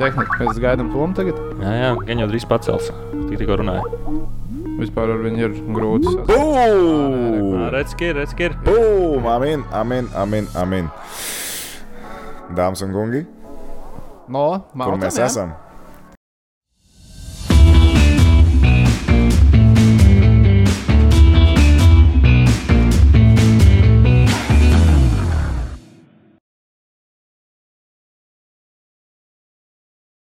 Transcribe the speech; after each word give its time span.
tehnika. 0.00 0.38
Mēs 0.42 0.60
gaidām 0.62 0.90
tomu 0.94 1.14
tagad. 1.16 1.38
Jā, 1.62 1.74
jā, 1.80 1.90
gan 2.08 2.22
jau 2.24 2.28
drīz 2.30 2.46
pacels. 2.48 2.90
Tik 3.26 3.38
tikko 3.42 3.58
runāja. 3.62 3.84
Vispār 4.76 5.12
ar 5.14 5.22
viņu 5.24 5.40
ir 5.46 5.54
grūti. 5.72 6.12
Redz, 7.72 7.94
ka 7.96 8.10
ir, 8.10 8.18
redz, 8.20 8.34
ka 8.36 8.50
ir. 8.50 8.56
Bum! 8.66 9.24
Amin, 9.32 9.64
amin, 9.72 10.10
amin, 10.14 10.48
amin. 10.60 10.90
Dāmas 12.56 12.82
un 12.84 12.92
kungi, 12.94 13.24
No, 14.26 14.42
kur 14.72 14.78
Maltam, 14.80 15.00
mēs 15.04 15.16
jā? 15.20 15.26
esam? 15.30 15.52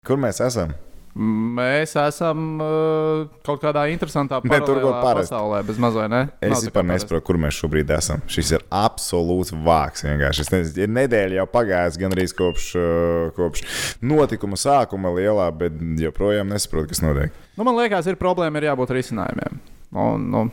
Kur 0.04 0.20
mēs 0.20 0.40
esam? 0.44 0.74
Mēs 1.14 1.92
esam 1.94 2.58
uh, 2.58 3.20
kaut 3.46 3.60
kādā 3.62 3.84
interesantā 3.92 4.40
Ne, 4.42 4.58
tur, 4.66 4.80
pasaulē, 4.82 5.60
bez 5.62 5.78
mazliet. 5.78 6.10
Ne? 6.10 6.22
Es 6.42 6.64
vispār 6.66 6.82
nesaprotu, 6.88 7.22
kur 7.28 7.38
mēs 7.38 7.54
šobrīd 7.60 7.92
esam. 7.94 8.24
Šis 8.26 8.50
ir 8.56 8.64
absolūts 8.74 9.54
vāks. 9.54 10.02
vienkārši. 10.08 10.42
Es 10.42 10.50
nezinu, 10.50 10.82
ir 10.82 10.92
nedēļa 10.96 11.38
jau 11.38 11.46
pagājusi 11.54 12.02
gan 12.02 12.16
arī 12.16 12.26
kopš, 12.34 12.66
uh, 12.80 13.30
kopš 13.38 13.62
notikuma 14.02 14.58
sākuma 14.58 15.14
lielā, 15.14 15.46
bet 15.54 15.78
joprojām 16.02 16.50
nesaprotu, 16.50 16.90
kas 16.90 17.04
notiek. 17.04 17.40
Nu, 17.54 17.62
man 17.62 17.78
liekas, 17.78 18.10
ir 18.10 18.18
problēma, 18.18 18.58
ir 18.58 18.72
jābūt 18.72 18.96
risinājumiem. 18.98 19.62
Un, 19.94 20.28
nu, 20.34 20.46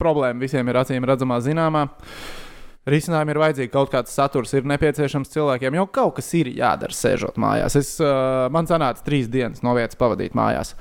problēma 0.00 0.40
visiem 0.40 0.72
ir 0.72 0.80
acīm 0.80 1.04
redzamā, 1.04 1.42
zināmā. 1.44 1.84
Risinājumi 2.88 3.34
ir 3.34 3.40
vajadzīgi, 3.42 3.70
kaut 3.74 3.90
kāds 3.92 4.14
saturs 4.16 4.54
ir 4.56 4.64
nepieciešams 4.68 5.28
cilvēkiem, 5.34 5.74
jo 5.76 5.86
kaut 5.92 6.14
kas 6.18 6.28
ir 6.38 6.48
jādara, 6.56 6.94
sēžot 6.94 7.36
mājās. 7.40 7.76
Es, 7.76 7.90
uh, 8.00 8.46
man 8.54 8.68
sanāca 8.70 9.04
trīs 9.04 9.28
dienas 9.32 9.60
no 9.66 9.74
vietas 9.76 9.98
pavadīt 10.00 10.36
mājās. 10.38 10.74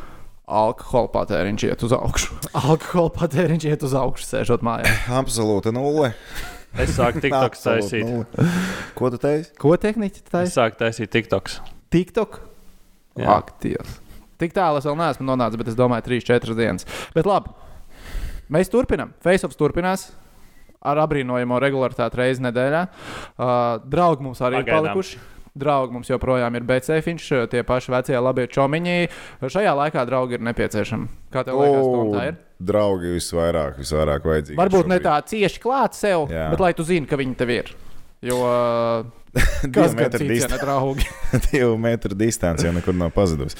Alkohola 0.47 1.09
patēriņš 1.11 1.65
iet 1.67 1.81
uz 1.83 1.91
augšu. 1.97 2.37
Alkohola 2.61 3.11
patēriņš 3.17 3.65
iet 3.67 3.83
uz 3.83 3.95
augšu, 3.99 4.27
sēžot 4.29 4.63
mājās. 4.63 5.01
Absolūta 5.21 5.73
nulle. 5.75 6.13
Es 6.77 6.93
sāku 6.95 7.19
TikToks 7.23 7.63
taisīt. 7.65 8.05
nulle. 8.07 8.47
Ko 8.95 9.09
tu 9.11 9.19
teici? 9.19 9.51
Ko 9.59 9.73
tehniķi 9.81 10.21
Es 10.23 10.29
taisa? 10.31 10.53
sāku 10.61 10.79
taisīt 10.83 11.11
TikToks. 11.11 11.57
TikTok? 11.91 12.37
Jā. 13.17 13.39
Ak, 13.39 13.55
Dievs. 13.63 13.97
Tik 14.37 14.53
tālu 14.53 14.77
es 14.77 14.85
vēl 14.85 14.95
neesmu 14.99 15.25
nonācis, 15.25 15.57
bet 15.57 15.71
es 15.71 15.77
domāju, 15.79 16.05
3-4 16.11 16.53
dienas. 16.59 16.85
Bet 17.15 17.25
labi, 17.25 17.49
mēs 18.53 18.69
turpinām. 18.69 19.15
Faceoffs 19.25 19.57
turpinās. 19.57 20.03
Ar 20.87 21.01
apbrīnojamo 21.03 21.59
regularitāti 21.63 22.21
reizi 22.21 22.45
nedēļā. 22.47 22.83
Uh, 23.35 23.49
draugi 23.83 24.23
mums 24.29 24.39
arī 24.43 24.61
ir 24.61 24.65
Pagaidām. 24.67 24.87
palikuši. 24.93 25.19
Draugi 25.57 25.95
mums 25.95 26.09
joprojām 26.11 26.53
ir 26.53 26.65
BCFiņš, 26.69 27.27
tie 27.49 27.63
paši 27.65 27.89
vecie 27.89 28.19
labie 28.21 28.43
čomiņi. 28.53 28.97
Šajā 29.41 29.71
laikā 29.79 30.03
draugi 30.05 30.37
ir 30.37 30.43
nepieciešami. 30.45 31.07
Kā 31.33 31.41
tev 31.47 31.57
liekas, 31.63 31.87
Tom, 31.95 32.11
tā 32.13 32.25
ir? 32.29 32.35
draugi 32.61 33.15
visvairāk, 33.15 33.79
visvairāk 33.81 34.27
vajadzīgi. 34.29 34.57
Varbūt 34.59 34.85
ne 34.91 34.99
šobrīd. 34.99 35.07
tā 35.09 35.15
cieši 35.33 35.61
klāt 35.63 35.97
sev, 35.97 36.27
Jā. 36.29 36.51
bet 36.53 36.61
lai 36.61 36.71
tu 36.77 36.85
zini, 36.85 37.09
ka 37.09 37.17
viņi 37.17 37.35
tev 37.41 37.49
ir. 37.55 37.73
Jo 38.21 38.37
kas 39.73 39.93
ja 39.97 40.07
distan- 40.09 40.53
ne 40.55 40.57
draugi? 40.61 41.05
Divu 41.51 41.75
metru 41.77 42.15
distance 42.17 42.65
jau 42.65 42.73
nekur 42.73 42.93
nav 42.97 43.11
pazudusi. 43.13 43.57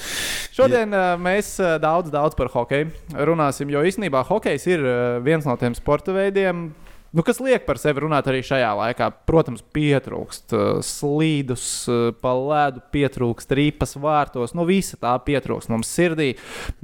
Šodien 0.54 0.94
uh, 0.94 1.14
mēs 1.18 1.56
uh, 1.62 1.76
daudz, 1.82 2.10
daudz 2.14 2.34
par 2.38 2.50
hokeju 2.54 2.90
runāsim, 3.26 3.70
jo 3.70 3.82
īstenībā 3.86 4.22
hokejs 4.26 4.66
ir 4.70 4.82
uh, 4.86 5.18
viens 5.22 5.46
no 5.46 5.54
tiem 5.60 5.74
sporta 5.78 6.14
veidiem. 6.14 6.68
Nu, 7.12 7.22
kas 7.24 7.38
liek 7.40 7.64
par 7.64 7.78
sevi 7.80 8.02
runāt 8.04 8.26
arī 8.28 8.42
šajā 8.44 8.68
laikā? 8.76 9.06
Protams, 9.28 9.62
pietrūkst 9.72 10.52
uh, 10.52 10.64
slīdus, 10.84 11.64
uh, 11.88 12.10
pa 12.20 12.34
ledu, 12.36 12.82
pietrūkst 12.92 13.54
rīpas 13.56 13.96
vārtos. 13.96 14.52
Nu, 14.58 14.66
visa 14.68 14.98
tā 15.00 15.14
pietrūkst 15.24 15.72
mums 15.72 15.88
sirdī, 15.88 16.34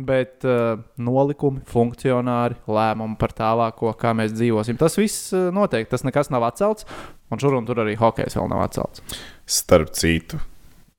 bet 0.00 0.46
uh, 0.48 0.80
nolikumi, 0.96 1.60
funkcionāri, 1.68 2.56
lēmumi 2.64 3.18
par 3.20 3.36
tālāko, 3.36 3.92
kā 4.00 4.14
mēs 4.16 4.32
dzīvosim. 4.32 4.80
Tas 4.80 4.96
viss 4.96 5.28
uh, 5.36 5.50
notiek, 5.52 5.90
tas 5.92 6.06
nekas 6.08 6.32
nav 6.32 6.48
atcelts, 6.48 6.88
un 7.28 7.44
šur 7.44 7.58
un 7.60 7.68
tur 7.68 7.84
arī 7.84 7.98
hokejs 8.00 8.40
vēl 8.40 8.48
nav 8.54 8.64
atcelts. 8.64 9.04
Starp 9.44 9.92
citu, 9.92 10.40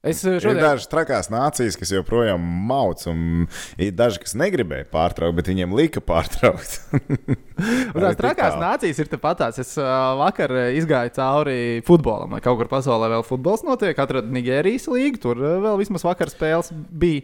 Es 0.05 0.21
Ir 0.21 0.37
šodien 0.43 0.61
dažas 0.61 0.89
trakās 0.91 1.31
nācijas, 1.33 1.77
kas 1.79 1.91
joprojām 1.95 2.41
mauc, 2.69 3.01
un 3.09 3.47
ir 3.81 3.93
daži, 3.97 4.21
kas 4.21 4.35
negribēja 4.37 4.85
pārtraukt, 4.91 5.39
bet 5.39 5.49
viņiem 5.49 5.73
lika 5.73 6.03
pārtraukt. 6.05 6.77
Tās 7.95 8.17
trakās 8.19 8.57
nācijas 8.59 8.99
ir 9.01 9.09
tepat 9.09 9.39
tās. 9.39 9.57
Es 9.63 9.71
uh, 9.79 9.87
vakar 10.19 10.51
uh, 10.53 10.65
izgāju 10.75 11.13
cauri 11.15 11.57
futbolam, 11.87 12.35
lai 12.35 12.41
kaut 12.43 12.59
kur 12.59 12.69
pasaulē 12.69 13.09
vēl 13.15 13.25
futbols 13.25 13.63
notiek. 13.65 13.97
Atradu 13.97 14.33
Nigērijas 14.35 14.89
līniju, 14.91 15.21
tur 15.23 15.39
vēl 15.39 15.79
vismaz 15.79 16.05
vakar 16.05 16.29
spēles 16.29 16.69
bija. 16.73 17.23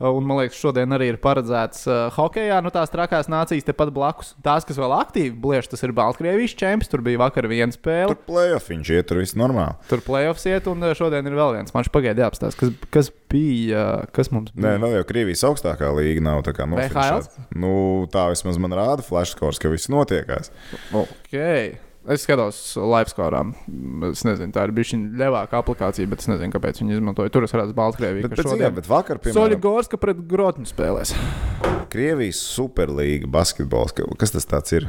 Un 0.00 0.26
man 0.26 0.40
liekas, 0.40 0.58
šodien 0.58 0.96
arī 0.96 1.12
ir 1.12 1.20
paredzēts 1.22 1.84
hokeja. 2.16 2.58
Nu, 2.64 2.72
tās 2.74 2.90
trakās 2.92 3.30
nācijas 3.30 3.68
tepat 3.68 3.92
blakus. 3.94 4.32
Tās, 4.44 4.66
kas 4.66 4.80
vēl 4.80 4.96
aktīvi 4.96 5.34
bliež, 5.44 5.68
tas 5.70 5.84
ir 5.86 5.94
Baltkrievijas 5.96 6.56
čempions. 6.58 6.90
Tur 6.90 7.04
bija 7.06 7.20
vakar 7.26 7.46
viena 7.50 7.74
spēle. 7.74 8.16
Tur 8.16 8.22
playoff 8.32 8.72
viņš 8.72 8.92
iet, 8.96 9.08
tur 9.10 9.20
viss 9.22 9.36
normāli. 9.38 9.76
Tur 9.90 10.02
playoffs 10.06 10.48
iet, 10.48 10.68
un 10.72 10.88
šodien 10.96 11.28
ir 11.28 11.36
vēl 11.36 11.58
viens. 11.58 11.74
Man 11.76 11.84
šķiet, 11.86 12.15
pagaidi 12.16 12.24
jāapstāsta, 12.24 12.58
kas, 12.60 12.70
kas 12.90 13.10
bija, 13.30 13.82
kas 14.16 14.30
mums 14.32 14.52
Nē, 14.54 14.62
bija. 14.76 14.82
vēl 14.82 14.94
jau 14.98 15.06
Krievijas 15.08 15.44
augstākā 15.44 15.90
līga 15.96 16.22
nav 16.24 16.42
tā 16.46 16.54
kā 16.56 16.66
nofinišēta. 16.68 17.46
Nu, 17.56 18.06
tā 18.12 18.28
vismaz 18.32 18.58
man 18.58 18.72
rāda 18.76 19.04
flashskors, 19.04 19.58
ka 19.60 19.68
viss 19.72 19.88
notiekās. 19.92 20.50
Okay. 20.92 21.76
Es 22.06 22.22
skatos, 22.22 22.76
live 22.78 23.10
skorām. 23.10 23.48
Es 24.12 24.20
nezinu, 24.22 24.52
tā 24.54 24.62
ir 24.68 24.72
bijusi 24.76 24.94
ļevāka 25.18 25.58
aplikācija, 25.58 26.06
bet 26.06 26.20
es 26.22 26.28
nezinu, 26.30 26.52
kāpēc 26.54 26.78
viņi 26.78 26.94
izmantoja. 27.00 27.32
Tur 27.34 27.42
es 27.48 27.54
redzu 27.56 27.74
Baltkrieviju. 27.74 28.22
Bet, 28.28 28.30
bet, 28.36 28.44
šodien- 28.44 28.60
šodien... 28.60 28.76
bet 28.76 28.86
vakar, 28.86 29.18
Soļi 29.18 29.32
piemēram, 29.34 29.60
Gorska 29.64 29.98
pret 29.98 30.20
Grotņu 30.30 30.70
spēlēs. 30.70 31.16
Krievijas 31.90 32.38
superlīga 32.54 33.26
basketbols. 33.26 33.90
ka- 33.92 34.06
Kas 34.22 34.30
tas 34.30 34.72
ir? 34.72 34.86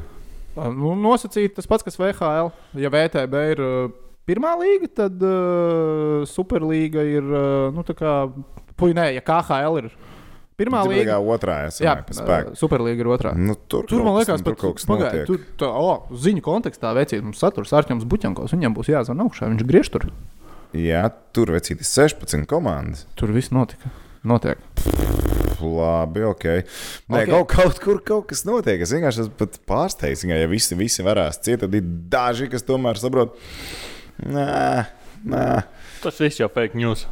Nu, 0.58 0.94
nosacīt 0.94 1.56
tas 1.58 1.66
pats, 1.66 1.84
kas 1.86 1.98
VHL. 1.98 2.52
Ja 2.78 2.90
VTB 2.94 3.34
ir 3.56 3.64
pirmā 4.28 4.54
līga, 4.60 4.90
tad 5.04 5.24
uh, 5.26 6.28
Superlīga 6.30 7.04
ir. 7.08 7.26
Uh, 7.26 7.72
nu, 7.76 7.84
kā, 7.98 8.20
puj, 8.78 8.94
nē, 8.98 9.10
ja 9.18 9.24
KHL 9.26 9.82
ir 9.82 9.90
pirmā 10.58 10.82
Tur 10.86 10.94
līga, 10.94 11.20
otrā 11.22 11.58
jā, 11.70 11.94
spēku. 12.10 12.54
uh, 12.54 12.58
Superlīga 12.58 13.04
ir 13.06 13.12
otrā. 13.14 13.36
Nu, 13.38 13.56
tur, 13.70 13.86
Tur 13.90 14.04
man 14.06 14.18
liekas, 14.20 14.42
tur 14.46 14.58
kaut 14.58 14.80
kas 14.80 14.88
notiek. 14.90 15.24
tur 15.30 15.44
tā, 15.60 15.70
oh, 15.70 16.08
ziņu 16.12 16.44
kontekstā 16.46 16.94
vecīt 16.98 17.24
mums 17.26 17.40
saturs 17.44 17.74
Arčuns 17.78 18.08
Buķankos. 18.10 18.56
Viņam 18.58 18.76
būs 18.78 18.92
jāzvan 18.94 19.22
augšā, 19.28 19.52
viņš 19.54 19.68
griež 19.70 19.94
tur. 19.94 20.10
Jā, 20.76 21.06
tur 21.34 21.54
vecīti 21.56 21.86
16 21.88 22.44
komandas. 22.50 23.06
Tur 23.16 23.32
viss 23.36 23.54
notika. 23.56 23.94
Notiek. 24.28 24.60
Labi, 25.62 26.24
ok. 26.28 26.44
Nē, 26.44 26.62
Ok. 26.62 26.66
okay. 27.14 27.30
kaut, 27.32 27.54
kaut 27.54 27.80
kur 27.82 28.02
kaut 28.06 28.26
kas 28.30 28.44
notiek. 28.46 28.82
Es 28.84 28.92
vienkārši 28.94 29.24
esmu 29.26 29.48
pārsteigts. 29.70 30.26
Ja 30.28 30.50
visi, 30.52 30.76
visi 30.78 31.06
varēs 31.06 31.40
ciest, 31.42 31.64
tad 31.64 31.78
ir 31.78 31.86
daži, 32.12 32.50
kas 32.52 32.66
tomēr 32.68 33.00
saprot, 33.02 33.38
nē, 34.26 34.86
nē. 35.26 35.44
Tas 36.04 36.20
viss 36.22 36.40
jau 36.42 36.50
fake 36.54 36.78
news. 36.78 37.06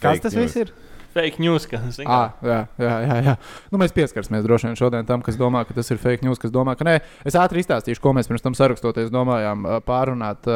Kas 0.00 0.16
Fake 0.18 0.22
tas 0.28 0.34
news. 0.34 0.50
viss 0.52 0.56
ir? 0.64 0.72
Fake 1.12 1.40
news, 1.42 1.66
ka 1.68 1.80
Ah, 2.06 2.32
jā, 2.42 2.58
jā, 2.80 2.94
jā, 3.06 3.16
jā. 3.26 3.34
Nu, 3.72 3.78
mēs 3.80 3.92
pieskarsimies 3.96 4.44
droši 4.46 4.70
vien 4.70 4.78
šodien 4.78 5.06
tam, 5.08 5.22
kas 5.24 5.36
domā, 5.40 5.64
ka 5.68 5.76
tas 5.76 5.90
ir 5.92 6.00
fake 6.00 6.24
news, 6.24 6.40
kas 6.40 6.52
domā, 6.54 6.74
ka 6.78 6.86
nē. 6.88 6.94
Es 7.28 7.36
ātri 7.38 7.60
izstāstīšu, 7.62 8.00
ko 8.02 8.14
mēs 8.16 8.30
pirms 8.30 8.44
tam 8.44 8.56
sarakstoties 8.56 9.12
domājām 9.12 9.66
pārunāt. 9.86 10.48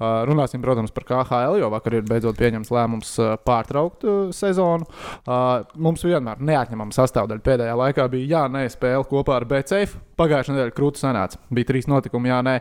Runāsim, 0.00 0.62
protams, 0.64 0.92
par 0.94 1.06
KHL, 1.08 1.58
jo 1.62 1.70
vakar 1.72 1.98
ir 1.98 2.06
beidzot 2.08 2.36
pieņemts 2.38 2.72
lēmums 2.74 3.14
pārtraukt 3.46 4.04
sezonu. 4.36 4.86
Mums 5.80 6.04
vienmēr 6.06 6.40
neatņemama 6.44 6.96
sastāvdaļa 6.96 7.44
pēdējā 7.46 7.76
laikā 7.80 8.08
bija 8.12 8.30
jā, 8.36 8.44
nē, 8.52 8.66
spēle 8.72 9.06
kopā 9.08 9.40
ar 9.40 9.48
BCF. 9.48 9.96
Pagājušā 10.16 10.54
nedēļa 10.54 10.72
krūtis 10.76 11.04
sanāca. 11.04 11.40
Bija 11.52 11.68
trīs 11.72 11.88
notikumi, 11.90 12.30
jā, 12.32 12.38
nē, 12.46 12.54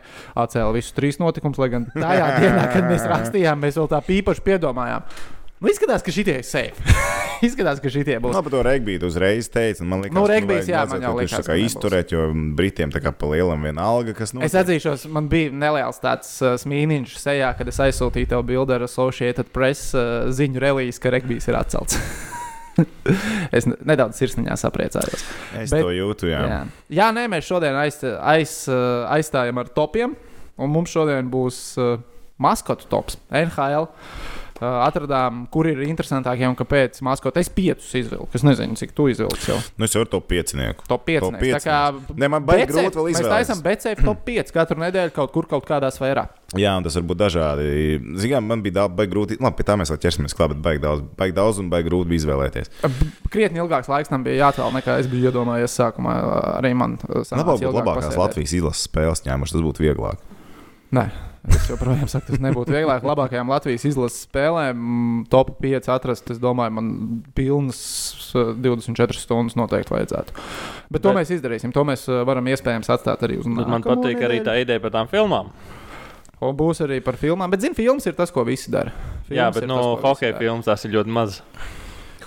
atcēla 0.44 0.76
visus 0.76 0.96
trīs 0.98 1.22
notikumus, 1.24 1.60
lai 1.62 1.70
gan 1.72 1.88
tajā 1.94 2.28
dienā, 2.42 2.66
kad 2.74 2.90
mēs 2.90 3.08
rakstījām, 3.12 3.64
mēs 3.64 3.80
vēl 3.80 3.92
tā 3.92 4.02
īpaši 4.20 4.44
piedomājām. 4.44 5.08
Nu, 5.64 5.70
izskatās, 5.72 6.04
ka 6.04 6.12
šitie 6.12 6.34
ir 6.42 6.44
safe. 6.46 6.76
izskatās, 7.48 7.80
ka 7.80 7.88
šitie 7.92 8.18
būs. 8.20 8.34
No, 8.36 8.42
par 8.44 8.52
to 8.52 8.60
regbiju 8.66 9.00
tu 9.06 9.08
uzreiz 9.08 9.48
teici. 9.52 9.80
un 9.86 9.88
Man 9.94 10.02
liekas, 10.04 10.18
Nu, 10.18 10.26
regbijs, 10.28 10.66
vajag- 10.68 10.74
jā, 10.74 10.82
man 10.92 11.06
jau 11.08 11.14
liekas, 11.16 11.46
ka 11.48 11.56
izturēt, 11.64 12.12
jo 12.12 12.26
Britiem 12.58 12.92
tā 12.92 13.00
kā 13.04 13.14
pa 13.16 13.30
lielam 13.32 13.64
viena 13.64 13.86
alga, 13.88 14.14
kas 14.18 14.36
Es 14.44 14.58
atzīšos, 14.60 15.08
man 15.16 15.30
bija 15.32 15.54
neliels 15.56 16.02
tāds 16.04 16.34
uh, 16.44 16.58
smīniņš 16.60 17.16
sejā, 17.24 17.54
kad 17.58 17.72
es 17.72 17.80
aizsūtīju 17.88 18.34
tev 18.36 18.44
bildi 18.52 18.76
ar 18.76 18.84
Associated 18.90 19.48
Press 19.56 19.94
uh, 19.96 20.28
ziņu 20.36 20.60
relīzi, 20.60 21.00
ka 21.00 21.16
regbijs 21.16 21.48
ir 21.48 21.56
atcelts. 21.62 21.98
es 23.56 23.64
ne- 23.72 23.80
nedaudz 23.96 24.20
sirsniņā 24.20 24.60
sapriecājos. 24.60 25.24
Es 25.56 25.72
Bet- 25.72 25.82
to 25.88 25.96
jūtu, 25.96 26.28
jā. 26.36 26.44
Jā, 26.52 26.62
jā 27.00 27.12
nē, 27.16 27.30
mēs 27.32 27.48
šodien 27.48 27.80
aiz, 27.80 28.02
aiz, 28.04 28.58
uh, 28.68 29.08
aizstājam 29.16 29.64
ar 29.64 29.72
topiem, 29.72 30.20
un 30.60 30.76
mums 30.76 30.92
šodien 30.92 31.32
būs 31.32 31.62
uh, 31.80 31.96
maskotu 32.44 32.92
tops 32.92 33.16
NHL. 33.32 33.88
uh, 33.88 34.44
atradām, 34.62 35.44
kur 35.52 35.68
ir 35.68 35.82
interesantākie 35.84 36.48
un 36.48 36.56
kāpēc 36.56 37.02
maskoti. 37.06 37.42
Es 37.44 37.50
piecus 37.52 37.90
izvilku. 38.00 38.30
Es 38.38 38.44
nezinu, 38.48 38.78
cik 38.80 38.94
tu 38.96 39.08
izvilksi 39.12 39.52
jau. 39.52 39.58
Nu, 39.78 39.86
es 39.90 39.96
jau 39.96 40.06
ar 40.06 40.10
to 40.12 40.22
piecinieku. 40.24 40.86
Top 40.88 41.04
5. 41.08 41.20
Top 41.26 41.42
Tā 41.44 41.60
kā 41.64 41.80
Ne, 42.16 42.30
man 42.32 42.46
baigi 42.48 42.70
grūti 42.72 42.96
vēl 42.96 43.10
Mēs 43.10 43.20
izvēlēties. 43.20 43.34
taisām 43.36 43.64
BCF 43.66 44.04
top 44.08 44.24
5 44.28 44.54
katru 44.56 44.80
nedēļu 44.86 45.14
kaut 45.18 45.34
kur, 45.36 45.48
kaut 45.52 45.66
kādā 45.68 45.90
sfērā. 45.92 46.28
Jā, 46.56 46.72
un 46.78 46.86
tas 46.86 46.96
var 46.96 47.04
būt 47.10 47.20
dažādi. 47.20 47.66
Zinām, 48.22 48.46
man 48.48 48.62
bija 48.64 48.78
daudz, 48.80 48.96
baigi 48.96 49.12
grūti. 49.12 49.38
Labi, 49.44 49.58
pie 49.60 49.66
tā 49.68 49.76
mēs 49.82 49.92
vēl 49.92 50.00
ķersimies 50.06 50.36
klāt, 50.38 50.54
bet 50.56 50.62
baigi 50.64 50.82
daudz, 50.86 51.04
baigi 51.20 51.36
daudz 51.36 51.60
un 51.60 51.70
baigi 51.74 51.90
grūti 51.90 52.08
bija 52.14 52.24
izvēlēties. 52.24 52.72
B- 52.86 53.10
Krietni 53.34 53.60
ilgāks 53.60 53.90
laiks 53.92 54.10
tam 54.14 54.24
bija 54.24 54.46
jāatvēl, 54.46 54.72
nekā 54.80 55.00
es 55.02 55.10
biju 55.12 55.32
iedomājies 55.34 55.76
sākumā. 55.76 56.16
Arī 56.62 56.72
man 56.78 56.96
uh, 57.10 57.26
sanāca 57.28 57.58
Labāk 57.58 57.76
labākās 57.76 58.06
pasēdēt. 58.08 58.22
Latvijas 58.24 58.54
izlases 58.62 58.88
spēles 58.88 59.26
ņēmuši, 59.28 59.58
tas 59.58 59.66
būtu 59.68 59.84
vieglāk. 59.84 60.24
Nē, 60.96 61.10
es 61.54 61.68
joprojām 61.70 62.10
saku, 62.10 62.34
tas 62.34 62.42
nebūtu 62.42 62.74
vieglāk. 62.74 63.06
Labākajām 63.06 63.52
Latvijas 63.52 63.86
izlases 63.90 64.26
spēlēm, 64.26 64.76
mm, 64.76 65.22
top 65.34 65.56
5 65.64 65.90
atrast, 65.94 66.32
es 66.34 66.42
domāju, 66.42 66.74
man 66.78 66.92
pilnas 67.38 67.80
uh, 68.34 68.54
24 68.58 69.22
stundas 69.22 69.58
noteikti 69.60 69.94
vajadzētu. 69.94 70.36
Bet 70.90 71.06
to 71.06 71.12
Bet- 71.14 71.22
mēs 71.22 71.34
izdarīsim. 71.38 71.74
To 71.76 71.86
mēs 71.88 72.08
uh, 72.10 72.24
varam 72.28 72.50
iespējams 72.52 72.90
atstāt 72.96 73.26
arī 73.28 73.40
uz 73.42 73.50
Bet 73.50 73.72
man 73.72 73.86
patīk 73.86 74.22
arī 74.26 74.42
tā 74.46 74.58
ideja 74.64 74.82
par 74.84 74.96
tām 74.96 75.12
filmām. 75.12 75.52
Un 76.44 76.56
būs 76.58 76.82
arī 76.84 77.00
par 77.04 77.16
filmām. 77.20 77.50
Bet, 77.54 77.64
zini, 77.64 77.78
filmas 77.78 78.06
ir 78.10 78.16
tas, 78.18 78.32
ko 78.34 78.44
visi 78.48 78.72
dara. 78.74 78.92
Filmas 79.26 79.38
Jā, 79.38 79.50
bet 79.56 79.70
no 79.70 79.80
visi 79.80 80.04
hokeja 80.04 80.38
filmas 80.40 80.68
tas 80.68 80.84
ir 80.86 80.98
ļoti 80.98 81.14
maz. 81.16 81.40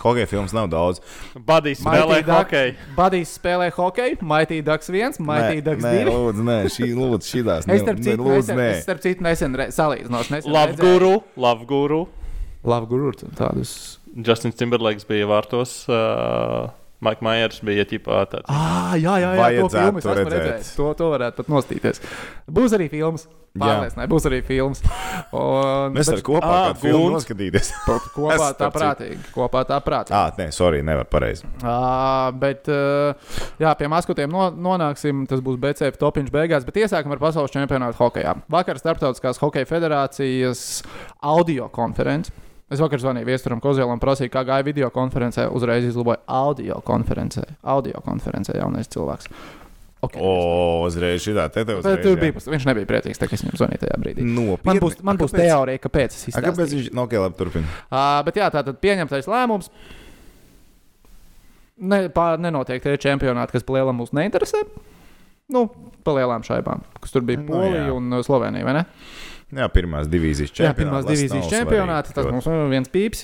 Hokeja 0.09 0.27
filmas 0.31 0.55
nav 0.57 0.69
daudz. 0.73 1.01
Badijs 1.37 1.85
Mighty 1.85 2.03
spēlē 2.03 2.19
hokeju. 2.33 2.75
Badijs 2.97 3.35
spēlē 3.39 3.71
hokeju, 3.77 4.19
Mighty 4.33 4.61
Ducks 4.67 4.89
1, 4.93 5.21
Mighty 5.21 5.61
Ducks 5.65 5.85
nē, 5.85 5.95
2. 6.09 6.15
lūdzu, 6.17 6.47
nē, 6.49 6.59
šī 6.75 6.91
lūdzu, 6.97 7.31
šīs 7.31 7.49
Es 7.69 7.83
starp 7.85 8.03
citu 8.09 8.25
lūdzu, 8.25 8.57
nē. 8.59 8.69
es 8.79 8.83
starp 8.89 9.03
citu 9.05 9.27
nesen 9.27 9.55
redzēju- 9.61 10.55
Lavguru, 10.59 11.23
Lavguru. 11.37 12.07
Lavguru, 12.65 13.13
tādus. 13.39 13.99
Justins 14.17 14.57
Timberlakes 14.59 15.05
bija 15.07 15.27
vārtos. 15.31 15.85
Uh, 15.89 16.71
Mike 17.05 17.23
Myers 17.23 17.61
bija 17.63 17.85
ķipā 17.87 18.23
tāds. 18.33 18.49
Ah, 18.51 18.97
jā, 18.99 19.19
jā, 19.23 19.35
jā, 19.39 19.51
to 19.63 19.69
Vajadzētu 19.69 19.83
filmu 19.85 20.01
es 20.01 20.07
to 20.07 20.15
esmu 20.15 20.23
redzēt. 20.25 20.39
redzējis. 20.43 20.71
To, 20.79 20.87
to 20.99 21.11
varētu 21.13 21.37
pat 21.39 21.53
nostīties. 21.53 22.01
Būs 22.59 22.75
arī 22.75 22.89
filmas. 22.91 23.29
Jā. 23.59 23.63
Pārliecināti, 23.65 24.11
būs 24.13 24.27
arī 24.29 24.39
filmas. 24.47 24.81
Un, 25.35 25.95
Mēs 25.95 26.11
varam 26.11 26.25
kopā 26.27 26.49
kādu 26.51 26.83
filmu 26.83 27.13
noskatīties. 27.15 27.71
kopā 28.19 28.49
tā 28.59 28.69
prātīgi. 28.75 29.19
Kopā 29.35 29.63
tā 29.67 29.79
prātīgi. 29.83 30.15
Ah, 30.19 30.35
nē, 30.39 30.49
sorry, 30.55 30.83
nevar 30.87 31.07
pareizi. 31.11 31.47
Uh, 31.63 32.29
bet, 32.39 32.69
uh, 32.71 33.39
jā, 33.63 33.73
pie 33.79 33.91
maskotiem 33.91 34.35
no, 34.35 34.49
nonāksim. 34.55 35.23
Tas 35.31 35.43
būs 35.45 35.59
BCF 35.63 35.99
topiņš 36.03 36.35
beigās, 36.35 36.67
bet 36.69 36.83
iesākam 36.83 37.15
ar 37.17 37.23
pasaules 37.23 37.55
čempionātu 37.55 37.99
hokeja. 38.03 38.37
Vakar 38.53 38.79
Startautiskās 38.83 39.41
hokeja 39.43 39.71
federācijas 39.71 40.67
audio 41.23 41.71
konferences. 41.73 42.35
Es 42.69 42.83
vakar 42.85 43.01
zvanīju 43.01 43.25
Viesturam 43.31 43.61
Kozēlam 43.65 44.01
prasīju, 44.03 44.29
kā 44.35 44.43
gāja 44.45 44.65
video 44.67 44.91
konferencē. 44.93 45.47
Uzreiz 45.57 45.87
izlaboja 45.89 46.19
audio 46.29 46.83
konferencē. 46.85 47.47
Audio 47.65 48.03
konferencē 48.05 48.59
jaunais 48.59 48.91
cilvēks. 48.93 49.31
Okay, 50.05 50.21
O, 50.23 50.85
uzreiz 50.87 51.25
šī 51.25 51.33
tā, 51.35 51.49
te 51.51 51.65
uzreiz. 51.75 52.03
tur 52.05 52.19
bija, 52.21 52.31
viņš 52.39 52.67
nebija 52.69 52.87
priecīgs, 52.87 53.19
tā, 53.19 53.27
ka 53.27 53.35
es 53.35 53.43
viņam 53.43 53.57
zvanīju 53.59 53.81
tajā 53.83 53.97
brīdī. 53.99 54.23
Nopietni. 54.23 54.69
Man 54.69 54.79
būs, 54.85 54.99
man 55.03 55.19
būs 55.19 55.33
kāpēc? 55.33 55.49
teorija, 55.49 55.81
kāpēc 55.89 56.15
es 56.15 56.29
A, 56.29 56.43
Kāpēc 56.45 56.53
izdarīju. 56.69 56.83
viņš 56.85 56.93
nav 56.95 57.09
ok, 57.09 57.17
labi 57.25 57.39
turpina? 57.41 57.73
Uh, 57.91 58.21
bet 58.29 58.39
jā, 58.39 58.47
tā 58.55 58.63
tad 58.69 58.79
pieņemtais 58.85 59.27
lēmums. 59.27 59.73
Ne, 61.79 61.99
pā, 62.15 62.29
nenotiek 62.39 62.83
tie 62.83 62.95
čempionāti, 62.99 63.55
kas 63.57 63.67
lielam 63.71 63.99
mūs 64.03 64.15
neinteresē. 64.15 64.63
Nu, 65.55 65.65
pa 66.05 66.15
lielām 66.15 66.43
šaibām, 66.47 66.83
kas 67.03 67.15
tur 67.15 67.23
bija 67.27 67.41
Nu, 67.41 67.49
Polija 67.49 67.85
jā. 67.89 67.93
un 67.97 68.19
Slovenija, 68.27 68.67
vai 68.69 68.75
ne? 68.79 68.85
Jā, 69.49 69.65
pirmās 69.73 70.05
divīzijas 70.13 70.51
Jā, 70.53 70.57
čempionāts. 70.59 70.79
pirmās 70.83 71.07
divīzijas 71.09 71.47
nav 71.47 71.53
čempionāti. 71.55 72.13
Tas 72.13 72.27
mums 72.29 72.49
ir 72.53 72.67
viens 72.69 72.91
pīps, 72.93 73.23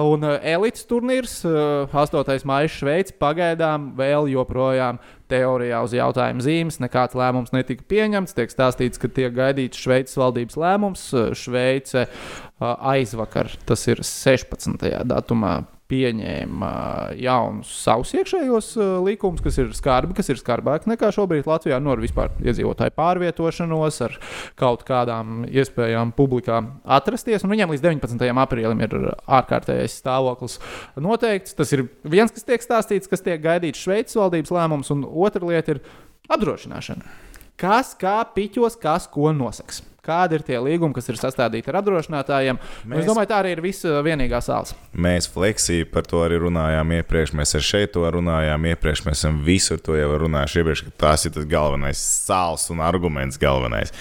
un 0.00 0.22
uh, 0.24 0.36
elites 0.40 0.86
turnīrs, 0.88 1.34
uh, 1.44 1.92
8. 1.92 2.46
maija 2.48 2.70
Šveice, 2.72 3.12
pagaidām 3.20 3.90
vēl 3.98 4.30
joprojām 4.32 5.02
teorijā 5.28 5.82
uz 5.84 5.92
jautājumu 5.92 6.46
zīmes. 6.46 6.80
Nekāds 6.80 7.18
lēmums 7.18 7.52
netika 7.52 7.84
pieņemts. 7.92 8.32
Tiek 8.38 8.54
stāstīts, 8.54 9.02
ka 9.02 9.12
tiek 9.12 9.36
gaidīts 9.36 9.84
Šveices 9.84 10.16
valdības 10.22 10.56
lēmums. 10.64 11.04
Uh, 11.12 11.34
Šveice 11.36 12.06
uh, 12.06 12.72
aizvakar, 12.94 13.52
tas 13.68 13.84
ir 13.92 14.00
16. 14.00 14.88
datumā. 15.12 15.58
Pieņēma 15.90 16.70
jaunus 17.18 17.70
savus 17.82 18.12
iekšējos 18.14 18.68
likumus, 19.02 19.42
kas 19.42 19.58
ir 19.58 19.72
skarbi, 19.74 20.14
kas 20.14 20.30
ir 20.30 20.38
skarbāki 20.38 20.90
nekā 20.92 21.10
šobrīd 21.16 21.48
Latvijā. 21.50 21.80
No 21.82 21.96
vispār 21.98 22.30
iedzīvotāju 22.38 22.94
pārvietošanos, 22.94 23.98
ar 24.06 24.14
kaut 24.60 24.84
kādām 24.86 25.42
iespējām 25.50 26.14
publikā 26.14 26.60
atrasties. 26.86 27.42
Un 27.42 27.54
viņiem 27.56 27.74
līdz 27.74 27.84
19. 27.88 28.30
aprīlim 28.44 28.84
ir 28.86 28.96
ārkārtējais 29.26 29.98
stāvoklis 29.98 30.60
noteikts. 30.94 31.58
Tas 31.58 31.74
ir 31.74 31.88
viens, 32.06 32.30
kas 32.30 32.46
tiek 32.46 32.62
stāstīts, 32.62 33.10
kas 33.10 33.26
tiek 33.26 33.42
gaidīts 33.42 33.82
Šveices 33.82 34.18
valdības 34.20 34.54
lēmums, 34.54 34.94
un 34.94 35.02
otra 35.10 35.50
lieta 35.50 35.74
ir 35.74 35.84
apdrošināšana. 36.30 37.18
Kas, 37.60 37.92
kā 37.98 38.20
piķos, 38.34 38.78
kas 38.80 39.10
ko 39.10 39.34
nosaks? 39.36 39.82
Kādi 40.04 40.38
ir 40.38 40.44
tie 40.46 40.56
līgumi, 40.62 40.94
kas 40.96 41.10
ir 41.12 41.18
sastādīti 41.20 41.68
ar 41.68 41.80
apdrošinātājiem? 41.82 42.60
Mēs... 42.88 43.02
Es 43.02 43.08
domāju, 43.10 43.28
tā 43.28 43.40
arī 43.42 43.52
ir 43.52 43.60
visa 43.64 44.00
vienīgā 44.06 44.40
sāls. 44.44 44.72
Mēs 44.96 45.28
fleksī 45.28 45.82
par 45.88 46.08
to 46.08 46.22
arī 46.24 46.40
runājām 46.40 46.94
iepriekš. 47.00 47.34
Mēs 47.36 47.52
ar 47.58 47.66
šeit 47.66 47.92
to 47.96 48.06
runājām 48.16 48.64
iepriekš. 48.72 49.04
Mēs 49.08 49.20
esam 49.20 49.42
visur 49.44 49.82
to 49.84 49.98
jau 49.98 50.08
runājuši 50.24 50.62
iepriekš, 50.62 50.84
ka 50.88 50.96
tas 51.04 51.28
ir 51.28 51.36
tas 51.36 51.48
galvenais 51.50 52.00
sāls 52.00 52.68
un 52.72 52.80
arguments 52.84 53.40
galvenais. 53.40 53.92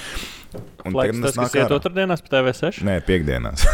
Un 0.87 0.95
tagad 0.95 1.19
tas, 1.27 1.35
nāk 1.35 1.51
kas 1.51 1.59
iet 1.59 1.75
otrdienās 1.75 2.23
pa 2.25 2.37
TV6. 2.37 2.79
Nē, 2.87 2.99
piekdienās. 3.05 3.67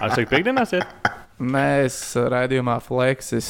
Ar 0.00 0.14
cik 0.14 0.30
piekdienās 0.30 0.78
iet? 0.78 1.10
Mēs 1.40 1.96
raidījumā 2.28 2.76
Flexis 2.84 3.48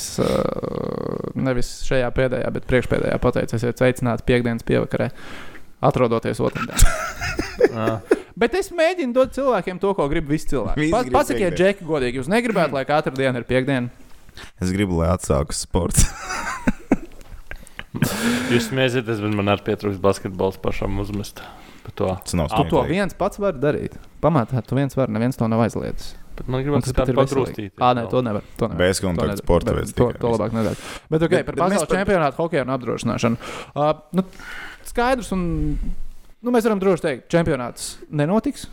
nevis 1.35 1.71
šajā 1.89 2.11
pēdējā, 2.15 2.51
bet 2.55 2.67
priekšpēdējā 2.71 3.17
pateicu, 3.23 3.57
esiet 3.59 3.81
sveicināti 3.81 4.27
piekdienas 4.29 4.67
pievakarē, 4.67 5.09
atrodoties 5.81 6.41
otrdienā. 6.45 6.77
Ah. 7.71 8.01
Bet 8.41 8.55
es 8.57 8.71
mēģinu 8.75 9.13
dot 9.15 9.35
cilvēkiem 9.37 9.77
to, 9.83 9.91
ko 9.95 10.07
grib 10.11 10.27
visi 10.33 10.49
cilvēki. 10.51 10.87
Pa, 10.91 11.03
pasakiet. 11.13 11.53
Džeki, 11.55 11.85
godīgi, 11.87 12.19
jūs 12.19 12.31
negribētu, 12.33 12.73
lai 12.75 12.83
katra 12.89 13.13
diena 13.15 13.39
ir 13.39 13.45
piekdiena. 13.47 13.93
es 14.65 14.73
gribu, 14.75 14.97
lai 15.03 15.11
atsākas 15.13 15.61
sports. 15.69 16.09
Jūs 18.51 18.69
smieties, 18.71 19.05
bet 19.21 19.35
man 19.37 19.51
arī 19.53 19.65
pietrūkst 19.69 20.01
basketbols 20.03 20.59
pašam 20.63 20.99
uzmest. 21.03 21.43
par 21.85 21.93
to. 21.99 22.09
Tas 22.25 22.35
nav 22.39 22.49
Tu 22.55 22.65
to 22.71 22.83
viens 22.89 23.15
pats 23.19 23.39
vari 23.43 23.59
darīt. 23.63 23.97
Pamatā 24.23 24.63
tu 24.67 24.79
viens 24.79 24.95
vari, 24.97 25.13
neviens 25.15 25.37
to 25.39 25.49
nav 25.49 25.61
aizliedzis. 25.67 26.15
Bet 26.41 26.49
man 26.49 26.63
gribas 26.65 26.87
tas 26.89 27.09
ir 27.09 27.15
pagrūstīt. 27.19 27.57
veselīgi. 27.57 27.73
Ā, 27.83 27.91
nē, 27.99 28.07
to 28.11 28.23
nevar. 28.25 28.43
To 28.57 28.69
nevar. 28.71 28.79
Bez 28.81 29.01
To 29.01 29.07
kontakta 29.09 29.37
sporta 29.43 29.73
Bet 29.75 29.83
veids. 29.83 29.93
To, 29.99 30.07
tikai 30.09 30.21
to 30.23 30.31
labāk 30.33 30.53
nedara. 30.57 30.77
Bet, 31.11 31.23
okay, 31.27 31.37
Bet- 31.43 31.47
par 31.51 31.55
bet 31.55 31.61
pasaules 31.67 31.89
par- 31.89 31.97
čempionātu 31.99 32.37
hokeja 32.41 32.63
un 32.65 32.71
apdrošināšanu. 32.77 33.37
Uh, 33.75 33.93
nu, 34.17 34.23
skaidrs, 34.91 35.31
un 35.37 35.47
nu, 35.79 36.53
mēs 36.53 36.67
varam 36.67 36.83
droši 36.83 37.07
teikt, 37.07 37.25
ka 37.27 37.39
čempionāts 37.39 37.95
nenotiks. 38.11 38.69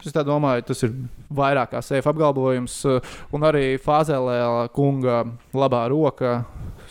Es 0.00 0.14
tā 0.16 0.22
domāju, 0.24 0.64
tas 0.70 0.80
ir 0.86 0.94
vairāk 1.36 1.74
kā 1.74 1.82
seif 1.84 2.06
apgalvojums, 2.08 2.78
uh, 2.88 3.16
un 3.36 3.44
arī 3.44 3.74
Fāzelē 3.82 4.40
kunga 4.72 5.26
labā 5.52 5.84
roka. 5.92 6.38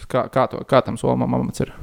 Kā, 0.09 0.27
kā, 0.31 0.45
to, 0.49 0.61
kā 0.69 0.83
tam 0.85 0.97
somam 0.97 1.33
amats 1.35 1.65
ir? 1.65 1.73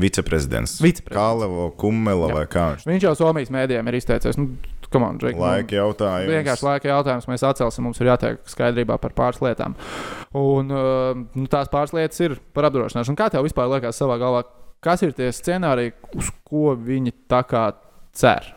Viceprezidents. 0.00 0.78
Viceprezidents. 0.80 1.16
Kālevo, 1.16 1.70
Kumela 1.80 2.28
Jā. 2.30 2.36
vai 2.36 2.44
kā 2.50 2.66
viņš. 2.74 2.84
Viņš 2.86 3.06
jau 3.08 3.14
Somijas 3.18 3.50
mēdījiem 3.54 3.90
ir 3.90 3.98
izteicies. 3.98 4.38
Nu, 4.38 4.52
on, 4.90 5.18
Jake, 5.22 5.34
nu, 5.34 5.42
Laika 5.42 5.76
jautājums. 5.76 6.30
Vienkārši 6.30 6.66
laika 6.66 6.90
jautājums. 6.90 7.26
Mēs 7.30 7.44
atcelsim, 7.46 7.86
mums 7.86 8.00
ir 8.02 8.10
jātiek 8.10 8.40
skaidrībā 8.50 8.96
par 9.02 9.14
pāris 9.18 9.42
lietām. 9.42 9.76
Un 10.38 10.70
uh, 10.74 11.18
nu, 11.34 11.46
tās 11.50 11.70
pāris 11.72 11.94
lietas 11.96 12.22
ir 12.22 12.38
par 12.54 12.68
apdrošināšanu. 12.70 13.18
Kā 13.18 13.28
tev 13.34 13.46
vispār 13.46 13.70
liekas 13.70 13.98
savā 13.98 14.18
galvā, 14.22 14.44
kas 14.84 15.04
ir 15.06 15.12
tie 15.16 15.30
scenāriji, 15.34 15.94
uz 16.16 16.30
ko 16.46 16.74
viņi 16.76 17.14
tā 17.30 17.42
kā 17.48 17.66
cer? 18.16 18.54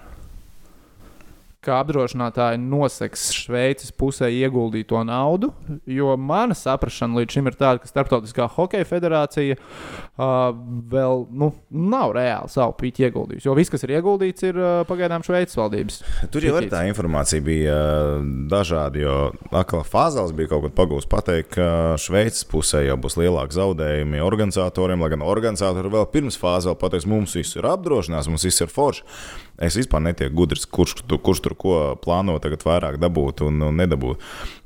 Kā 1.64 1.78
apdrošinātāji 1.80 2.60
noseks 2.60 3.30
Šveices 3.38 3.94
pusē 3.96 4.28
ieguldīto 4.36 5.00
naudu, 5.08 5.54
jo 5.88 6.12
mana 6.20 6.58
saprāšana 6.58 7.22
līdz 7.22 7.38
šim 7.38 7.48
ir 7.48 7.56
tāda, 7.56 7.80
ka 7.80 7.88
Startautiskā 7.88 8.50
hokeja 8.52 8.84
federācija 8.90 9.56
uh, 9.56 10.50
vēl 10.92 11.24
nu, 11.32 11.54
nav 11.72 12.12
reāli 12.18 12.52
savu 12.52 12.76
pīķi 12.82 13.08
ieguldījusi. 13.08 13.48
Jo 13.48 13.56
viss, 13.56 13.72
kas 13.72 13.88
ir 13.88 13.94
ieguldīts, 13.96 14.44
ir 14.50 14.60
uh, 14.60 14.82
pagaidām 14.90 15.24
Šveices 15.24 15.56
valdības. 15.60 16.02
Tur 16.34 16.50
jau 16.50 16.60
tā 16.68 16.84
informācija, 16.90 17.46
bija 17.46 17.78
uh, 17.78 18.28
dažādi. 18.52 19.06
Jo 19.06 19.16
atkal 19.56 19.86
Fāzels 19.88 20.36
bija 20.36 20.52
kaut 20.52 20.68
kad 20.68 20.76
pagūst 20.82 21.12
pateikt, 21.12 21.54
ka 21.56 21.96
Šveices 22.02 22.44
pusē 22.52 22.84
jau 22.90 23.00
būs 23.00 23.16
lielāki 23.22 23.56
zaudējumi 23.56 24.20
organizatoriem, 24.24 25.00
lai 25.00 25.14
gan 25.16 25.24
organizatori 25.24 25.96
vēl 25.96 26.12
pirms 26.12 26.40
Fāzela 26.44 26.76
pateiks, 26.80 27.08
mums 27.08 27.40
viss 27.40 27.56
ir 27.56 27.72
apdrošināts, 27.72 28.28
mums 28.32 28.48
viss 28.52 28.68
ir 28.68 28.72
forši. 28.74 29.08
Es 29.62 29.76
vispār 29.78 30.02
netieku 30.02 30.34
gudrs, 30.34 30.66
kurš, 30.66 31.04
tu, 31.06 31.20
kurš 31.22 31.44
tur 31.46 31.54
ko 31.60 31.74
plāno 32.02 32.40
tagad 32.42 32.64
vairāk 32.66 32.98
dabūt 33.02 33.44
un, 33.46 33.60
un 33.68 33.76
nedabūt. 33.78 34.24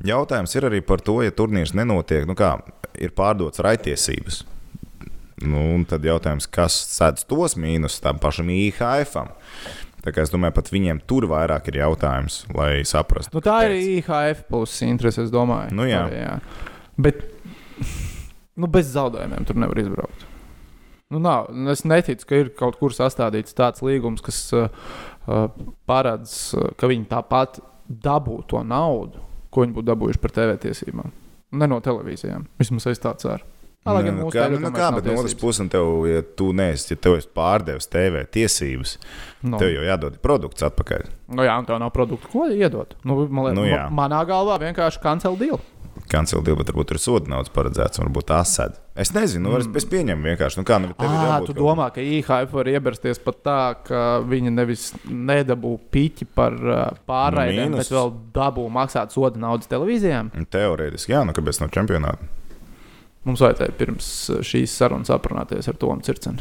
Jautājums 0.08 0.56
ir 0.56 0.70
arī 0.70 0.79
par 0.86 1.03
to, 1.03 1.20
ja 1.25 1.34
turnīrs 1.36 1.75
nenotiek, 1.75 2.24
nu 2.29 2.38
kā 2.39 2.53
ir 2.96 3.12
pārdots 3.17 3.60
raitiesības. 3.63 4.46
Nu, 5.44 5.60
un 5.75 5.84
tad 5.86 6.06
jautājums, 6.08 6.48
kas 6.50 6.77
sēdz 6.96 7.27
tos 7.29 7.58
mīnus 7.60 8.00
tam 8.01 8.17
pašam 8.22 8.48
IHF? 8.50 9.20
Tā 10.08 10.13
kā 10.15 10.24
es 10.24 10.32
domāju, 10.32 10.56
pat 10.56 10.72
viņiem 10.72 11.03
tur 11.10 11.27
vairāk 11.29 11.67
ir 11.70 11.82
jautājums, 11.82 12.39
lai 12.56 12.79
saprastu. 12.88 13.36
Nu, 13.36 13.44
tā 13.44 13.60
ir 13.67 13.75
kāpēc. 13.75 13.91
IHF 14.00 14.48
puses 14.48 14.88
interese, 14.88 15.27
es 15.27 15.34
domāju. 15.34 15.75
Nu, 15.75 15.86
jā. 15.89 16.06
Arī, 16.08 16.24
jā. 16.24 16.38
Bet 16.98 17.22
nu, 18.62 18.72
bez 18.72 18.89
zaudējumiem 18.96 19.46
tur 19.46 19.60
nevar 19.60 19.84
izbraukt. 19.84 20.25
Nu, 21.09 21.19
nav. 21.23 21.47
Es 21.71 21.85
neticu, 21.87 22.25
ka 22.27 22.35
ir 22.41 22.49
kaut 22.57 22.75
kur 22.81 22.91
sastādīts 22.95 23.55
tāds 23.55 23.79
līgums, 23.85 24.19
kas 24.25 24.41
uh, 24.57 24.67
paredz, 25.87 26.33
uh, 26.57 26.71
ka 26.79 26.89
viņi 26.91 27.07
tāpat 27.11 27.61
dabū 27.87 28.41
to 28.51 28.63
naudu, 28.67 29.21
ko 29.53 29.63
viņi 29.63 29.77
būtu 29.77 29.87
dabūjuši 29.87 30.23
par 30.23 30.33
TV 30.35 30.57
tiesībām. 30.67 31.13
Ne 31.57 31.69
no 31.71 31.79
televīzijām. 31.79 32.43
Vismaz 32.59 32.89
es 32.91 32.99
tā 32.99 33.13
ceru. 33.21 33.45
Gan 33.87 34.17
Nu, 34.17 34.25
kā, 34.27 34.49
TV 34.51 34.57
nu, 34.59 34.67
kā, 34.75 34.89
bet 34.97 35.05
no 35.07 35.13
otras 35.15 35.31
tiesības. 35.31 35.39
puses, 35.39 35.69
tev, 35.71 35.85
ja 36.11 36.19
tu 36.35 36.49
neesi, 36.51 36.89
ja 36.91 36.97
tev 36.99 37.13
esi 37.21 37.29
pārdevis 37.31 37.87
TV 37.87 38.25
tiesības, 38.35 38.97
No. 39.47 39.55
tev 39.61 39.69
jau 39.71 39.85
jādod 39.87 40.17
produkts 40.19 40.65
atpakaļ. 40.67 41.05
Nu, 41.31 41.45
jā, 41.47 41.53
un 41.55 41.65
tā 41.69 41.77
nav 41.79 41.93
produkta, 41.95 42.27
ko 42.33 42.49
iedot. 42.51 42.97
Nu, 43.07 43.15
man, 43.31 43.53
Nu, 43.55 43.61
nu, 43.61 43.67
jā. 43.69 43.85
manā 43.87 44.19
galvā 44.27 44.57
vienkārši 44.59 44.99
kancel 44.99 45.37
deal. 45.39 45.61
Kancela 46.11 46.41
divi, 46.45 46.57
bet 46.61 46.69
varbūt 46.71 46.93
ir 46.95 46.99
soda 47.03 47.31
naudas 47.33 47.51
paredzēts, 47.53 47.99
varbūt 48.01 48.27
tā 48.29 48.39
sēd. 48.47 48.77
Es 48.97 49.11
nezinu, 49.13 49.49
nu, 49.49 49.57
mm. 49.59 49.75
es 49.77 49.85
pieņemu 49.91 50.25
vienkārši. 50.31 50.57
Nu, 50.61 50.65
kā, 50.65 50.79
nu, 50.81 50.89
tev 50.97 51.05
ir 51.11 51.17
Ah, 51.19 51.25
jābūt 51.35 51.51
tu 51.51 51.55
domā, 51.59 51.89
ka 51.93 52.01
IHF 52.01 52.53
var 52.55 52.69
iebrasties 52.71 53.19
pat 53.21 53.41
tā, 53.45 53.57
ka 53.85 54.01
viņi 54.25 54.53
nevis 54.55 54.87
nedabū 55.05 55.75
piķi 55.93 56.29
par 56.33 56.55
pārraidēm, 57.09 57.75
Nu, 57.75 57.81
bet 57.83 57.91
vēl 57.93 58.13
dabū 58.35 58.65
maksāt 58.73 59.13
soda 59.13 59.37
naudas 59.43 59.69
televīzijām. 59.71 60.31
Teorētiski, 60.49 61.13
jā, 61.13 61.25
nu 61.27 61.35
kāpēc 61.37 61.61
no 61.61 61.67
čempionāta? 61.73 62.31
Mums 63.27 63.41
vajadzēja 63.43 63.75
pirms 63.75 64.07
šīs 64.47 64.71
sarunas 64.79 65.11
aprunāties 65.11 65.67
ar 65.67 65.75
Tomu 65.75 65.99
Circenu. 66.07 66.39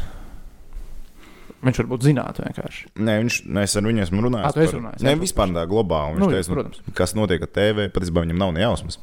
Viņš 1.57 1.79
varbūt 1.81 2.03
zinātu 2.05 2.43
vienkārši. 2.45 2.83
Nē, 3.01 3.15
viņš, 3.23 3.37
ne, 3.49 3.63
es 3.65 3.73
ar 3.79 3.85
viņu 3.87 4.03
esmu 4.03 4.21
runājis. 4.27 4.45
Ā, 4.45 4.53
tu 4.53 4.61
esi 4.61 4.71
par- 4.75 4.77
runājis, 4.79 5.01
Nē, 5.03 5.13
jā, 5.15 5.19
vispār 5.23 5.53
tā 5.55 5.63
globāli. 5.67 6.13
Viņš 6.13 6.21
Nu, 6.21 6.27
teica, 6.29 6.49
nu, 6.51 6.55
protams. 6.55 6.81
kas 6.99 7.13
notiek 7.17 7.41
ar 7.41 7.49
TV, 7.57 7.87
patiesībā 7.95 8.21
viņam 8.23 8.37
nav 8.43 8.53
ne 8.53 8.61
jausmas. 8.61 8.99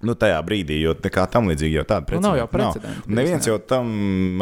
Nu, 0.00 0.14
tajā 0.16 0.38
brīdī, 0.40 0.78
jo 0.80 0.94
nekā 0.96 1.26
tam 1.28 1.50
līdzīga 1.50 1.82
jau 1.82 1.84
tāda 1.84 2.14
Nu, 2.16 2.20
nav 2.24 2.36
jau 2.38 2.46
precedenta 2.48 2.80
precedenta, 2.88 3.14
Neviens 3.18 3.48
jau 3.50 3.56
tam 3.68 3.90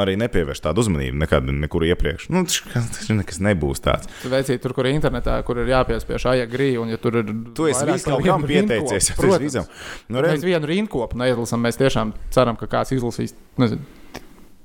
arī 0.04 0.12
nepievērš 0.22 0.60
tādu 0.62 0.84
uzmanību, 0.84 1.16
nekad, 1.18 1.48
nekur 1.64 1.82
iepriekš. 1.88 2.28
Nu, 2.30 2.44
tas 2.46 2.60
tas 2.94 3.08
nekas 3.10 3.40
nebūs 3.42 3.82
tāds. 3.82 4.06
Tu 4.22 4.30
veicīji 4.30 4.60
tur, 4.62 4.74
kur 4.76 4.86
ir 4.86 4.94
internetā, 4.94 5.34
kur 5.42 5.58
ir 5.58 5.72
jāpiespiež 5.72 6.28
aja 6.30 6.46
grīja, 6.46 6.78
un 6.84 6.92
ja 6.94 7.00
tur 7.02 7.18
ir. 7.24 7.32
Tu 7.58 7.66
esi 7.72 7.88
visu 7.90 8.06
kaut 8.12 8.22
kam 8.22 8.46
vienu 8.46 8.68
rindkopu, 8.70 8.86
pieteicies. 8.86 9.10
Esi 9.10 9.18
protams. 9.18 9.42
visam. 9.48 9.66
Nu, 10.06 10.20
Mēs 10.22 10.28
redz, 10.38 10.46
vienu 10.46 10.70
rindkopu 10.70 11.18
neizlasām. 11.24 11.66
Mēs 11.66 11.80
tiešām 11.82 12.14
ceram, 12.38 12.54
ka 12.62 12.70
kāds 12.70 12.94
izlasīs 12.94 13.34
nezinu, 13.58 13.82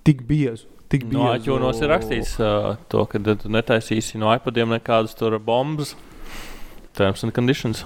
tik 0.06 0.22
biezu. 0.30 0.70
Tik 0.94 1.08
No 1.10 1.26
biezu. 1.26 1.34
aķūnos 1.42 1.82
ir 1.82 1.90
rakstīts 1.90 2.36
uh, 2.38 2.76
to, 2.94 3.08
ka 3.10 3.18
tu 3.18 3.50
netaisīsi 3.50 4.22
no 4.22 4.30
iPadiem 4.38 4.70
nekādas 4.78 5.18
tur 5.18 5.40
bombas. 5.42 5.96
Terms 6.94 7.24
and 7.26 7.34
conditions. 7.34 7.82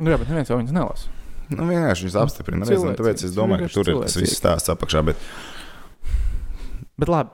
Nu, 0.00 0.10
jā, 0.12 0.16
bet 0.20 0.30
neviens 0.32 0.48
jau 0.50 0.56
viņas 0.58 0.74
nelasa. 0.76 1.10
nu, 1.52 1.66
vienkārši 1.68 2.06
viņš 2.06 2.18
apstiprina. 2.22 2.66
Redz, 2.68 2.84
nu, 2.86 2.94
Tāpēc 2.96 3.24
es 3.28 3.36
domāju, 3.36 3.66
ka 3.68 3.74
tur 3.74 3.90
ir 3.92 4.00
tas 4.04 4.16
viss 4.16 4.38
stāsts 4.40 4.72
apakšā. 4.72 5.02
Bet 5.10 5.20
Bet 7.00 7.08
labi. 7.08 7.30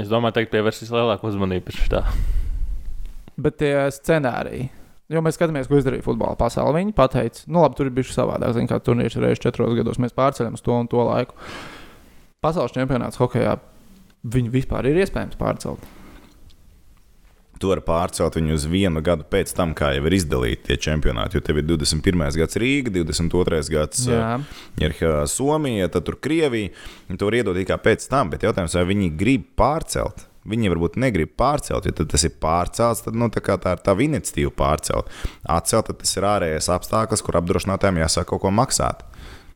Es 0.00 0.10
domāju, 0.10 0.36
ka 0.36 0.52
pievērsīs 0.52 0.90
lielāku 0.92 1.30
uzmanību 1.30 1.68
pēc 1.70 1.86
tā. 1.92 2.02
Bet 3.40 3.56
tie 3.62 3.72
scenāriji. 3.94 4.68
Jo 5.08 5.22
mēs 5.24 5.38
skatāmies, 5.38 5.68
ko 5.70 5.78
izdarīja 5.78 6.04
futbola 6.04 6.36
pasaule. 6.36 6.74
Viņi 6.82 6.92
pateica, 6.96 7.46
nu 7.48 7.62
labi, 7.62 7.78
tur 7.78 7.88
ir 7.88 7.94
bijis 7.96 8.12
savādāk. 8.12 8.52
Ziniet, 8.52 8.68
kā 8.68 8.80
turnīrs 8.84 9.16
reizes 9.16 9.40
četros 9.40 9.72
gados 9.78 10.00
mēs 10.02 10.12
pārceļam 10.16 10.58
uz 10.58 10.64
to 10.66 10.74
un 10.76 10.90
to 10.92 11.00
laiku. 11.00 11.32
Pasaules 12.44 12.74
čempionāts 12.76 13.16
hokeja 13.16 13.54
viņu 14.28 14.52
vispār 14.52 14.90
ir 14.90 15.00
iespējams 15.00 15.38
pārcelt. 15.40 15.80
Tu 17.60 17.72
vari 17.72 17.82
pārcelt 17.84 18.38
viņu 18.38 18.56
uz 18.56 18.66
vienu 18.70 19.02
gadu 19.04 19.26
pēc 19.28 19.52
tam, 19.56 19.74
kā 19.78 19.92
jau 19.96 20.06
ir 20.08 20.16
izdalīti 20.18 20.70
tie 20.70 20.78
čempionāti. 20.88 21.38
Jo 21.38 21.44
tev 21.44 21.60
ir 21.60 21.66
21. 21.68 22.24
gads 22.38 22.58
Rīga, 22.60 22.94
22. 23.00 23.60
gads 23.74 24.06
Jā, 24.08 24.30
ir 24.82 24.96
Somija, 25.30 25.90
tad 25.92 26.06
tur 26.08 26.18
Krievija. 26.22 26.72
un 27.08 27.18
To 27.18 27.28
var 27.28 27.38
iedot 27.40 27.56
tikai 27.58 27.78
pēc 27.82 28.08
tam, 28.10 28.30
bet 28.30 28.46
jautājums, 28.46 28.76
vai 28.78 28.88
viņi 28.92 29.12
grib 29.18 29.46
pārcelt. 29.58 30.26
Viņi 30.48 30.70
varbūt 30.72 30.96
negrib 30.96 31.34
pārcelt, 31.36 31.84
jo 31.84 32.06
tas 32.08 32.24
ir 32.24 32.32
pārcelts, 32.40 33.02
tad 33.04 33.16
nu, 33.18 33.28
tā, 33.28 33.42
tā 33.42 33.74
ir 33.74 33.82
tā 33.84 33.94
iniciatīva 34.06 34.52
pārcelt. 34.56 35.10
Atcelt, 35.44 35.90
tas 36.00 36.16
ir 36.16 36.24
ārējais 36.24 36.70
apstākļus, 36.72 37.24
kur 37.26 37.40
apdrošinātājiem 37.42 38.00
jāsāk 38.00 38.30
kaut 38.30 38.46
ko 38.46 38.52
maksāt. 38.54 39.04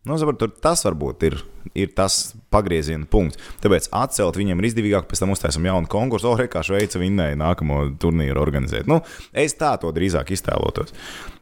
Nu, 0.03 0.17
saprot, 0.19 0.41
tur 0.41 0.51
tas 0.59 0.81
varbūt 0.83 1.25
ir, 1.29 1.37
ir 1.79 1.93
tas 1.95 2.33
pagrieziena 2.51 3.07
punkts. 3.07 3.39
Tāpēc 3.63 3.85
atcelt 3.95 4.35
viņiem 4.35 4.59
ir 4.59 4.67
izdevīgāk, 4.67 5.05
pēc 5.07 5.23
tam 5.23 5.31
uztaisām 5.31 5.69
jaunu 5.69 5.87
konkursu. 5.91 6.33
Oh, 6.33 6.43
kā 6.51 6.65
Šveice 6.67 6.99
vinnēja 6.99 7.39
nākamo 7.39 7.85
turnīru 8.03 8.43
organizēt. 8.43 8.91
Nu, 8.91 8.99
es 9.31 9.55
tā 9.61 9.77
to 9.79 9.93
drīzāk 9.95 10.35
iztēlotos. 10.35 10.91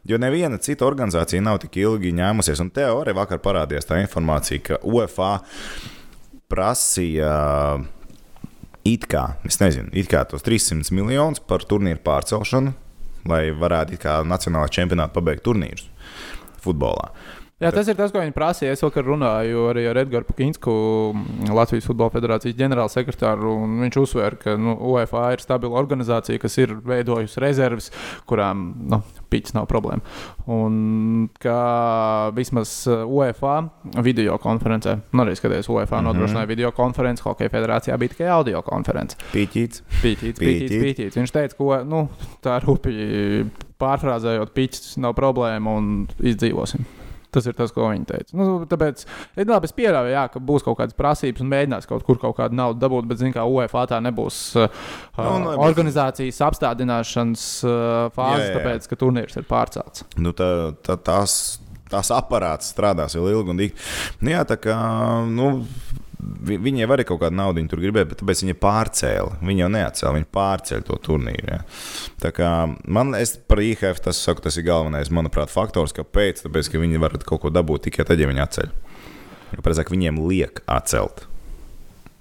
Jo 0.05 0.21
neviena 0.21 0.61
cita 0.61 0.85
organizācija 0.85 1.41
nav 1.41 1.57
tik 1.65 1.81
ilgi 1.81 2.13
ņēmusies. 2.21 2.61
Un 2.61 2.69
tev 2.75 3.01
arī 3.01 3.17
vakar 3.17 3.41
parādījās 3.41 3.89
tā 3.89 3.97
informācija, 4.03 4.61
ka 4.69 4.79
UEFA 4.85 5.33
prasīja. 6.53 7.33
It 8.85 9.09
kā, 9.09 9.25
es 9.45 9.57
nezinu, 9.61 9.89
it 9.93 10.07
kā 10.09 10.21
tos 10.29 10.45
300 10.45 10.93
miljonus 10.97 11.41
par 11.45 11.65
turnīru 11.69 12.01
pārcelšanu, 12.05 12.77
lai 13.29 13.43
varētu 13.53 13.97
it 13.97 14.05
kā 14.05 14.21
nacionālā 14.25 14.69
čempionāta 14.73 15.13
pabeigt 15.17 15.45
turnīrus 15.45 15.85
futbolā. 16.61 17.09
Jā, 17.61 17.69
tas 17.69 17.85
ir 17.91 17.93
tas, 17.93 18.09
ko 18.09 18.17
viņi 18.23 18.33
prasīja. 18.33 18.73
Es 18.73 18.81
vakar 18.81 19.05
runāju 19.05 19.67
arī 19.69 19.83
ar 19.85 19.99
Edgars 20.01 20.25
Pukinsku, 20.25 20.71
Latvijas 21.53 21.85
Futbola 21.85 22.09
Federācijas 22.09 22.55
ģenerālsekretāru. 22.57 23.51
un 23.53 23.75
Viņš 23.83 23.97
uzsvēra, 24.01 24.39
ka 24.41 24.55
nu, 24.57 24.73
UEFA 24.89 25.27
ir 25.35 25.43
stabila 25.43 25.77
organizācija, 25.77 26.41
kas 26.41 26.57
ir 26.57 26.73
veidojusi 26.73 27.37
rezerves, 27.43 27.91
kurām 28.25 28.63
nu, 28.89 28.97
pīķis 29.29 29.53
nav 29.53 29.67
problēma. 29.69 30.01
Un 30.49 31.27
ka 31.41 32.31
vismaz 32.33 32.71
uh, 32.89 33.03
UEFA 33.05 33.59
video 34.07 34.39
konferencē, 34.41 34.95
nu 35.13 35.21
arī 35.21 35.35
skaties, 35.37 35.69
UEFA 35.69 35.99
mm 35.99 35.99
-hmm. 35.99 36.07
nodrošināja 36.09 36.49
video 36.49 36.71
konferenci, 36.71 37.21
Hokeja 37.23 37.49
federācijā 37.49 37.97
bija 37.97 38.09
tikai 38.15 38.27
audio 38.27 38.61
konference. 38.61 39.17
Pīķīts, 39.33 39.83
Pīķīt. 40.01 40.41
pīķīts, 40.41 40.81
pīķīts. 40.81 41.19
Viņš 41.21 41.31
teica, 41.31 41.55
ka 41.57 41.83
nu, 41.83 42.09
tā 42.41 42.57
rūpīgi 42.65 43.45
pārfrāzējot, 43.77 44.49
pīķis 44.55 44.97
nav 44.97 45.13
problēma 45.13 45.77
un 45.77 46.07
izdzīvosim. 46.19 47.00
Tas 47.31 47.45
ir 47.47 47.55
tas, 47.55 47.71
ko 47.71 47.85
viņi 47.87 48.05
teica. 48.09 48.35
Nu, 48.35 48.45
tāpēc 48.67 49.05
ja, 49.05 49.45
labi, 49.47 49.69
es 49.69 49.75
pieļauju, 49.77 50.11
jā, 50.11 50.25
ka 50.33 50.41
būs 50.43 50.65
kaut 50.65 50.77
kādas 50.81 50.97
prasības 50.97 51.43
un 51.45 51.51
mēģinās 51.53 51.87
kaut 51.87 52.03
kur 52.07 52.19
kaut 52.19 52.35
kādu 52.41 52.57
naudu 52.59 52.81
dabūt, 52.83 53.07
bet, 53.07 53.21
zināmā 53.21 53.37
mērā, 53.37 53.45
UEFA 53.55 53.85
tā 53.87 54.01
nebūs 54.03 54.39
uh, 54.59 54.67
Nu, 55.15 55.23
uh, 55.23 55.45
labi. 55.45 55.61
organizācijas 55.69 56.41
apstādināšanas 56.49 57.45
uh, 57.63 57.73
fāze, 58.15 58.43
jā, 58.43 58.49
jā. 58.49 58.55
tāpēc, 58.59 58.89
ka 58.91 58.99
turnīrs 58.99 59.39
ir 59.39 59.47
pārcelts. 59.47 60.03
Nu, 60.19 60.35
tā, 60.35 60.49
tā, 60.83 60.97
tās, 60.99 61.37
tās 61.91 62.11
aparāts 62.15 62.73
strādās 62.75 63.15
vēl 63.15 63.31
ilgi 63.37 63.55
un 63.55 63.63
dikti. 63.63 63.87
Nu, 64.21 64.33
jā, 64.35 64.43
tā 64.51 64.59
kā, 64.59 64.75
nu, 65.31 65.53
vi- 66.21 66.57
Viņi 66.57 66.81
jau 66.83 66.89
arī 66.95 67.05
kaut 67.05 67.19
kādu 67.21 67.35
naudu 67.37 67.67
tur 67.69 67.79
gribēja, 67.79 68.09
bet 68.09 68.21
tāpēc 68.21 68.43
viņi 68.43 68.55
pārcēla. 68.61 69.39
Viņi 69.41 69.59
jau 69.63 69.69
neatcēla, 69.73 70.13
viņi 70.19 70.29
pārcēla 70.37 70.85
to 70.85 70.95
turnīru. 71.07 71.61
Kā 72.21 72.75
man 72.87 73.15
es 73.15 73.37
par 73.37 73.57
IHF 73.57 73.99
tas 74.01 74.17
saku, 74.17 74.41
tas 74.41 74.57
ir 74.57 74.63
galvenais, 74.63 75.09
manuprāt, 75.09 75.49
faktors, 75.49 75.93
kāpēc. 75.93 76.43
Tāpēc, 76.45 76.69
ka 76.71 76.77
viņi 76.77 76.99
var 76.99 77.09
kaut 77.25 77.41
ko 77.41 77.49
dabūt 77.49 77.83
tikai 77.89 78.05
tad, 78.05 78.19
ja 78.19 78.27
viņi 78.27 78.45
atceļ. 78.45 78.69
Jo, 79.51 79.61
Precīzāk, 79.61 79.89
viņiem 79.91 80.21
liek 80.27 80.61
atcelt. 80.67 81.25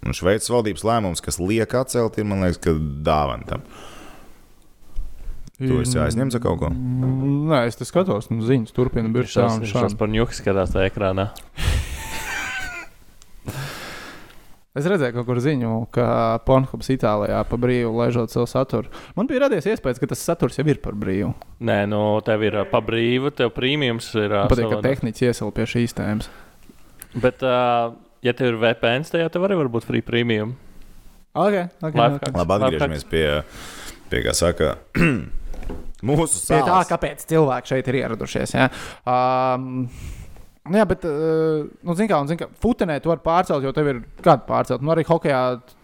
Un 0.02 0.12
Šveices 0.16 0.48
valdības 0.48 0.82
lēmums, 0.82 1.20
kas 1.22 1.38
liek 1.38 1.68
atcelt, 1.76 2.16
ir, 2.18 2.24
man 2.24 2.40
liekas, 2.40 2.58
ka 2.64 2.70
dāvana 2.72 3.46
tam. 3.46 3.62
Tu 5.60 5.76
esi 5.82 5.98
aizņemts 6.00 6.38
ar 6.38 6.40
kaut 6.40 6.56
ko? 6.62 6.70
Nē, 6.72 7.66
es 7.68 7.76
te 7.76 7.84
skatos, 7.84 8.30
nu, 8.32 8.40
ziņas 8.40 8.72
turpina 8.72 9.10
Viņš 9.12 9.34
tas 9.36 9.58
šādi. 9.68 9.98
par 10.00 10.08
ņuku 10.08 10.32
skatās 10.32 10.72
tajā 10.72 10.88
ekrānā. 10.88 11.26
Es 14.78 14.86
redzēju, 14.86 15.16
kaut 15.16 15.26
kur 15.26 15.40
ziņu, 15.42 15.70
ka 15.90 16.04
Pornhubs 16.46 16.92
Itālijā 16.94 17.40
pa 17.48 17.56
brīvu 17.58 17.90
laižot 17.90 18.30
savu 18.30 18.46
saturu. 18.46 18.92
Man 19.16 19.26
bija 19.26 19.42
radies 19.48 19.66
iespējas, 19.66 19.98
ka 19.98 20.06
tas 20.12 20.22
saturs 20.22 20.60
jau 20.60 20.64
ir 20.70 20.78
par 20.84 20.94
brīvu. 20.94 21.32
Nē, 21.66 21.80
nu 21.90 21.98
tev 22.22 22.44
ir 22.46 22.54
pa 22.70 22.78
brīvu, 22.86 23.32
tev 23.34 23.50
prēmijums 23.56 24.12
ir. 24.14 24.30
Man 24.36 24.52
patīk, 24.52 24.70
ka 24.70 24.78
tehniķi 24.84 25.26
iesauc 25.26 25.56
pie 25.56 25.66
šīs 25.72 25.96
tēmas. 25.98 26.30
Bet, 27.18 27.42
ā, 27.42 27.56
ja 28.22 28.36
tev 28.38 28.52
ir 28.52 28.60
VPN, 28.62 29.08
tad 29.10 29.24
jau 29.24 29.32
tev 29.34 29.48
arī 29.48 29.58
var 29.58 29.72
būt 29.74 29.88
free 29.90 30.06
premium. 30.06 30.54
Okay, 31.34 31.66
okay, 31.82 32.06
okay. 32.06 32.30
Labi, 32.38 32.54
atgriežamies 32.60 33.04
pie, 33.10 33.26
pie 34.10 34.22
kā 34.22 34.36
saka, 34.38 34.76
mūsu 36.06 36.46
Pie 36.46 36.62
tā, 36.62 36.62
sāla. 36.62 36.86
kāpēc 36.94 37.26
cilvēki 37.34 37.74
šeit 37.74 37.90
ir 37.90 37.98
ieradušies. 38.04 38.54
Ja? 38.54 38.70
Um, 39.02 39.88
Nu 40.68 40.76
Jā, 40.76 40.84
bet, 40.84 41.04
uh, 41.08 41.64
nu, 41.80 41.94
zini, 41.96 42.04
kā, 42.10 42.18
un, 42.20 42.28
zini, 42.28 42.36
kā 42.42 42.46
futenē 42.60 42.98
tu 43.00 43.08
vari 43.08 43.22
pārcelt, 43.24 43.64
jo 43.64 43.70
tev 43.72 43.86
ir 43.88 44.00
kāda 44.20 44.44
pārcelt. 44.44 44.82
Nu, 44.84 44.90
arī 44.92 45.06
hokeja 45.08 45.38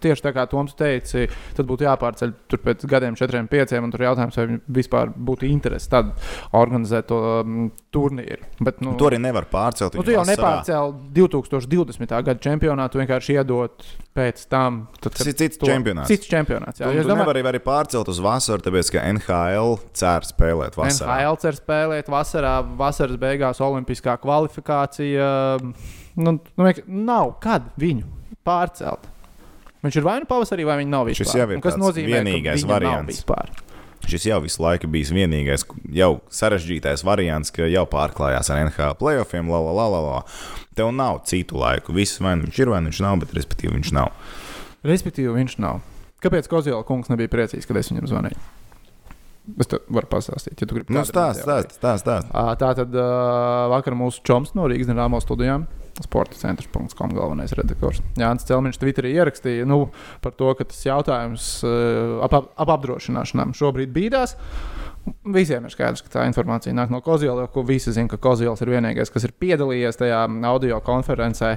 tieši 0.04 0.26
tā 0.26 0.32
kā 0.36 0.44
Toms 0.52 0.74
teica, 0.76 1.22
tad 1.56 1.64
būtu 1.70 1.86
jāpārceļ 1.86 2.34
tur 2.52 2.60
pēc 2.60 2.84
gadiem, 2.92 3.16
četriem, 3.16 3.48
pieciem, 3.48 3.86
un 3.88 3.94
tur 3.94 4.04
jautājums, 4.04 4.36
vai 4.36 4.58
vispār 4.76 5.14
būtu 5.16 5.48
interesi 5.48 5.88
tad 5.90 6.10
organizēt 6.52 7.08
to 7.08 7.20
um, 7.40 7.70
turnīru. 7.88 8.44
Bet, 8.60 8.82
nu, 8.84 8.92
Tu 9.00 9.08
arī 9.08 9.18
nevari 9.24 9.48
pārcelt. 9.48 9.96
Nu, 9.96 10.04
tu 10.04 10.12
jau 10.12 10.20
vasarā. 10.20 10.36
nepārcēli 10.36 11.08
2020. 11.16 12.12
gada 12.28 12.36
čempionātu, 12.44 13.00
vienkārši 13.00 13.38
iedot 13.40 13.88
pēc 14.16 14.44
tam. 14.52 14.82
Tad, 15.00 15.16
Tas 15.16 15.32
ir 15.32 15.38
cits 15.40 15.56
to- 15.56 15.72
čempionāts. 15.72 16.12
Cits 16.12 16.28
čempionāts. 16.28 16.84
Jā, 16.84 16.92
Tu, 16.92 17.00
tu 17.00 17.08
domāju, 17.08 17.24
nevari 17.24 17.46
arī 17.54 17.62
pārcelt 17.64 18.12
uz 18.12 18.20
vasaru, 18.20 18.60
tāpēc 18.68 18.92
ka 18.92 19.08
NHL 19.08 19.80
cer 19.96 20.28
spēlēt 20.28 20.76
vasarā. 20.76 21.16
NHL 21.16 21.40
cer 21.40 21.58
spēlēt 21.64 22.12
vasarā, 22.12 22.54
vasaras 22.76 23.16
beigās 23.16 23.64
Olimpiskā 23.64 24.20
kvalifikācija. 24.20 24.65
Nu, 26.16 26.38
nu, 26.38 26.64
vienkārši 26.64 26.86
nav 26.88 27.34
kad 27.44 27.68
viņu 27.80 28.06
pārcelt. 28.46 29.04
Viņš 29.84 29.98
ir 30.00 30.06
vai 30.06 30.16
nu 30.22 30.28
pavasarī, 30.28 30.64
vai 30.66 30.78
viņš 30.80 30.90
nav 30.90 31.06
vispār. 31.10 31.26
Šis 31.28 31.38
jau 31.38 31.48
ir 31.52 31.62
ka 31.62 31.72
vienīgais 32.08 32.64
variants. 32.66 33.22
Šis 34.06 34.26
jau 34.28 34.38
visu 34.44 34.62
laiku 34.62 34.88
bijis 34.90 35.10
vienīgais, 35.14 35.64
jau 35.96 36.10
sarežģītais 36.30 37.02
variants, 37.06 37.50
ka 37.54 37.66
jau 37.66 37.82
pārklājās 37.90 38.50
ar 38.54 38.62
NHL 38.64 38.94
playoffiem. 39.00 39.50
La, 39.50 39.60
la, 39.66 39.86
la, 39.90 40.02
la. 40.04 40.20
Tev 40.78 40.92
nav 40.94 41.24
citu 41.26 41.58
laiku. 41.58 41.94
Viss 41.96 42.20
vai 42.22 42.36
nu 42.38 42.46
viņš 42.46 42.60
ir, 42.62 42.70
vai 42.70 42.82
nu 42.84 42.92
viņš 42.92 43.02
nav, 43.02 43.18
bet 43.24 43.34
respektīvi 43.36 43.74
viņš 43.74 43.94
nav. 43.96 44.12
Respektīvi, 44.86 45.32
viņš 45.34 45.56
nav. 45.64 45.82
Kāpēc 46.22 46.48
Koziola 46.50 46.86
kungs 46.86 47.10
nebija 47.10 47.32
priecīgs, 47.32 47.66
kad 47.68 47.80
es 47.80 47.90
viņam 47.90 48.06
zvanīju? 48.10 48.38
Es 49.54 49.68
tev 49.70 49.84
varu 49.94 50.08
pastāstīt, 50.10 50.58
ja 50.58 50.66
tu 50.66 50.74
gribi. 50.74 50.94
Nu, 50.94 51.04
stāst, 51.06 51.44
stāst, 51.44 51.76
stāst. 51.78 52.02
stāst. 52.02 52.30
Tā 52.60 52.70
tad 52.80 52.94
uh, 52.98 53.66
vakar 53.70 53.94
mūsu 53.98 54.24
čoms 54.26 54.56
no 54.58 54.66
Rīgas 54.70 54.90
Dienāmo 54.90 55.20
studijām. 55.22 55.68
Sporta 56.02 56.36
centrs.com 56.36 57.14
galvenais 57.16 57.54
redaktors. 57.56 58.02
Jānis 58.20 58.44
Celmiņš 58.48 58.80
Twitterī 58.82 59.14
ierakstīja 59.16 59.64
nu, 59.68 59.86
par 60.24 60.34
to, 60.36 60.50
ka 60.58 60.66
tas 60.68 60.82
jautājums 60.84 61.46
uh, 61.64 62.18
ap, 62.26 62.34
ap 62.36 62.74
apdrošināšanām 62.74 63.54
šobrīd 63.56 63.94
bīdās. 63.94 64.36
Visiem 65.26 65.64
ir 65.66 65.70
skaidrs, 65.70 66.02
ka 66.06 66.10
tā 66.10 66.24
informācija 66.26 66.74
nāk 66.74 66.90
no 66.90 67.00
Kozila, 67.02 67.46
jo 67.46 67.62
visi 67.66 67.92
zina, 67.94 68.08
ka 68.10 68.18
Kozils 68.22 68.62
ir 68.62 68.70
vienīgais, 68.70 69.10
kas 69.10 69.26
ir 69.26 69.34
piedalījies 69.38 69.98
tajā 69.98 70.20
audio 70.46 70.78
konferencē. 70.86 71.52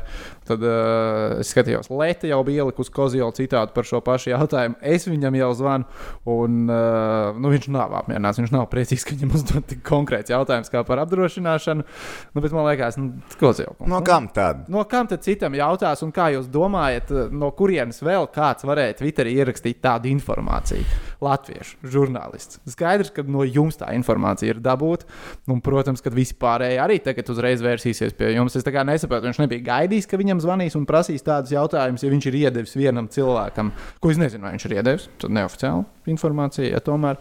Tad 0.45 0.65
uh, 0.65 1.39
es 1.41 1.49
skatījos, 1.53 1.89
Leta 1.93 2.29
jau 2.29 2.39
bija 2.45 2.63
ielikusi 2.63 2.93
Kozila 2.93 3.29
citātu 3.33 3.73
par 3.75 3.85
šo 3.89 4.01
pašu 4.05 4.31
jautājumu. 4.33 4.77
Es 4.81 5.05
viņam 5.09 5.37
jau 5.37 5.49
zvanu, 5.57 5.87
un 6.29 6.63
uh, 6.69 7.37
nu, 7.37 7.51
viņš 7.53 7.69
nav 7.73 7.93
apmierināts. 8.01 8.41
Viņš 8.41 8.53
nav 8.53 8.67
priecīgs, 8.73 9.05
ka 9.05 9.17
viņam 9.17 9.35
uzdod 9.37 9.67
tik 9.69 9.81
konkrēts 9.85 10.33
jautājums 10.33 10.69
kā 10.73 10.83
par 10.85 11.03
apdrošināšanu. 11.05 11.85
Nu, 12.33 12.45
bet 12.45 12.55
man 12.55 12.69
liekas, 12.69 12.97
nu, 13.01 13.21
Kozila. 13.41 13.75
No 13.89 14.01
kam 14.05 14.29
tad? 14.33 14.65
No 14.69 14.85
kam 14.89 15.09
tad 15.09 15.25
citam 15.25 15.57
jautās, 15.57 16.01
un 16.05 16.13
kā 16.15 16.29
jūs 16.35 16.49
domājat, 16.53 17.13
no 17.33 17.49
kurienes 17.57 18.01
vēl 18.05 18.29
kāds 18.33 18.65
varēja 18.69 18.97
Twitterī 19.01 19.37
ierakstīt 19.41 19.81
tādu 19.85 20.09
informāciju? 20.13 20.85
Latviešu 21.23 21.89
žurnālists. 21.91 22.61
Skaidrs, 22.69 23.11
ka 23.13 23.25
no 23.27 23.38
jums 23.47 23.79
tā 23.79 23.91
informācija 23.95 24.55
ir 24.55 24.61
dabūta. 24.63 25.07
Un, 25.49 25.61
protams, 25.65 26.03
ka 26.03 26.11
visi 26.13 26.35
pārējie 26.39 26.81
arī 26.83 26.99
tagad 27.03 27.29
uzreiz 27.31 27.63
vērsīsies 27.63 28.15
pie 28.17 28.33
jums. 28.35 28.57
Es 28.59 28.65
nesaprotu, 28.65 29.29
viņš 29.29 29.41
nebija 29.43 29.65
gaidījis, 29.69 30.09
ka 30.09 30.19
viņam 30.19 30.43
zvanīs 30.43 30.77
un 30.79 30.87
prasīs 30.89 31.25
tādus 31.25 31.53
jautājumus, 31.55 32.03
ja 32.03 32.11
viņš 32.11 32.29
ir 32.29 32.39
iedevis 32.43 32.75
vienam 32.79 33.07
cilvēkam, 33.11 33.71
ko 33.99 34.11
es 34.13 34.19
nezinu, 34.21 34.47
vai 34.47 34.55
viņš 34.55 34.67
ir 34.67 34.77
iedevis. 34.79 35.07
Tad 35.21 35.35
neoficiāli 35.35 36.11
informācija, 36.13 36.73
ja 36.73 36.83
tomēr. 36.83 37.19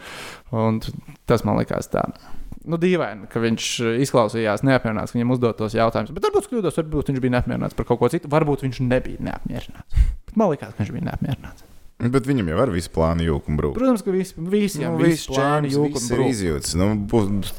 Un 0.57 0.81
tas 1.29 1.45
man 1.47 1.61
likās 1.61 1.91
tā. 1.93 2.07
Nu, 2.69 2.77
dīvaini, 2.81 3.29
ka 3.33 3.41
viņš 3.41 3.71
izklausījās 4.05 4.65
neapmierināts, 4.67 5.15
ka 5.15 5.19
viņam 5.19 5.33
uzdot 5.37 5.57
tos 5.61 5.77
jautājumus. 5.79 6.13
Bet 6.17 6.27
varbūt 6.29 6.51
kļūdos, 6.51 6.77
varbūt 6.83 7.13
viņš 7.13 7.25
bija 7.25 7.37
neapmierināts 7.39 7.79
par 7.79 7.89
kaut 7.89 8.03
ko 8.03 8.13
citu. 8.13 8.29
Varbūt 8.33 8.67
viņš 8.67 8.83
nebija 8.85 9.25
neapmierināts. 9.31 10.07
Bet 10.29 10.37
man 10.37 10.53
liekas, 10.53 10.75
ka 10.77 10.85
viņš 10.85 10.95
bija 10.99 11.09
neapmierināts. 11.09 11.65
Bet 11.99 12.29
viņam 12.31 12.53
jau 12.53 12.59
ir 12.63 12.71
visi 12.71 12.91
plāni 12.95 13.27
jūka 13.27 13.51
un 13.51 13.57
brūka. 13.59 13.75
Protams, 13.81 14.05
ka 14.07 14.13
vis, 14.15 14.31
visiem 14.39 14.93
Nu, 14.93 15.01
viss 15.03 15.25
viss 15.25 15.31
plāni 15.33 15.73
jūka 15.73 15.89
un 15.89 15.97
viss 15.99 16.11
ir 16.13 16.21
brūk. 16.21 16.35
izjūts. 16.35 16.77
Nu, 16.79 16.93
būs... 17.11 17.51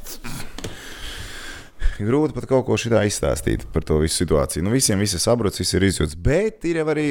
Grūti 2.00 2.32
pat 2.32 2.46
kaut 2.48 2.64
ko 2.70 2.78
šitā 2.80 3.02
izstāstīt 3.04 3.66
par 3.74 3.84
to 3.84 3.98
visu 4.00 4.22
situāciju. 4.22 4.64
Nu, 4.64 4.72
visiem 4.72 5.02
viss 5.04 5.18
ir 5.18 5.20
sabrucis, 5.20 5.60
viss 5.60 5.76
ir 5.76 5.84
izjūts. 5.90 6.16
Bet 6.16 6.64
ir 6.70 6.80
arī 6.86 7.10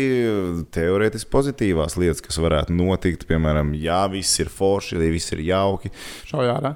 teorētiski 0.72 1.28
pozitīvās 1.34 1.98
lietas, 2.00 2.24
kas 2.24 2.40
varētu 2.40 2.72
notikt. 2.72 3.26
Piemēram, 3.28 3.74
ja 3.76 4.06
viss 4.08 4.40
ir 4.40 4.48
forši, 4.48 4.96
ja 4.96 5.12
viss 5.12 5.36
ir 5.36 5.44
jauki. 5.44 5.92
Šaujā 6.30 6.56
ārā. 6.56 6.72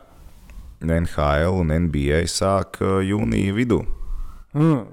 NHL 0.85 1.63
un 1.63 1.73
NBA 1.87 2.27
sāk 2.29 2.83
uh, 2.85 2.99
jūnija 3.01 3.57
vidū. 3.57 3.81
Mm. 4.53 4.85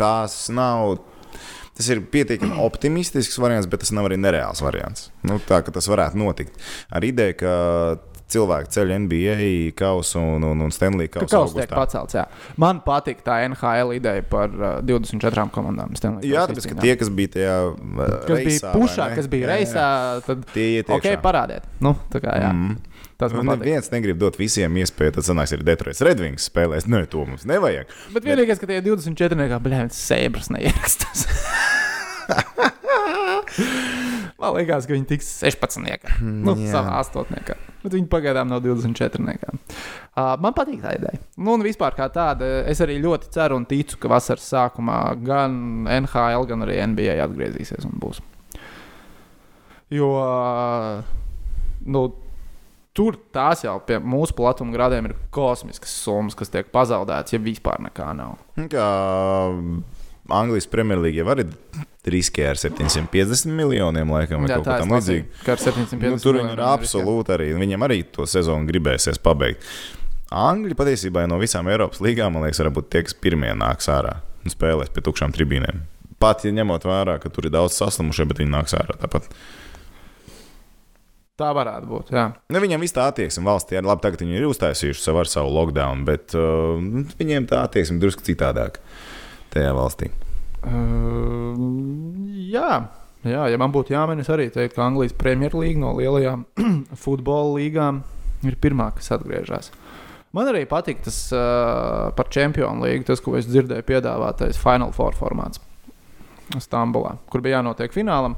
tās 0.00 0.46
nav. 0.48 1.02
Tas 1.78 1.88
ir 1.94 2.02
pietiekami 2.12 2.58
optimistisks 2.68 3.38
variants, 3.40 3.70
bet 3.70 3.84
tas 3.86 3.94
nav 3.94 4.10
arī 4.10 4.18
nereāls 4.20 4.60
variants. 4.64 5.08
Nu, 5.26 5.38
tā 5.48 5.62
ka 5.62 5.74
tas 5.74 5.86
varētu 5.90 6.18
notikt. 6.20 6.58
Ar 6.90 7.06
ideju, 7.06 7.38
ka 7.38 7.52
cilvēki 8.28 8.68
ceļ 8.74 8.90
NBA 9.06 9.36
kausu 9.78 10.20
un, 10.20 10.44
un, 10.44 10.60
un 10.66 10.72
Stanley 10.74 11.08
Ka 11.08 11.22
kausu. 11.22 11.54
kas 11.54 11.54
tiek 11.56 11.70
pacelts. 11.72 12.16
Jā. 12.18 12.26
Man 12.60 12.82
patīk 12.84 13.22
tā 13.24 13.38
NHL 13.48 13.94
ideja 13.96 14.24
par 14.28 14.52
uh, 14.52 14.66
24 14.84 15.46
komandām. 15.54 15.94
Stanley 15.96 16.28
Jā, 16.28 16.44
ka 16.50 16.58
izcīņā. 16.58 16.82
tie, 16.84 16.92
kas 17.00 17.08
bija 17.08 17.32
tajā 17.38 17.54
uh, 17.72 18.02
kas 18.26 18.34
reisā, 18.34 18.44
bija 18.44 18.74
pušā, 18.76 19.06
kas 19.16 19.30
bija 19.32 19.46
Jā, 19.48 19.54
reisā, 19.54 19.86
tad 20.28 20.44
Tie 20.52 20.66
iet 20.76 20.92
ok, 20.92 21.00
iekšā. 21.08 21.22
parādiet. 21.24 21.70
Nu, 21.80 21.94
kā, 22.12 22.36
jā. 22.42 22.52
Mm. 22.52 22.76
Tas 23.18 23.32
Nu, 23.34 23.42
man 23.42 23.56
patīk. 23.58 23.66
neviens 23.66 23.88
negrib 23.90 24.18
dot 24.20 24.36
visiem 24.38 24.76
iespēju, 24.78 25.16
tad 25.16 25.26
sanāks 25.26 25.50
arī 25.56 25.64
Detroits 25.66 26.02
Redwings 26.06 26.44
spēlēs. 26.46 26.86
Nē, 26.86 27.02
to 27.10 27.24
mums 27.26 27.42
nevajag. 27.50 27.90
Bet 28.14 28.22
vienīgais, 28.28 28.60
ka 28.62 28.68
tie 28.70 28.78
24 28.84 29.34
nekā 29.40 29.58
blēņas 29.64 29.98
sēbras 30.06 30.52
neierakstās. 30.54 31.26
Man 34.38 34.54
liekas, 34.54 34.86
ka 34.86 34.94
viņi 34.94 35.08
tiks 35.10 35.28
16. 35.40 36.22
Nu, 36.22 36.54
jā. 36.60 36.70
savā 36.76 37.00
astotniekā. 37.00 37.56
Bet 37.82 37.96
viņi 37.96 38.06
pagaidām 38.12 38.50
nav 38.52 38.62
24. 38.62 39.18
Uh, 39.26 40.36
man 40.38 40.54
patīk 40.54 40.78
tā 40.82 40.94
ideja. 40.94 41.18
Nu, 41.34 41.56
un 41.56 41.64
vispār 41.66 41.96
kā 41.98 42.06
tāda, 42.14 42.46
es 42.70 42.78
arī 42.84 43.00
ļoti 43.02 43.32
ceru 43.34 43.58
un 43.58 43.66
ticu, 43.66 43.98
ka 43.98 44.10
vasaras 44.12 44.46
sākumā 44.52 45.00
gan 45.26 45.58
NHL, 45.98 46.46
gan 46.50 46.62
arī 46.66 46.78
NBA 46.94 47.18
atgriezīsies 47.26 47.86
un 47.88 47.98
būs. 47.98 48.22
Jo 49.90 50.08
nu, 51.88 52.02
tur 52.98 53.18
tās 53.34 53.62
jau 53.62 53.76
pie 53.86 54.00
mūsu 54.02 54.34
platuma 54.38 54.74
gradiem 54.74 55.10
ir 55.10 55.14
kosmiskas 55.34 55.92
summas, 56.02 56.34
kas 56.38 56.50
tiek 56.50 56.72
pazaudētas, 56.74 57.36
ja 57.36 57.42
vispār 57.42 57.78
nekā 57.86 58.10
nav. 58.18 58.38
Kā 58.72 58.88
Anglijas 60.28 60.66
Premjerlīga 60.68 61.22
jau 61.22 61.28
arī 61.32 61.46
riskē 62.08 62.50
ar 62.50 62.58
750 62.60 63.52
miljoniem, 63.56 64.10
laikam, 64.12 64.44
vai 64.44 64.50
Jā, 64.50 64.58
kaut 64.60 64.72
es 64.74 64.82
tam 64.82 64.92
750 65.64 66.12
Nu, 66.12 66.18
tur 66.22 66.40
viņi 66.40 66.52
ir 66.56 66.64
absolūti 66.64 67.34
arī. 67.36 67.48
Viņam 67.60 67.86
arī 67.86 68.02
to 68.12 68.26
sezonu 68.28 68.68
gribēsies 68.68 69.20
pabeigt. 69.24 69.64
Angļi 70.28 70.76
patiesībā 70.76 71.24
no 71.28 71.38
visām 71.40 71.68
Eiropas 71.72 72.02
līgām, 72.04 72.34
man 72.34 72.44
liekas, 72.44 72.60
varbūt 72.60 72.90
tie, 72.92 73.04
kas 73.06 73.16
pirmie 73.16 73.54
nāks 73.56 73.88
ārā 73.92 74.18
un 74.44 74.52
spēlēs 74.52 74.92
pie 74.92 75.04
tukšām 75.06 75.32
tribīnēm. 75.36 75.80
Pat 76.20 76.44
ja 76.44 76.52
ņemot 76.52 76.84
vērā, 76.88 77.16
ka 77.22 77.30
tur 77.32 77.48
ir 77.48 77.54
daudz 77.54 77.78
saslimušie, 77.78 78.26
bet 78.28 78.42
viņi 78.42 78.52
nāks 78.52 78.76
ārā 78.76 78.98
tāpat. 79.00 79.30
Tā 81.38 81.52
varētu 81.54 81.86
būt. 81.86 82.08
Jā. 82.10 82.24
Nu, 82.50 82.60
viņam 82.62 82.82
viss 82.82 82.94
tā 82.96 83.04
attieksme 83.12 83.46
valstī 83.46 83.76
ir 83.78 83.86
labi. 83.86 84.02
Tagad 84.02 84.24
viņi 84.24 84.40
ir 84.40 84.48
uztaisījuši 84.48 85.04
savu, 85.04 85.22
savu 85.30 85.52
lockdown, 85.54 86.02
bet 86.08 86.34
uh, 86.34 86.80
nu, 86.82 87.04
viņiem 87.20 87.46
tā 87.50 87.62
attieksme 87.68 88.00
drusku 88.02 88.26
citādāk 88.26 88.80
tajā 89.54 89.70
valstī. 89.76 90.10
Uh, 90.66 91.54
jā. 92.50 92.72
jā, 93.22 93.44
ja 93.52 93.60
man 93.60 93.70
būtu 93.74 93.94
jāmin, 93.94 94.24
es 94.24 94.30
arī 94.34 94.48
teiktu, 94.50 94.80
ka 94.80 94.88
Anglijas 94.88 95.14
Premjerlīga 95.20 95.78
no 95.84 95.94
lielajām 96.00 96.42
futbola 97.04 97.54
līgām 97.60 98.02
ir 98.48 98.58
pirmā, 98.58 98.90
kas 98.98 99.14
atgriežas. 99.14 99.70
Man 100.34 100.50
arī 100.50 100.64
patīk 100.68 101.06
tas 101.06 101.20
uh, 101.32 102.10
par 102.18 102.34
Champions 102.34 102.82
League, 102.82 103.06
tas, 103.06 103.22
ko 103.22 103.38
es 103.38 103.46
dzirdēju, 103.46 103.86
piedāvātais 103.86 104.58
Final 104.60 104.90
Four 104.96 105.14
formāts 105.16 105.62
Stambulā, 106.58 107.14
kur 107.30 107.42
bija 107.44 107.58
jānotiek 107.60 107.94
finālam. 107.94 108.34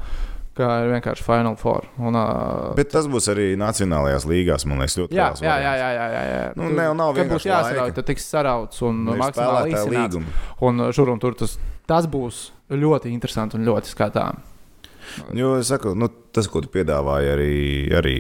Kā 0.59 0.69
ir 0.83 0.91
vienkārši 0.91 1.23
Final 1.23 1.55
Four. 1.57 1.87
Un, 2.03 2.17
uh, 2.19 2.73
Bet 2.79 2.91
tas 2.91 3.07
būs 3.11 3.29
arī 3.31 3.53
Nacionālajās 3.61 4.27
līgās, 4.27 4.67
man 4.67 4.83
liekas, 4.83 4.99
ļoti 4.99 5.15
Jā, 5.15 5.31
jā, 5.39 5.57
jā, 5.63 5.75
jā, 5.79 5.91
jā, 5.95 6.07
jā, 6.11 6.23
jā. 6.27 6.41
Nu, 6.59 6.67
Tur, 6.67 6.75
ne, 6.75 6.87
nav 6.99 7.13
kad 7.15 7.23
būs 7.23 7.31
vienkārši 7.31 7.53
jāsarauj, 7.53 7.95
tad 8.01 8.09
tiks 8.11 8.27
sarauts 8.33 8.83
un 8.87 9.03
maksimāli 9.21 9.77
izsnāts. 9.77 10.39
Un 10.67 10.87
šur 10.97 11.15
un 11.15 11.23
tur 11.23 11.39
tas, 11.39 11.55
tas 11.89 12.11
būs 12.11 12.49
ļoti 12.75 13.15
interesanti 13.15 13.59
un 13.61 13.69
ļoti 13.71 13.95
skatām. 13.95 14.43
Jo 15.35 15.57
es 15.59 15.71
saku, 15.71 15.95
nu, 15.99 16.07
tas, 16.35 16.47
ko 16.51 16.63
tu 16.63 16.71
piedāvāji, 16.71 17.31
arī, 17.33 17.55
arī 17.99 18.15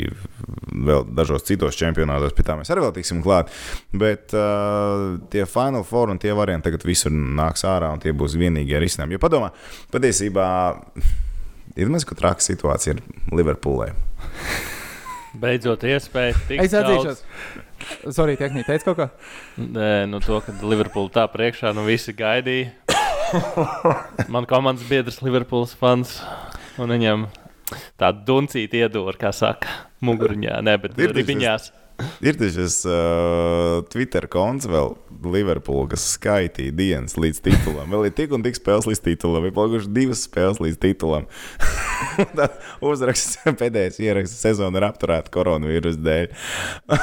vēl 0.86 1.04
dažos 1.14 1.44
citos 1.46 1.78
čempionātos, 1.78 2.34
pie 2.34 2.46
tā 2.46 2.56
mēs 2.58 2.70
arī 2.72 2.84
vēl 2.84 2.94
tiksim 2.96 3.22
klāt. 3.24 3.50
Bet 3.94 4.34
uh, 4.34 5.18
tie 5.30 5.46
Final 5.50 5.84
Four 5.86 6.10
un 6.14 6.18
tie 6.22 6.34
varianti 6.36 6.68
tagad 6.68 6.86
visur 6.86 7.14
nāks 7.14 7.66
ārā, 7.68 7.92
un 7.94 8.02
tie 8.02 8.14
būs 8.16 8.38
vienīgie 8.40 8.80
risinājumi. 8.82 9.18
Jo 9.18 9.22
padomā, 9.22 9.52
patiesībā 9.94 10.46
ir 11.76 11.90
mazliet 11.92 12.18
traka 12.18 12.44
situācija 12.44 12.96
Liverpoolē. 13.34 13.92
Beidzot, 15.40 15.84
iespēja 15.86 16.34
tikt 16.48 16.64
Es 16.64 16.74
atzīšos. 16.74 17.22
Sorry, 18.12 18.34
tehniski 18.38 18.66
teica 18.66 18.90
kaut 18.90 18.98
ko. 18.98 19.06
Nē, 19.62 19.90
nu 20.10 20.18
to, 20.24 20.40
ka 20.44 20.54
Liverpoola 20.66 21.12
tā 21.14 21.26
priekšā, 21.30 21.70
nu 21.76 21.86
visi 21.86 22.14
gaidīja. 22.16 22.72
Man 24.34 24.48
komandas 24.50 24.88
biedrs 24.90 25.20
Liverpools 25.22 25.76
fans, 25.78 26.18
un 26.82 26.90
viņam 26.96 27.28
tāda 28.00 28.24
duncīta 28.26 28.82
iedūra, 28.82 29.14
kā 29.20 29.30
saka, 29.34 29.70
muguriņā, 30.02 30.58
ne, 30.66 30.74
bet 30.82 30.98
ribiņās. 30.98 31.70
Ir 32.24 32.38
tas 32.40 32.80
uh, 32.88 33.80
Twitter 33.92 34.26
konts 34.30 34.68
vēl 34.70 34.94
Liverpool, 35.20 35.84
kas 35.90 36.04
skaitīja 36.14 36.74
dienas 36.76 37.16
līdz 37.20 37.42
titulam. 37.44 37.90
Vēl 37.92 38.08
ir 38.08 38.14
tik 38.16 38.32
un 38.36 38.44
tik 38.44 38.56
spēles 38.56 38.88
līdz 38.88 39.02
titulam. 39.04 39.48
Ir 39.48 39.56
palikušas 39.56 39.90
divas 39.92 40.24
spēles 40.28 40.62
līdz 40.62 40.80
titulam. 40.80 41.28
Tad 42.38 42.56
uzraksts 42.84 43.40
pēdējais 43.60 44.00
ieraksts 44.04 44.40
sezona 44.40 44.80
ir 44.80 44.88
apturēta 44.88 45.32
koronavīrusa 45.34 46.00
dēļ. 46.06 46.32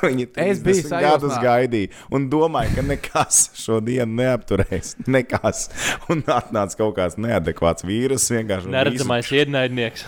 Viņi 0.00 0.26
Es 0.40 0.62
biju 0.64 0.86
30 0.86 1.04
gadus 1.04 1.36
gaidīja 1.42 1.92
un 2.14 2.26
domāja, 2.32 2.72
ka 2.78 2.84
nekas 2.86 3.42
šodien 3.58 4.14
neapturēs. 4.16 4.96
Nekas. 5.14 5.68
Un 6.12 6.24
atnāca 6.24 6.80
kaut 6.80 6.96
kāds 6.96 7.18
neadekvāts 7.20 7.84
vīrus. 7.86 8.30
Neredzamais 8.32 9.30
ienaidnieks. 9.34 10.06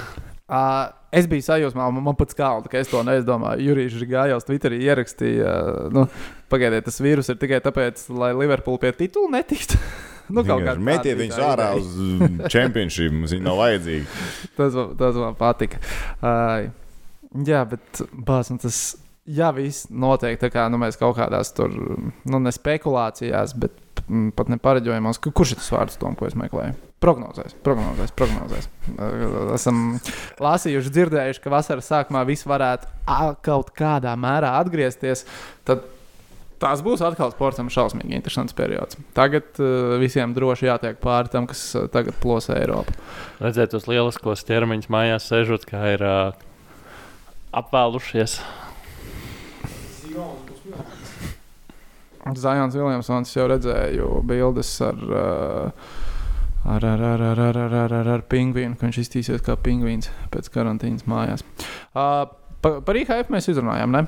Uh, 0.49 0.93
es 1.13 1.29
biju 1.31 1.45
sajūsmā, 1.47 1.89
man, 1.93 2.05
man 2.11 2.17
pats 2.19 2.37
kalda, 2.39 2.71
ka 2.73 2.81
es 2.81 2.91
to 2.91 3.03
neizdomāju. 3.07 3.67
Jurijs 3.69 3.99
Gājals 4.09 4.47
Twitterī 4.49 4.81
ierakstīja, 4.87 5.53
nu, 5.95 6.07
pagaidiet, 6.53 6.87
tas 6.89 7.01
vīrus 7.05 7.31
ir 7.33 7.39
tikai 7.43 7.61
tāpēc, 7.65 8.07
lai 8.17 8.33
Liverpool 8.37 8.81
pie 8.83 8.95
titula 8.97 9.39
netiktu. 9.39 9.81
nu, 10.35 10.45
Metiet 10.87 11.19
viņus 11.19 11.41
ārā 11.45 11.73
uz 11.77 11.89
čempionšīpu. 12.53 13.17
Mums 13.19 13.35
viņi 13.37 13.45
nav 13.45 13.59
vajadzīgi. 13.61 14.07
Tas, 14.59 14.77
tas 15.01 15.19
man 15.19 15.35
patika. 15.37 15.81
Uh, 16.23 16.71
jā, 17.47 17.65
bet 17.69 18.03
bāz, 18.13 18.53
nu, 18.55 18.61
tas 18.63 18.79
jā, 19.29 19.51
viss 19.57 19.91
notiek 19.91 20.39
tā 20.41 20.49
kā 20.55 20.69
nu, 20.73 20.81
mēs 20.81 20.99
kaut 21.01 21.19
kādās 21.19 21.53
tur, 21.57 21.75
nu, 21.75 22.41
ne 22.43 22.53
spekulācijās, 22.55 23.57
bet 23.59 24.03
mm, 24.07 24.33
pat 24.39 24.53
ne 24.53 24.61
pareģojumos. 24.63 25.21
Ku- 25.23 25.35
Kurš 25.37 25.57
ir 25.57 25.61
tas 25.63 25.73
vārds, 25.75 26.01
Tom, 26.01 26.17
ko 26.19 26.31
es 26.31 26.39
meklēju? 26.39 26.79
Prognozēs, 27.03 27.57
prognozēs, 27.67 28.13
prognozēs. 28.15 28.69
Esam 29.57 29.81
lasījuši, 30.43 30.93
dzirdējuši, 30.95 31.41
ka 31.43 31.51
vasaras 31.51 31.89
sākumā 31.91 32.23
viss 32.29 32.47
varētu 32.47 32.87
kaut 33.43 33.73
kādā 33.75 34.13
mērā 34.15 34.53
atgriezties. 34.61 35.25
Tad 35.67 35.83
tās 36.63 36.83
būs 36.85 37.03
atkal 37.03 37.33
sportam 37.35 37.71
šausmīgi 37.73 38.15
interesants 38.15 38.55
periods. 38.55 38.99
Tagad 39.17 39.59
uh, 39.59 39.97
visiem 40.03 40.35
droši 40.37 40.69
jātiek 40.69 41.01
pāri 41.03 41.33
tam, 41.33 41.49
kas 41.51 41.65
uh, 41.75 41.89
tagad 41.91 42.15
plosē 42.23 42.61
Eiropu. 42.61 42.95
Redzēt 43.43 43.75
tos 43.75 43.89
lieliskos 43.91 44.47
ķermeņus 44.47 44.91
mājās, 44.93 45.27
sēžot, 45.27 45.67
kā 45.67 45.83
ir 45.97 46.07
uh, 46.07 46.45
apvēlušies. 47.59 48.39
Zajons 52.39 52.79
Viljamsons 52.79 53.35
jau 53.35 53.49
redzēju 53.51 54.23
bildes 54.31 54.71
ar, 54.87 55.03
uh, 55.11 56.01
ar, 56.65 56.85
ar, 56.87 57.05
ar, 57.13 57.23
ar, 57.23 57.41
ar, 57.47 57.61
ar, 57.67 57.79
ar, 57.83 57.95
ar, 58.01 58.11
ar 58.17 58.27
pingvīnu, 58.31 58.77
ka 58.79 58.89
viņš 58.89 59.01
iztīsies 59.05 59.45
kā 59.45 59.57
pingvīns 59.61 60.11
pēc 60.35 60.51
karantīnas 60.55 61.07
mājās. 61.11 61.47
Uh, 61.93 62.27
pa, 62.63 62.77
par 62.85 62.99
IHF 63.01 63.33
mēs 63.33 63.51
izrunājām, 63.53 63.97
ne? 63.97 64.05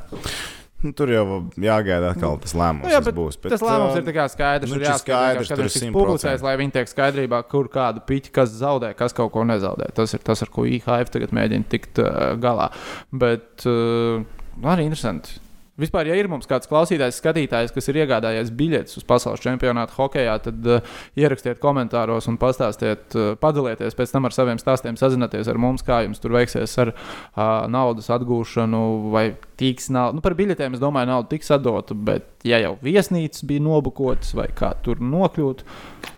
Nu, 0.84 0.92
tur 0.92 1.08
jau 1.08 1.24
jāgaida 1.56 2.10
atkal 2.12 2.36
tas 2.42 2.52
lēmums. 2.52 2.84
Nu, 2.84 2.92
jā, 2.92 3.00
bet 3.06 3.16
būs, 3.16 3.38
Tas 3.40 3.62
lēmums 3.64 3.96
ir 3.96 4.04
skaidrs. 4.28 4.68
nu, 4.68 4.76
ir 4.76 4.82
šis 4.82 4.90
jāskatās, 4.90 5.04
skaidrs, 5.06 5.48
kad 5.48 5.62
viņš 5.62 5.76
tiks 5.78 5.94
publicēts, 5.94 6.42
100%. 6.42 6.44
lai 6.44 6.54
viņi 6.60 6.74
tiek 6.74 6.90
skaidrībā, 6.90 7.38
kur 7.48 7.70
kādu 7.72 8.02
piķi 8.04 8.34
kas 8.36 8.52
zaudē, 8.58 8.90
kas 8.98 9.16
kaut 9.16 9.32
ko 9.32 9.46
nezaudē. 9.48 9.88
Tas 9.96 10.12
ir 10.12 10.20
tas, 10.26 10.44
ar 10.44 10.52
ko 10.52 10.66
IHF 10.68 11.14
tagad 11.14 11.32
mēģina 11.36 11.70
tikt 11.72 12.02
uh, 12.04 12.34
galā. 12.40 12.68
Bet 13.16 13.64
uh, 13.70 14.20
arī 14.60 14.84
interesanti. 14.90 15.40
Vispār, 15.74 16.06
ja 16.06 16.14
ir 16.14 16.28
mums 16.30 16.46
kāds 16.46 16.68
klausītājs, 16.70 17.16
skatītājs, 17.18 17.72
kas 17.74 17.88
ir 17.90 17.96
iegādājies 18.04 18.52
biļetes 18.54 19.00
uz 19.00 19.06
pasaules 19.08 19.42
čempionātu 19.42 19.96
hokeja, 19.96 20.36
tad 20.44 20.68
uh, 20.70 20.92
ierakstiet 21.18 21.58
komentāros 21.58 22.28
un 22.30 22.38
pastāstiet, 22.38 23.16
uh, 23.18 23.32
padalieties 23.40 23.98
pēc 23.98 24.12
tam 24.14 24.28
ar 24.28 24.36
saviem 24.36 24.60
stāstiem, 24.62 24.94
sazināties 25.00 25.50
ar 25.50 25.58
mums, 25.58 25.82
kā 25.82 26.04
jums 26.06 26.22
tur 26.22 26.36
veiksies 26.36 26.76
ar 26.78 26.92
uh, 26.94 27.66
naudas 27.74 28.06
atgūšanu 28.14 28.84
vai 29.10 29.24
tiks 29.58 29.90
nauda. 29.90 30.20
Nu, 30.20 30.22
par 30.22 30.38
biļetēm 30.38 30.78
es 30.78 30.84
domāju, 30.84 31.10
nauda 31.10 31.32
tiks 31.34 31.50
atdota, 31.58 31.98
bet 31.98 32.30
ja 32.46 32.62
jau 32.62 32.76
viesnīcas 32.84 33.42
bija 33.50 33.66
nobukotas 33.66 34.30
vai 34.38 34.46
kā 34.54 34.76
tur 34.86 35.02
nokļūt, 35.02 35.66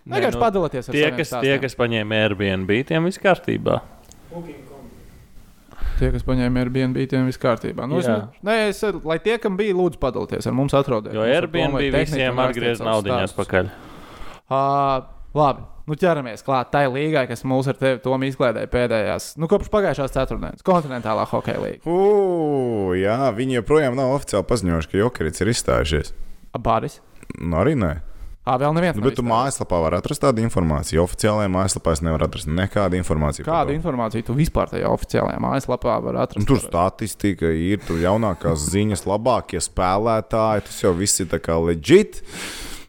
vienkārši 0.05 0.37
nu, 0.37 0.45
padalieties 0.45 0.85
ar 0.85 0.92
Tie, 0.92 1.07
saviem 1.07 1.16
kas, 1.23 1.33
tie, 1.33 1.37
stāstiem. 1.38 1.64
kas 1.64 1.81
paņēma 1.81 2.25
Airbnb, 2.27 2.81
tiem 2.92 3.09
viss 3.09 3.25
kārtībā. 3.25 3.81
Tie, 5.96 6.11
kas 6.12 6.24
paņēma 6.26 6.61
Airbnb, 6.61 6.98
tiem 7.09 7.28
viss 7.28 7.40
kārtībā. 7.40 7.87
Nu, 7.88 8.02
es, 8.02 8.09
nē, 8.44 8.56
es, 8.68 8.82
lai 9.06 9.16
tie, 9.24 9.38
kam 9.40 9.56
bija, 9.56 9.76
lūdzu, 9.76 10.00
padalieties 10.02 10.48
ar 10.48 10.56
mums, 10.56 10.74
atrodiet. 10.76 11.14
Jo 11.16 11.24
Airbnb 11.24 11.78
tehnika 11.80 12.02
visiem 12.04 12.42
atgriez 12.44 12.82
naudu 12.85 13.14
atpakaļ. 13.16 13.70
Uh, 14.46 15.06
labi, 15.37 15.64
nu 15.88 15.96
ķeramies 15.98 16.44
klāt 16.46 16.68
tai 16.74 16.85
līgai, 16.92 17.24
kas 17.30 17.42
mūs 17.48 17.70
ar 17.72 17.78
tevi 17.80 18.02
Tomu 18.04 18.28
izklaidēja 18.28 18.70
pēdējās, 18.70 19.30
nu, 19.40 19.48
kopš 19.50 19.70
pagājušās 19.72 20.14
ceturtdienas, 20.14 20.66
kontinentālā 20.66 21.24
hokeja 21.32 21.62
līnija. 21.62 21.96
Jā, 23.00 23.16
viņi 23.37 23.61
joprojām 23.61 23.96
nav 23.98 24.12
oficiāli 24.18 24.46
paziņojuši, 24.52 24.92
ka 24.92 25.00
Jokerits 25.00 25.42
ir 25.42 25.52
izstājušies. 25.54 26.12
Bāris. 26.56 27.00
Nu, 27.40 27.56
arī 27.61 27.74
nē. 27.78 27.96
Ā, 28.46 28.54
vēl 28.62 28.76
neviens. 28.76 28.94
Nu, 28.94 29.02
bet 29.02 29.16
tu 29.18 29.24
mājaslapā 29.26 29.80
vari 29.82 29.96
atrast 29.98 30.22
tādu 30.22 30.38
informāciju. 30.44 31.02
Oficiālajā 31.02 31.50
mājaslapā 31.50 31.96
es 31.96 32.02
nevaru 32.06 32.28
atrast 32.28 32.46
nekādu 32.46 32.94
informāciju. 33.00 33.42
par 33.42 33.54
Kādu 33.56 33.72
to. 33.72 33.78
informāciju 33.80 34.26
tu 34.28 34.37
vispār 34.38 34.70
tajā 34.70 34.87
oficiālajā 34.94 35.40
mājaslapā 35.42 35.96
vari 36.04 36.20
atrast? 36.22 36.46
Tur 36.46 36.62
statistika 36.62 37.50
ir, 37.50 37.82
tur 37.82 37.98
jaunākās 37.98 38.68
ziņas, 38.70 39.02
labākie 39.11 39.59
spēlētāji. 39.59 40.62
Tas 40.70 40.78
jau 40.85 40.94
viss 40.94 41.18
ir 41.24 41.26
tā 41.35 41.42
kā 41.42 41.59
legit. 41.59 42.22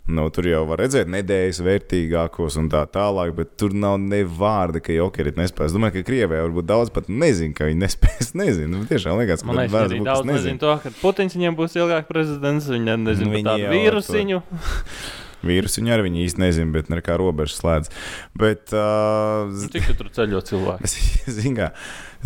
Nu, 0.07 0.29
tur 0.31 0.45
jau 0.47 0.61
var 0.69 0.79
redzēt 0.85 1.09
nedēļas 1.11 1.57
vērtīgākos 1.65 2.55
un 2.61 2.69
tā 2.71 2.85
tālāk, 2.87 3.33
bet 3.35 3.57
tur 3.59 3.73
nav 3.75 3.97
ne 3.99 4.21
vārda, 4.23 4.79
ka 4.79 4.93
Jokerit 4.95 5.35
nespēs. 5.41 5.73
Es 5.73 5.75
domāju, 5.75 5.97
ka 5.97 6.05
Krievijā 6.07 6.45
varbūt 6.45 6.69
daudz 6.69 6.93
pat 6.95 7.09
nezina, 7.09 7.51
ka 7.57 7.65
viņi 7.67 7.81
nespēs. 7.81 8.29
Nezinu, 8.39 8.77
nu, 8.77 8.85
tiešām 8.87 9.17
liekas, 9.19 9.41
ka 9.43 9.51
kas 9.51 9.73
daudz 9.73 10.29
nezinu 10.29 10.61
to, 10.61 10.77
ka 10.85 10.93
Putins 11.01 11.33
viņiem 11.35 11.57
būs 11.59 11.75
ilgāk 11.81 12.07
prezidents. 12.07 12.69
Viņi 12.71 12.85
ne- 12.87 12.99
nezina 13.09 13.25
Nu, 13.25 13.33
par 13.33 13.41
viņi 13.41 13.49
tādu 13.49 13.71
vīrusiņu. 13.73 14.43
Vīrusu 15.45 15.81
viņi 15.81 15.93
arī 15.93 16.07
viņi 16.07 16.25
īsti 16.25 16.41
nezina, 16.41 16.73
bet 16.73 16.91
nekā 16.93 17.17
robežas 17.21 17.59
slēdz. 17.61 17.93
Bet, 18.37 18.73
uh, 18.73 19.45
Nu, 19.51 19.69
Cik 19.73 19.91
tu 19.91 19.97
tur 20.01 20.11
ceļo 20.15 20.41
cilvēku? 20.47 20.87
Es 20.87 20.97
zinu, 21.39 21.69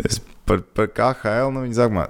es 0.04 0.22
par, 0.48 0.64
par 0.76 0.90
KHL 0.96 1.52
nu, 1.54 1.66
viņa 1.66 1.78
saka, 1.78 2.08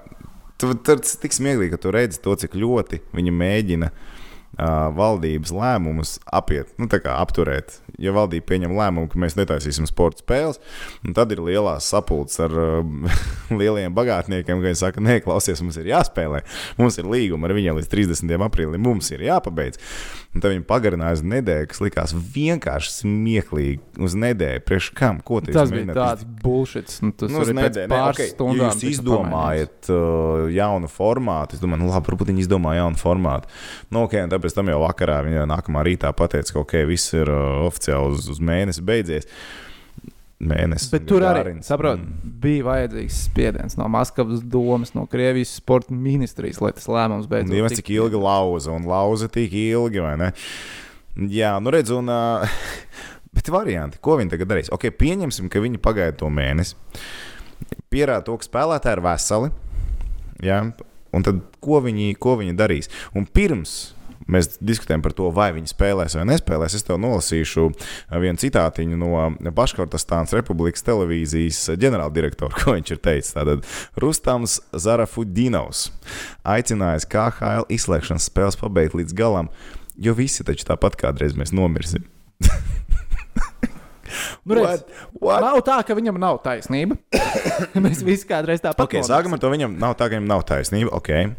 tu, 0.63 0.73
tas 0.79 1.17
ir 1.17 1.23
tik 1.25 1.37
smieklīgi, 1.37 1.75
ka 1.75 1.83
tu 1.83 1.95
redzi 1.95 2.23
to, 2.23 2.35
cik 2.39 2.55
ļoti 2.59 3.03
viņi 3.17 3.35
mēģina 3.35 3.91
uh, 3.91 4.89
valdības 4.97 5.53
lēmumus 5.57 6.17
apiet, 6.31 6.73
nu, 6.79 6.89
tā 6.93 7.01
kā 7.03 7.17
apturēt. 7.23 7.81
Ja 8.03 8.15
valdība 8.15 8.49
pieņem 8.53 8.75
lēmumu, 8.77 9.11
ka 9.13 9.21
mēs 9.21 9.37
netaisīsim 9.39 9.87
sporta 9.91 10.23
spēles, 10.23 10.61
un 11.07 11.17
tad 11.17 11.35
ir 11.35 11.43
lielās 11.45 11.89
sapulces 11.93 12.41
ar 12.47 12.55
uh, 12.55 13.21
lieliem 13.61 13.95
bagātniekiem, 13.97 14.63
ka 14.63 14.69
viņi 14.69 14.81
saka, 14.85 15.05
nē, 15.05 15.21
klausies, 15.27 15.63
mums 15.65 15.81
ir 15.83 15.91
jāspēlē. 15.93 16.45
Mums 16.81 16.99
ir 17.01 17.11
līguma 17.11 17.51
ar 17.51 17.57
viņiem 17.59 17.81
līdz 17.81 17.93
30. 17.93 18.37
aprīlim, 18.49 18.83
mums 18.87 19.11
ir 19.15 19.27
jāpabeidz. 19.27 19.81
Un 20.33 20.41
tad 20.41 20.55
viņi 20.55 20.63
pagarināja 20.65 21.19
uz 21.19 21.23
nedēļu, 21.29 21.67
kas 21.69 21.81
likās 21.85 22.13
vienkārši 22.17 22.93
smieklīgi. 22.95 23.83
Uz 24.01 24.15
nedēļu, 24.17 24.63
priekš 24.65 24.87
kam? 24.97 25.19
Ko 25.21 25.43
Tas 25.45 25.69
bija 25.69 25.83
mēģināt 25.83 25.99
tāds 25.99 26.25
bullshit. 26.41 26.95
Nu, 27.05 27.13
tas 27.13 27.35
Nu, 27.35 27.43
nedēļu, 27.45 27.91
ne, 27.93 27.99
okay, 28.07 28.31
stundām. 28.33 28.63
ja 28.63 28.71
jūs 28.73 28.87
izdomājat 28.95 29.91
uh, 29.93 30.47
jaunu 30.55 30.89
formātu, 30.89 31.59
es 31.59 31.61
domāju, 31.61 31.83
nu, 31.85 31.91
labi, 31.93 32.09
varbūt 32.09 32.33
viņi 32.33 32.47
izdomāja 32.47 32.81
jaunu 32.81 33.03
formātu. 33.03 33.53
Nu, 33.93 34.07
okay, 34.07 34.25
un 34.25 34.33
tāpēc 34.33 34.57
tam 34.57 34.73
jau 34.73 34.81
vakarā 34.87 35.19
viņa 35.29 35.45
nākamā 35.53 35.85
rītā 35.85 36.15
pateica, 36.17 36.57
ka 36.57 36.65
okay, 36.65 36.89
viss 36.89 37.13
ir 37.13 37.29
uh, 37.29 37.67
oficiāli 37.69 38.17
uz, 38.17 38.31
uz 38.33 38.41
mēnesi 38.41 38.85
beidzies. 38.89 39.29
Mēnesis. 40.43 40.91
Bet 40.91 41.05
tur 41.07 41.23
arī, 41.23 41.53
saprot, 41.63 42.01
Mm. 42.03 42.31
bija 42.43 42.65
vajadzīgs 42.67 43.19
spiediens 43.29 43.77
no 43.79 43.87
Maskavas 43.93 44.41
domas, 44.43 44.91
no 44.97 45.05
Krievijas 45.07 45.53
sporta 45.61 45.95
ministrijas, 45.95 46.59
lai 46.61 46.73
tas 46.75 46.89
lēmums 46.91 47.29
beidzot 47.31 47.55
Dievs, 47.55 47.71
tiktu 47.77 47.83
cik 47.85 47.91
ilgi 47.95 48.19
lauza, 48.19 48.73
un 48.75 48.89
lauza 48.91 49.29
tik 49.31 49.55
ilgi, 49.55 50.03
vai 50.03 50.17
ne? 50.19 50.33
Jā, 51.31 51.53
nu 51.63 51.71
redz, 51.71 51.93
un. 51.95 52.09
Uh, 52.11 52.49
bet 53.37 53.49
varianti, 53.55 54.01
ko 54.03 54.17
viņi 54.19 54.35
tagad 54.35 54.51
darīs? 54.51 54.73
Ok, 54.75 54.89
pieņemsim, 54.99 55.47
ka 55.53 55.63
viņi 55.63 55.79
pagaida 55.79 56.17
to 56.25 56.27
mēnesi. 56.33 56.75
Pierāda 57.93 58.25
to, 58.27 58.37
ka 58.41 58.49
spēlētāji 58.49 58.99
ir 58.99 59.05
veseli. 59.07 59.53
Jā, 60.43 60.59
un 61.15 61.23
tad 61.23 61.39
ko 61.63 61.79
viņi, 61.85 62.17
ko 62.19 62.35
viņi 62.41 62.57
darīs? 62.59 62.91
Un 63.15 63.29
pirms 63.31 63.93
mēs 64.33 64.57
diskutējam 64.65 65.05
par 65.05 65.15
to, 65.17 65.29
vai 65.35 65.51
viņi 65.57 65.73
spēlēs 65.73 66.17
vai 66.19 66.27
nespēlēs, 66.31 66.77
es 66.79 66.87
tev 66.87 67.01
nolasīšu 67.03 67.69
vienu 68.23 68.41
citātiņu 68.43 68.99
no 69.01 69.53
Baškortastānas 69.55 70.35
Republikas 70.39 70.87
televīzijas 70.87 71.65
ģenerāldirektora, 71.83 72.57
ko 72.61 72.77
viņš 72.77 72.95
ir 72.97 73.03
teicis. 73.05 73.37
Tātad 73.37 73.67
Rustams 74.03 74.59
Zarafudinovs 74.73 75.91
aicinājis 76.43 77.09
KHL 77.13 77.69
izslēgšanas 77.73 78.29
spēles 78.31 78.61
pabeigt 78.61 78.99
līdz 78.99 79.17
galam, 79.19 79.53
jo 80.01 80.17
visi 80.19 80.47
taču 80.47 80.69
tāpat 80.69 80.99
kādreiz 81.01 81.37
mēs 81.39 81.55
nomirsim. 81.57 82.09
Nu, 84.45 84.55
redz, 84.55 84.67
What? 84.67 84.89
What? 85.21 85.45
Nav 85.45 85.61
tā, 85.67 85.79
ka 85.87 85.97
viņam 85.97 86.19
nav 86.21 86.41
taisnība. 86.45 86.99
Mēs 87.85 88.03
visi 88.05 88.27
kādreiz 88.29 88.61
tāpat 88.61 88.85
Okay, 88.85 89.05
sākam 89.07 89.37
ar 89.37 89.41
to. 89.43 89.51
Viņam 89.53 89.79
nav 89.81 89.95
tā, 89.97 90.09
ka 90.09 90.17
viņam 90.19 90.29
nav 90.29 90.43
taisnība. 90.49 90.93
Okay. 90.99 91.31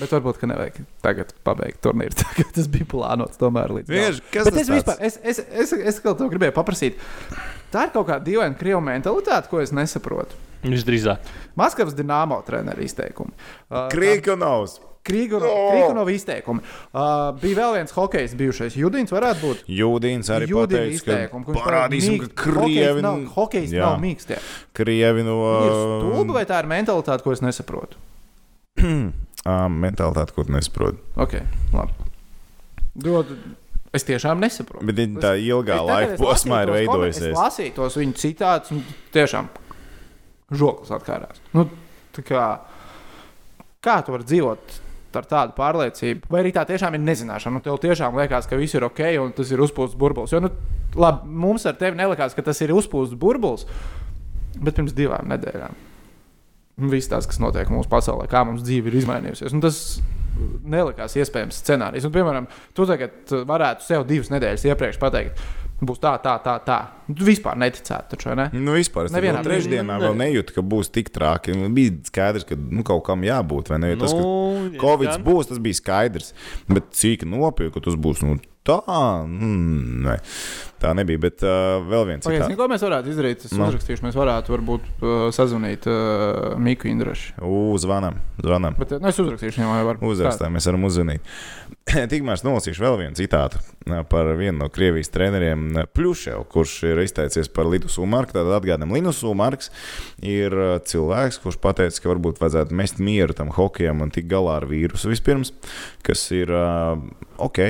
Bet 0.00 0.12
varbūt, 0.14 0.38
ka 0.40 0.48
nevajag 0.48 0.78
tagad 1.04 1.34
pabeigt 1.44 1.82
turnīru. 1.84 2.16
Tagad 2.22 2.52
tas 2.56 2.68
bija 2.72 2.86
plānots 2.88 3.40
tomēr 3.40 3.74
līdz 3.76 3.90
galam. 3.92 4.20
Kas 4.32 4.46
Bet 4.48 4.54
tas 4.56 4.62
es 4.62 4.70
vispār, 4.72 5.02
es, 5.04 5.18
es, 5.22 5.42
es, 5.42 5.72
es, 5.72 5.74
es 5.92 6.00
ko 6.04 6.14
gribēju 6.16 6.54
paprasīt. 6.56 6.96
Tā 7.72 7.86
ir 7.88 7.92
kaut 7.92 8.08
kāda 8.08 8.24
dīvaina 8.24 8.56
krievu 8.60 8.80
mentalitāte, 8.84 9.50
ko 9.52 9.60
es 9.64 9.72
nesaprotu. 9.76 10.38
Visdrīzāk. 10.64 11.28
Maskavas 11.58 11.96
dīnāmo 11.98 12.38
treneru 12.46 12.84
izteikumi. 12.86 13.34
Uh, 13.68 13.88
Krīkanovs. 13.92 14.78
Krīgunov 15.02 16.06
Oh! 16.06 16.10
izteikumi. 16.14 16.62
Uh, 16.94 17.32
bija 17.42 17.56
vēl 17.58 17.72
viens 17.80 17.94
hokejs, 17.96 18.36
bijušais 18.38 18.76
Judins, 18.78 19.10
varētu 19.10 19.42
būt. 19.42 19.64
Jūdīns 19.66 20.30
arī 20.30 20.46
Judina 20.46 20.68
pateica, 20.68 20.86
ka 20.86 20.98
izteikumi, 21.00 21.44
ka 21.48 21.50
viņš 21.56 21.64
parādīsim, 21.66 22.14
mīk- 22.14 22.28
ka 22.30 22.44
krievi 22.46 23.02
nav, 23.02 23.18
hokejs 23.34 23.74
nav 23.74 23.96
mīkstie. 24.04 24.38
Krievi 24.78 25.24
no 25.26 25.36
Ir 25.66 25.74
stulbi 25.80 26.36
vai 26.38 26.44
tā 26.46 26.62
ir 26.62 26.70
mentalitāte, 26.70 27.26
ko 27.26 27.34
es 27.34 27.42
nesaprotu? 27.42 27.98
ā, 29.52 29.56
mentalitāti, 29.68 30.34
ko 30.36 30.46
tu 30.46 30.54
nesaproti. 30.54 31.02
Ok, 31.20 31.38
labi. 31.74 32.10
Dod, 33.02 33.32
es 33.96 34.06
tiešām 34.08 34.42
nesaprotu. 34.42 34.84
Bet 34.88 35.00
viņa 35.00 35.22
tā 35.22 35.32
ilgā 35.40 35.78
Es 35.80 35.88
laika 35.88 36.20
posmā 36.20 36.62
ir 36.66 36.74
veidojusies. 36.74 37.30
Es 37.30 37.38
lasīju 37.38 37.74
tos 37.78 37.98
viņa 38.00 38.18
citātus, 38.20 38.74
un 38.76 38.82
tiešām 39.14 39.50
žoklis 40.52 40.92
atkārās. 40.92 41.40
Nu, 41.56 41.66
tā 42.16 42.24
kā, 42.26 42.46
kā 43.84 44.00
tu 44.04 44.14
vari 44.14 44.28
dzīvot 44.28 44.80
ar 45.12 45.28
tādu 45.28 45.56
pārliecību? 45.56 46.28
Vai 46.32 46.42
arī 46.42 46.52
tā 46.56 46.64
tiešām 46.68 46.96
ir 46.96 47.04
nezināšana? 47.04 47.58
Nu, 47.58 47.64
tev 47.64 47.80
tiešām 47.82 48.16
liekas, 48.20 48.48
ka 48.48 48.58
viss 48.60 48.76
ir 48.76 48.86
ok, 48.88 49.02
un 49.24 49.32
tas 49.36 49.52
ir 49.52 49.60
uzpūsts 49.64 49.98
burbulis. 49.98 50.32
Jo 50.32 50.40
nu, 50.44 50.52
labi, 50.96 51.28
mums 51.44 51.66
ar 51.68 51.76
tevi 51.80 52.00
nelikās, 52.00 52.36
ka 52.36 52.44
tas 52.44 52.60
ir 52.64 52.72
uzpūsts 52.76 53.18
burbulis, 53.20 53.66
bet 54.58 54.76
pirms 54.76 54.96
divām 54.96 55.28
nedēļām. 55.32 55.76
Viss 56.90 57.10
tas, 57.10 57.28
kas 57.28 57.38
notiek 57.42 57.70
mūsu 57.70 57.90
pasaulē, 57.92 58.26
kā 58.30 58.42
mums 58.48 58.64
dzīve 58.66 58.90
ir 58.90 58.98
izmainījusies. 59.02 59.54
Un 59.54 59.62
tas 59.62 59.78
nelikās 60.64 61.16
iespējams 61.20 61.58
scenārijs. 61.62 62.06
Un, 62.08 62.14
piemēram, 62.14 62.46
tu 62.76 62.86
tagad 62.88 63.34
varētu 63.48 63.86
sev 63.86 64.06
divas 64.08 64.32
nedēļas 64.32 64.64
iepriekš 64.70 64.98
pateikt, 65.02 65.42
būs 65.82 66.00
tā, 66.02 66.14
tā, 66.22 66.36
tā. 66.44 66.56
tā. 66.64 66.78
Tu 67.10 67.26
vispār 67.26 67.58
neticētu, 67.60 68.14
taču, 68.14 68.32
ne? 68.38 68.48
Nu, 68.54 68.74
vispār 68.78 69.08
es 69.08 69.14
Nevienā 69.14 69.42
trešdienā 69.44 69.98
vēl 70.02 70.16
nejūtu, 70.18 70.56
ka 70.56 70.64
būs 70.64 70.92
tik 70.94 71.10
traki. 71.14 71.56
Nu, 71.58 71.68
Bija 71.74 71.94
skaidrs, 72.08 72.46
ka 72.48 72.58
nu, 72.58 72.84
kaut 72.86 73.04
kam 73.08 73.26
jābūt. 73.26 73.72
vai 73.72 73.82
Ne? 73.82 73.92
Jo 73.94 74.00
Tas, 74.04 74.14
ka 74.16 74.22
Nu, 74.62 74.78
Covid 74.80 75.18
būs, 75.26 75.50
tas 75.50 75.60
bija 75.62 75.78
skaidrs. 75.78 76.32
Bet 76.70 76.92
cik 76.96 77.26
nopietni, 77.28 77.74
ka 77.74 77.82
tas 77.84 77.98
būs 77.98 78.22
nu, 78.24 78.38
tā, 78.66 78.78
mm, 79.26 80.02
ne. 80.06 80.16
tā 80.82 80.92
nebija. 80.98 81.20
Bet 81.22 81.42
uh, 81.46 81.80
vēl 81.86 82.06
viens 82.08 82.26
Pagaidiet, 82.26 82.48
citāts. 82.50 82.58
ko 82.60 82.68
mēs 82.70 82.84
varētu 82.86 83.12
izdarīt? 83.12 83.44
Es 83.46 83.54
Nu. 83.56 83.66
uzrakstīšu, 83.70 84.04
mēs 84.06 84.18
varētu 84.18 84.54
varbūt 84.54 84.86
uh, 85.02 85.26
sazvanīt 85.34 85.86
uh, 85.90 86.54
Miku 86.62 86.90
Indrašu. 86.90 87.36
Uzvanām, 87.46 88.20
zvanām. 88.42 88.78
Bet 88.78 88.94
uh, 88.96 89.02
nu, 89.02 89.10
es 89.12 89.20
uzrakstīšu 89.22 89.60
viņam, 89.62 89.74
vai 89.76 89.84
var. 89.90 90.00
Uzrakstām, 90.12 90.54
mēs 90.56 90.66
varam 90.70 90.86
uzzvanīt. 90.88 91.34
Tikmēr 92.12 92.38
es 92.38 92.44
nolasīšu 92.46 92.84
vēl 92.84 92.98
vienu 93.00 93.18
citātu 93.18 93.58
ā, 93.90 94.02
par 94.06 94.28
vienu 94.38 94.60
no 94.60 94.68
Krievijas 94.70 95.10
treneriem, 95.14 95.64
ā, 95.82 95.86
Pļuševu, 95.90 96.44
kurš 96.52 96.76
ir 96.90 97.00
izteicies 97.02 97.50
par 97.50 97.66
Linus 97.70 97.98
Umarku. 98.02 98.36
Tad 98.36 98.50
atgādājam, 98.54 98.94
Linus 98.94 99.22
Umarks 99.26 99.72
ir 100.22 100.54
cilvēks, 100.86 101.40
kurš 101.42 101.58
pateica, 101.62 101.98
ka 102.04 102.12
varbūt 102.14 102.38
vajadzētu 102.42 102.78
mest 102.78 103.02
mieru 103.02 103.34
tam 103.38 103.50
hokejam 103.54 104.02
un 104.06 104.14
tikt 104.14 104.30
galā 104.30 104.60
ar 104.60 104.68
vīrusu 104.70 105.10
vispirms, 105.10 105.50
kas 106.06 106.26
ir 106.34 106.54
ā, 106.54 106.68
ok. 107.42 107.64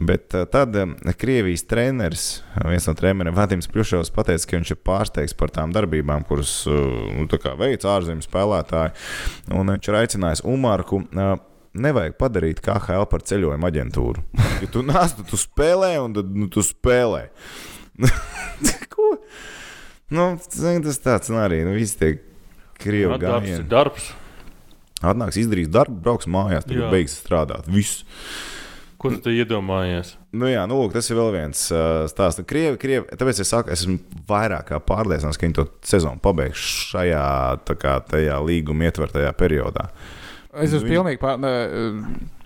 Bet 0.00 0.32
ā, 0.32 0.46
tad 0.48 0.76
ā, 0.80 0.86
Krievijas 1.20 1.66
treneris, 1.68 2.24
viens 2.64 2.86
no 2.88 2.94
treneriem, 2.96 3.36
Vadims 3.36 3.68
Pļuševs, 3.68 4.12
pateica, 4.14 4.46
ka 4.48 4.60
viņš 4.60 4.72
ir 4.72 4.80
pārsteigts 4.86 5.36
par 5.36 5.52
tām 5.52 5.74
darbībām, 5.76 6.24
kuras 6.28 6.54
nu, 6.66 7.26
veic 7.60 7.84
ārzemju 7.84 8.24
spēlētāji. 8.24 8.94
Un 9.56 9.74
viņš 9.74 9.90
ir 9.90 10.00
aicinājis 10.00 10.44
Umarku 10.48 11.02
nevajag 11.76 12.16
padarīt 12.18 12.62
KHL 12.64 13.06
par 13.10 13.26
ceļojuma 13.26 13.70
aģentūru. 13.70 14.24
Ja 14.60 14.68
tu 14.68 14.82
nāc, 14.84 15.14
tad 15.16 15.24
tu 15.30 15.38
spēlē, 15.40 15.94
un 16.04 16.12
tad 16.12 16.34
nu, 16.36 16.50
tu 16.52 16.60
spēlē. 16.64 17.30
Ko? 18.92 19.14
Nu, 20.12 20.34
tas 20.36 21.00
tāds 21.00 21.30
nu, 21.32 21.38
arī. 21.40 21.62
Nu, 21.64 21.72
visi 21.78 21.96
tie 21.96 22.10
krievi 22.80 23.14
Jā, 23.14 23.20
darbs. 23.70 24.10
Atnāks, 25.00 25.38
izdarīs 25.40 25.70
darbu, 25.72 25.96
brauks 26.04 26.28
mājās, 26.28 26.66
tad 26.68 26.90
beigs 26.92 27.14
strādāt. 27.22 27.70
Viss. 27.72 28.04
Ko 29.00 29.08
tu 29.14 29.16
te 29.24 29.32
iedomājies? 29.32 30.12
Nu, 30.36 30.44
jā, 30.50 30.66
nu, 30.68 30.76
lūk, 30.82 30.92
tas 30.92 31.06
ir 31.08 31.16
vēl 31.16 31.30
viens 31.32 31.62
uh, 31.72 32.04
stāsts. 32.10 32.42
Nu, 32.42 32.44
Krievi, 32.48 32.76
krievi, 32.80 33.06
tāpēc 33.16 33.40
es 33.40 33.48
saku, 33.48 33.72
es 33.72 33.86
esmu 33.86 33.96
vairāk 34.28 34.66
kā 34.68 34.80
pārliecināts, 34.84 35.40
ka 35.40 35.46
viņi 35.46 35.56
to 35.56 35.64
sezonu 35.88 36.20
pabeigs 36.20 36.60
šajā 36.90 37.22
kā, 37.80 37.94
tajā 38.10 38.36
līguma 38.44 38.90
ietvertajā 38.90 39.32
periodā. 39.40 39.88
Es 40.52 40.74
esmu 40.74 40.84
Viņi- 40.84 40.96
pilnīgi 40.98 41.22
pār... 41.22 41.40
Ne, 41.40 41.54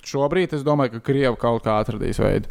šobrīd 0.05 0.55
es 0.55 0.63
domāju, 0.63 0.95
ka 0.99 1.07
Krievija 1.09 1.33
kaut 1.41 1.65
kā 1.65 1.79
atradīs 1.83 2.21
veidu. 2.23 2.51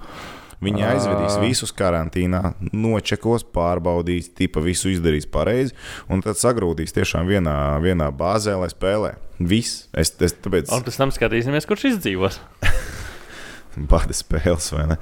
Viņi 0.63 0.83
aizvedīs 0.87 1.35
visus 1.41 1.73
karantīnā, 1.75 2.53
nočekos, 2.71 3.43
pārbaudīs, 3.55 4.29
tipa 4.35 4.63
visu 4.63 4.91
izdarīs 4.93 5.27
pareizi, 5.29 5.75
un 6.11 6.23
tad 6.23 6.39
sagrūdīs 6.39 6.95
tiešām 6.95 7.27
vienā, 7.27 7.55
vienā 7.83 8.07
bāzē, 8.15 8.55
lai 8.59 8.71
spēlē. 8.71 9.15
Viss. 9.43 9.87
Es, 9.91 10.13
es 10.23 10.35
tāpēc 10.39 10.71
Un 10.71 10.85
pēc 10.87 10.99
tam 11.01 11.11
skatīsimies, 11.11 11.67
kurš 11.67 11.89
izdzīvos. 11.93 12.39
bāda 13.91 14.15
spēles, 14.15 14.71
vai 14.75 14.87
ne? 14.93 14.99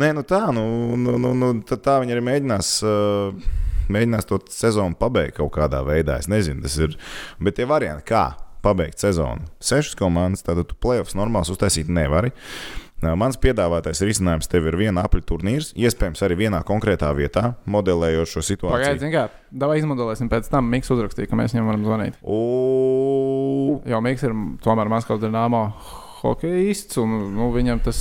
Nē, 0.00 0.12
nu 0.16 0.24
tā, 0.26 0.44
nu, 0.54 0.64
nu, 0.98 1.16
nu, 1.18 1.32
nu 1.40 1.52
tā 1.66 1.98
viņi 2.02 2.14
arī 2.16 2.26
mēģinās. 2.28 2.74
Mēģinās 3.90 4.28
to 4.28 4.38
sezonu 4.54 4.94
pabeigt 4.94 5.40
kaut 5.40 5.50
kādā 5.56 5.80
veidā. 5.82 6.20
Es 6.22 6.28
nezinu, 6.30 6.62
tas 6.62 6.76
ir. 6.78 6.94
Bet 7.42 7.56
tie 7.58 7.66
varianti, 7.66 8.06
kā 8.12 8.28
pabeigt 8.62 9.02
sezonu. 9.02 9.48
Sešas 9.58 9.96
komandas, 9.98 10.44
tad 10.46 10.60
tu 10.62 10.78
plēsoņus 10.78 11.18
normāls 11.18 11.50
uztaisīt 11.50 11.90
nevari. 11.90 12.30
Mans 13.00 13.38
piedāvātais 13.40 14.02
risinājums 14.04 14.50
tev 14.52 14.66
ir 14.68 14.76
viena 14.76 15.06
apli 15.08 15.22
turnīrs, 15.24 15.70
iespējams, 15.72 16.20
arī 16.26 16.36
vienā 16.42 16.60
konkrētā 16.68 17.08
vietā, 17.16 17.54
modelējot 17.64 18.28
šo 18.28 18.42
situāciju. 18.44 18.76
Pagaidiet, 18.76 19.14
kā. 19.14 19.22
Davai 19.62 19.78
izmodelēsim 19.80 20.28
pēc 20.30 20.50
tam. 20.52 20.68
Miks 20.68 20.92
uzrakstīja, 20.92 21.30
ka 21.30 21.38
mēs 21.40 21.56
viņam 21.56 21.70
varam 21.72 21.86
zvanīt. 21.88 22.20
O, 22.20 23.80
Jo 23.88 24.02
Miks 24.04 24.26
ir 24.26 24.36
tomēr 24.64 24.92
Maskavas 24.92 25.22
dīnāmo 25.24 25.62
hokejists, 26.20 26.98
un 27.00 27.30
nu, 27.34 27.50
viņam 27.54 27.82
tas 27.84 28.00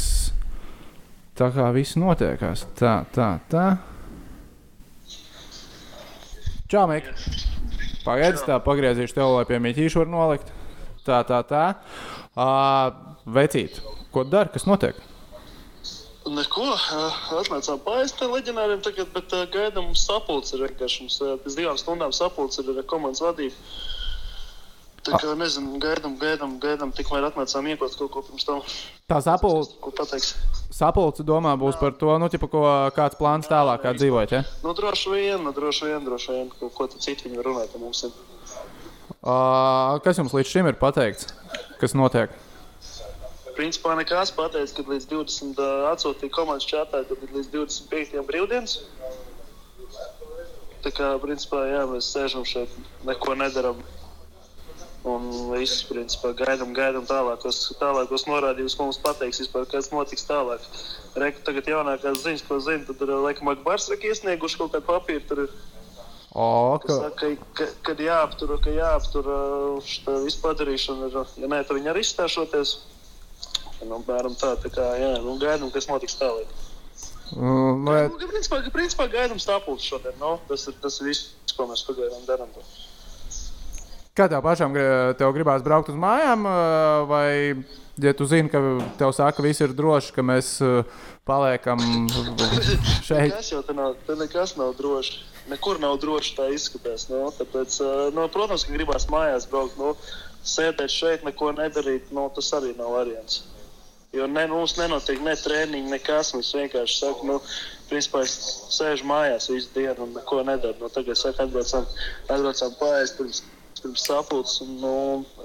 tā 1.39 1.49
kā 1.55 1.69
viss 1.75 1.97
notiekās. 1.99 2.65
Tā, 2.79 2.99
tā, 3.15 3.31
tā. 3.51 3.67
Čau, 6.69 6.85
Mik! 6.91 7.07
Pagaidzi, 8.05 8.45
tā 8.47 8.59
pagriezīšu 8.63 9.15
tev, 9.17 9.35
lai 9.35 9.45
pie 9.49 9.59
mītīšu 9.63 10.03
var 10.03 10.09
nolikt. 10.11 10.51
Tā, 11.07 11.21
tā, 11.27 11.39
tā. 11.47 11.63
Uh, 12.37 12.91
vecīt, 13.25 13.79
ko 14.13 14.23
dari? 14.27 14.51
Kas 14.53 14.67
notiek? 14.69 14.97
Neko, 16.29 16.67
atnācām 17.39 17.79
pāri 17.81 18.11
tam 18.19 18.35
leģionāriem, 18.35 18.81
tagad, 18.85 19.09
bet 19.15 19.33
ā, 19.33 19.45
gaidām 19.49 19.87
mums 19.89 20.05
vienkārši 20.05 21.05
Mums 21.05 21.17
ā, 21.25 21.37
pēc 21.41 21.55
divām 21.57 21.79
stundām 21.79 22.13
sapulci 22.13 22.61
ir 22.61 22.77
ar 22.77 22.85
komandas 22.85 23.23
vadību. 23.23 23.55
Tā 25.09 25.19
kā 25.23 25.33
nezinu, 25.39 25.79
gaidām, 25.81 26.15
gaidām, 26.21 26.55
gaidām, 26.61 26.91
tikmēr 26.95 27.25
atnācām 27.29 27.67
iekot 27.71 27.95
kaut 27.97 28.11
ko 28.13 28.21
pirms 28.27 28.45
tam. 28.45 28.59
Tā 29.09 29.17
sapulce, 29.25 29.77
Ko 29.81 29.91
pateiks? 29.95 30.35
sapulce 30.69 31.23
domā 31.25 31.55
būs 31.59 31.79
par 31.81 31.95
to, 31.97 32.11
nu, 32.21 32.29
tipa, 32.29 32.49
ko, 32.51 32.61
kāds 32.95 33.17
plāns 33.19 33.49
tālāk, 33.49 33.81
kā 33.81 33.93
dzīvot. 33.97 34.35
Ja? 34.35 34.43
Nu, 34.63 34.75
droši 34.77 35.13
vien, 35.15 35.41
nu, 35.43 35.53
droši 35.55 35.89
vien, 35.89 36.03
droši 36.05 36.35
vien, 36.35 36.51
ko, 36.59 36.69
ko 36.75 36.87
tu 36.91 37.01
citu 37.01 37.25
viņi 37.27 37.41
runā 37.45 37.65
par 37.71 37.81
mums. 37.81 38.05
Uh, 39.19 39.97
kas 40.05 40.21
jums 40.21 40.35
līdz 40.37 40.47
šim 40.53 40.69
ir 40.69 40.77
pateikts? 40.79 41.33
Kas 41.81 41.97
notiek? 41.97 42.31
Principā 43.57 43.91
nekas 43.99 44.29
pateica, 44.31 44.71
ka 44.77 44.93
līdz 44.93 45.09
20. 45.11 45.57
ā, 45.59 45.71
atsūtīja 45.91 46.31
komandas 46.31 46.67
čatā, 46.69 47.01
tad 47.03 47.17
ir 47.25 47.33
līdz 47.35 47.49
25. 47.51 48.21
brīvdienas. 48.29 48.77
Tā 50.85 50.93
kā, 50.95 51.09
principā, 51.19 51.65
jā, 51.67 51.81
mēs 51.91 52.07
sēžam 52.13 52.45
šeit, 52.47 52.71
neko 53.03 53.35
nedaram. 53.35 53.81
Un 55.07 55.29
viss, 55.53 55.85
principā, 55.87 56.33
gaidām, 56.35 56.73
gaidām 56.75 57.05
tālākos, 57.07 57.61
tālākos 57.79 58.25
norādījumus, 58.27 58.75
ko 58.75 58.89
mums 58.89 58.99
pateiks, 58.99 59.39
vispār, 59.45 59.63
kas 59.71 59.93
notiks 59.93 60.27
tālāk. 60.27 60.65
Reku 61.15 61.45
tagad 61.47 61.69
jaunākās 61.71 62.19
ziņas, 62.25 62.43
ko 62.49 62.59
zinu, 62.63 62.83
tad 62.89 63.05
ir, 63.07 63.13
laikam, 63.23 63.53
ir 63.55 64.09
iesnieguši 64.11 64.59
kaut 64.59 64.73
kādu 64.75 64.89
papīru. 64.89 65.23
Tur 65.29 65.45
O, 66.31 66.77
ka, 66.77 66.93
saka, 66.93 67.35
ka, 67.35 67.45
ka, 67.57 67.65
kad 67.81 68.01
jāaptur, 68.05 68.51
ka 68.61 68.69
jāaptur 68.69 69.25
ā, 69.33 69.39
šitā 69.81 70.19
visu 70.21 70.41
padarīšana. 70.43 71.09
Ir, 71.09 71.31
ja 71.41 71.49
nē, 71.49 71.63
tad 71.65 71.79
viņi 71.79 71.89
arī 71.89 72.03
izstāšoties. 72.05 72.73
Nu, 73.89 73.97
bēram 74.05 74.35
tā, 74.37 74.51
tā 74.61 74.69
kā, 74.69 74.85
jā, 74.99 75.15
nu, 75.23 75.37
gaidām, 75.41 75.71
kas 75.73 75.87
notiks 75.89 76.19
tālāk. 76.19 76.51
nu, 77.33 77.55
nu, 77.79 77.95
Nu, 77.95 78.19
ka 78.21 78.29
principā, 78.29 78.61
principā 78.75 79.07
gaidām 79.09 79.41
stāpulus 79.41 79.87
šodien. 79.89 80.13
Nu, 80.21 80.35
tas, 80.51 80.67
ir, 80.69 80.77
tas 80.83 80.99
viss, 81.01 81.33
ko 81.57 81.65
mēs 81.71 81.85
pagaidām 81.87 82.27
darām. 82.29 82.53
Kā 84.19 84.25
tev 84.27 84.41
pašam 84.43 84.73
tev 85.15 85.29
gribās 85.31 85.61
braukt 85.63 85.93
uz 85.93 85.95
mājām, 85.95 86.43
vai 87.07 87.55
ja 88.03 88.11
tu 88.11 88.25
zini, 88.27 88.51
ka 88.51 88.59
tev 88.99 89.13
saka, 89.15 89.37
ka 89.37 89.45
viss 89.45 89.63
ir 89.63 89.71
droši, 89.71 90.11
ka 90.11 90.25
mēs 90.27 90.49
paliekam 91.23 91.79
šeit? 93.07 93.29
Nekas 93.29 93.51
jau 93.53 93.61
te 93.63 93.75
nav, 93.77 93.93
te 94.03 94.17
nekas 94.19 94.57
nav 94.59 94.73
droši. 94.75 95.21
Nekur 95.49 95.79
nav 95.79 95.95
droši 96.03 96.33
tā 96.35 96.49
izskatās. 96.51 97.07
No, 97.07 97.29
tāpēc, 97.37 97.77
no, 98.11 98.25
protams, 98.33 98.65
ka 98.67 98.75
gribās 98.75 99.07
mājās 99.07 99.47
braukt. 99.47 99.79
No, 99.79 99.93
sēdēt 100.43 100.91
šeit, 100.91 101.23
neko 101.23 101.53
nedarīt, 101.55 102.11
no, 102.15 102.27
tas 102.35 102.51
arī 102.59 102.73
nav 102.75 102.91
variants. 102.97 103.45
Jo 104.13 104.25
ne, 104.27 104.47
mums 104.49 104.73
nenotiek 104.77 105.21
ne 105.21 105.35
treniņi, 105.37 105.91
nekas. 105.93 106.33
Mēs 106.35 106.49
vienkārši 106.57 106.97
sakām, 107.03 107.29
nu, 107.29 107.37
principā 107.91 108.23
es 108.25 108.35
sēžu 108.73 109.07
mājās 109.09 109.47
visu 109.53 109.69
dienu 109.75 110.07
un 110.07 110.15
neko 110.17 110.41
nedaru. 110.47 110.75
No, 110.81 110.89
tagad 110.91 111.19
saka, 111.19 111.45
atbraucam, 111.45 111.85
atbraucam 112.27 112.75
pāriest 112.81 113.19
pirms, 113.19 113.43
pirms 113.83 114.05
sapulces 114.09 114.61
un 114.65 114.75
nu, 114.81 114.93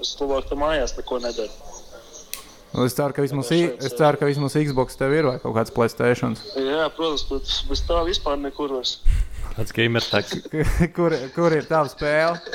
es 0.01 0.15
tuvāk 0.19 0.47
tam 0.49 0.63
mājās 0.65 0.95
neko 0.97 1.19
nedaru. 1.23 1.51
Nu, 2.75 2.83
Es 2.83 2.91
ceru, 2.97 3.13
ka 3.15 3.23
vismaz, 3.23 3.47
es 3.55 3.93
ceru, 3.95 4.17
ka 4.19 4.27
vismaz 4.27 4.55
Xbox 4.59 4.97
tev 4.99 5.13
ir 5.15 5.23
vai 5.29 5.37
kaut 5.39 5.53
kāds 5.55 5.71
Playstation. 5.71 6.33
Jā, 6.59 6.89
protams, 6.97 7.23
bet 7.29 7.53
bez 7.69 7.83
tā 7.87 8.01
vispār 8.03 8.35
nekur 8.41 8.73
vairs. 8.75 8.97
Tāds 9.55 9.71
gamer 9.71 10.03
tag. 10.03 10.27
kur, 10.97 11.15
kur 11.37 11.55
ir 11.55 11.67
tava 11.69 11.87
spēle? 11.87 12.35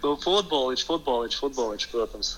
Nu, 0.00 0.14
futboliņš, 0.16 0.82
futboliņš, 0.88 1.34
futboliņš, 1.42 1.82
protams. 1.92 2.28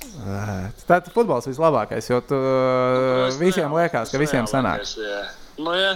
Tāds 0.89 1.13
futbols 1.15 1.47
vislabākais, 1.47 2.09
jo 2.11 2.19
tu, 2.27 2.35
Nu, 2.35 3.29
visiem 3.39 3.71
liekas, 3.77 4.11
ka 4.11 4.19
visiem 4.19 4.49
sanāk. 4.51 4.83
Jā. 4.99 5.21
Nu, 5.63 5.77
jā, 5.79 5.93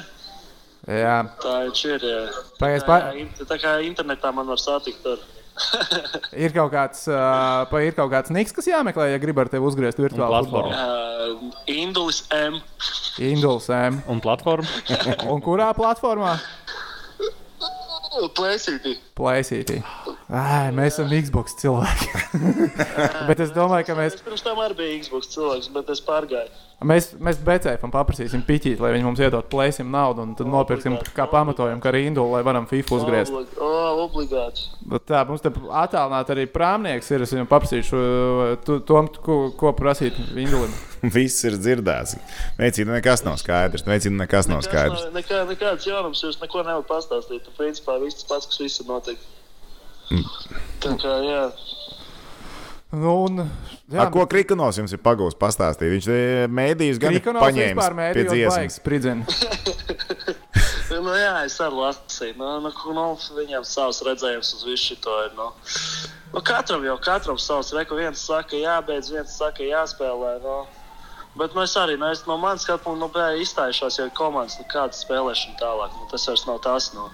Jā, 0.87 1.17
tā 1.43 1.55
ir. 1.67 2.05
Jā. 2.07 2.21
Pagaid, 2.61 2.85
tā, 2.85 2.87
pa- 2.87 3.15
in- 3.19 3.33
tā 3.51 3.57
kā 3.59 3.73
internetā 3.83 4.31
man 4.37 4.47
var 4.47 4.61
satikt. 4.63 5.03
Ar... 5.11 5.19
ir 6.45 6.53
kaut 6.55 6.73
kāds, 6.75 7.07
uh, 7.09 7.65
pa- 7.71 7.81
ir 7.87 7.95
kaut 7.97 8.11
kāds 8.13 8.33
niks, 8.35 8.53
kas 8.57 8.69
jāmeklē, 8.69 9.09
ja 9.15 9.19
grib 9.23 9.39
ar 9.41 9.49
tevi 9.53 9.65
uzgriezt 9.69 9.99
virtuālu 10.01 10.35
platforma. 10.35 10.77
futbolu. 10.77 11.51
Uh, 11.51 11.73
Indulis 11.73 12.23
M. 12.37 12.59
Induls, 13.25 13.69
M. 13.73 14.03
Un 14.13 14.21
platforma? 14.21 14.69
Un 15.33 15.41
kurā 15.45 15.71
platformā? 15.77 16.37
Plēsītī. 18.37 18.95
Playsītī. 19.19 19.81
Ai, 20.27 20.73
mēs 20.75 20.97
esam 20.97 21.11
Xbox 21.15 21.53
cilvēki. 21.61 22.09
Bet 23.29 23.39
es 23.45 23.53
domāju, 23.55 23.87
ka 23.87 23.95
mēs, 23.95 24.17
Es 24.19 24.25
pirms 24.27 24.43
tam 24.43 24.59
arī 24.59 24.75
biju 24.81 24.97
Xbox 25.05 25.29
cilvēks, 25.31 25.69
bet 25.77 25.93
es 25.95 26.01
pārgāju. 26.03 26.51
mēs, 26.83 27.13
mēs 27.23 27.39
becēfam 27.47 27.93
paprasīsim 27.95 28.43
piķīt, 28.49 28.81
lai 28.83 28.91
viņi 28.97 29.07
mums 29.07 29.23
iedod 29.23 29.47
plēsim 29.53 29.87
naudu 29.95 30.25
un 30.27 30.33
tad 30.35 30.51
nopirksim 30.51 30.97
kā 31.15 31.29
pamatojumu, 31.31 31.79
kā 31.85 31.93
arī 31.93 32.03
Indulu, 32.09 32.35
lai 32.35 32.43
varam 32.47 32.67
FIFA 32.67 32.99
uzgriezt. 32.99 33.39
O, 33.63 33.71
obligāti. 34.09 34.67
Bet 34.91 35.07
Tā, 35.07 35.23
mums 35.31 35.45
te 35.47 35.53
attālināti 35.55 36.35
arī 36.35 36.49
prāmnieks 36.51 37.09
ir. 37.15 37.23
Es 37.23 37.33
viņam 37.37 37.47
paprasīšu, 37.55 38.03
uh, 38.03 38.59
tu- 38.67 38.81
Tom, 38.91 39.07
ko, 39.23 39.39
ko 39.57 39.73
prasīt 39.79 40.19
Indulim. 40.35 40.75
Viss 41.17 41.39
ir 41.47 41.55
dzirdēts. 41.55 42.19
Veicina, 42.59 42.99
nekas 42.99 43.23
nav 43.25 43.39
skaidrs. 43.39 43.87
Veicina, 43.87 44.25
nekas 44.27 44.51
nav 44.51 44.67
skaidrs. 44.67 45.07
Nekā, 45.15 45.45
nekā, 45.47 45.47
nekāds 45.55 45.87
jaunums 45.87 46.27
jūs 46.27 46.43
neko 46.43 46.67
nevarat 46.67 46.91
pastāstīt. 46.91 47.47
Tu, 47.47 47.55
principā, 47.63 47.97
viss 48.03 48.19
tas 48.25 48.29
pats, 48.35 48.51
kas 48.51 48.61
visur 48.67 48.91
notiek. 48.91 49.23
Tā 50.83 50.93
kā, 51.01 51.15
jā. 51.27 51.45
Nu, 52.97 53.13
un, 53.27 53.43
jā, 53.91 53.99
Ar 54.05 54.13
ko 54.15 54.23
Krikanovs 54.31 54.79
jums 54.79 54.95
ir 54.95 55.01
pagūs 55.03 55.35
pastāstīt? 55.39 55.91
Viņš 55.97 56.07
te 56.07 56.21
mēdījus 56.55 57.01
gan 57.03 57.17
ir 57.17 57.21
Krikonovs 57.21 57.49
paņēmis 57.49 57.75
vispār 57.75 57.93
pie 58.15 58.25
dziesmas. 58.31 58.77
Nu, 60.87 61.13
jā, 61.19 61.33
es 61.45 61.57
arī 61.61 61.77
lasīju. 61.81 62.37
Nu, 62.39 62.49
nu, 62.63 62.71
nu, 62.95 63.05
viņam 63.37 63.65
savs 63.67 63.99
redzējums 64.07 64.53
uz 64.55 64.63
visu 64.67 64.95
šo 64.95 65.17
ir. 65.25 65.35
Nu. 65.37 65.49
Nu, 66.33 66.43
katram 66.47 66.85
jau 66.87 66.97
katram 67.03 67.39
savs 67.43 67.73
reku. 67.77 67.99
Viens 67.99 68.23
saka, 68.23 68.57
jābeidz, 68.59 69.11
viens 69.13 69.35
saka, 69.35 69.67
jāspēlē. 69.67 70.37
Nu. 70.45 70.57
Bet 71.37 71.57
nu, 71.57 71.65
es 71.67 71.75
arī 71.77 71.99
nu, 72.01 72.09
es, 72.15 72.23
no 72.29 72.39
manas 72.41 72.65
skatu 72.65 72.87
punkta 72.87 73.03
nu, 73.03 73.11
biju 73.13 73.45
izstājušās 73.45 73.99
jau 74.01 74.07
komandas, 74.17 74.57
nu, 74.61 74.65
kāda 74.73 74.97
spēlēšana 74.97 75.59
tālāk. 75.61 75.99
Nu, 75.99 76.09
tas 76.13 76.25
vairs 76.31 76.47
nav 76.49 76.63
tas. 76.65 76.93
Nu. 76.97 77.11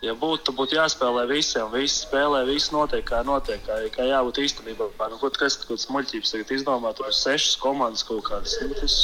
Ja 0.00 0.14
būtu, 0.16 0.54
būtu 0.56 0.78
jāspēlē 0.78 1.26
visiem. 1.28 1.68
Visi 1.74 2.06
spēlē, 2.06 2.46
viss 2.48 2.72
notiek 2.72 3.04
kā 3.04 3.20
notiek. 3.26 3.60
Kā, 3.66 3.82
kā 3.92 4.08
jābūt 4.08 4.40
īstenībā. 4.46 4.88
Nu, 5.12 5.20
tas 5.20 5.58
ir? 5.60 5.68
Kāds 5.68 5.90
muļķības 5.92 6.32
tagad 6.34 6.52
izdomā, 6.56 6.94
tur 6.96 7.10
ir 7.10 7.16
sešas 7.18 7.58
komandas 7.60 8.06
kaut 8.08 8.24
kādas. 8.30 8.56
Nu, 8.64 8.72
tas, 8.80 8.96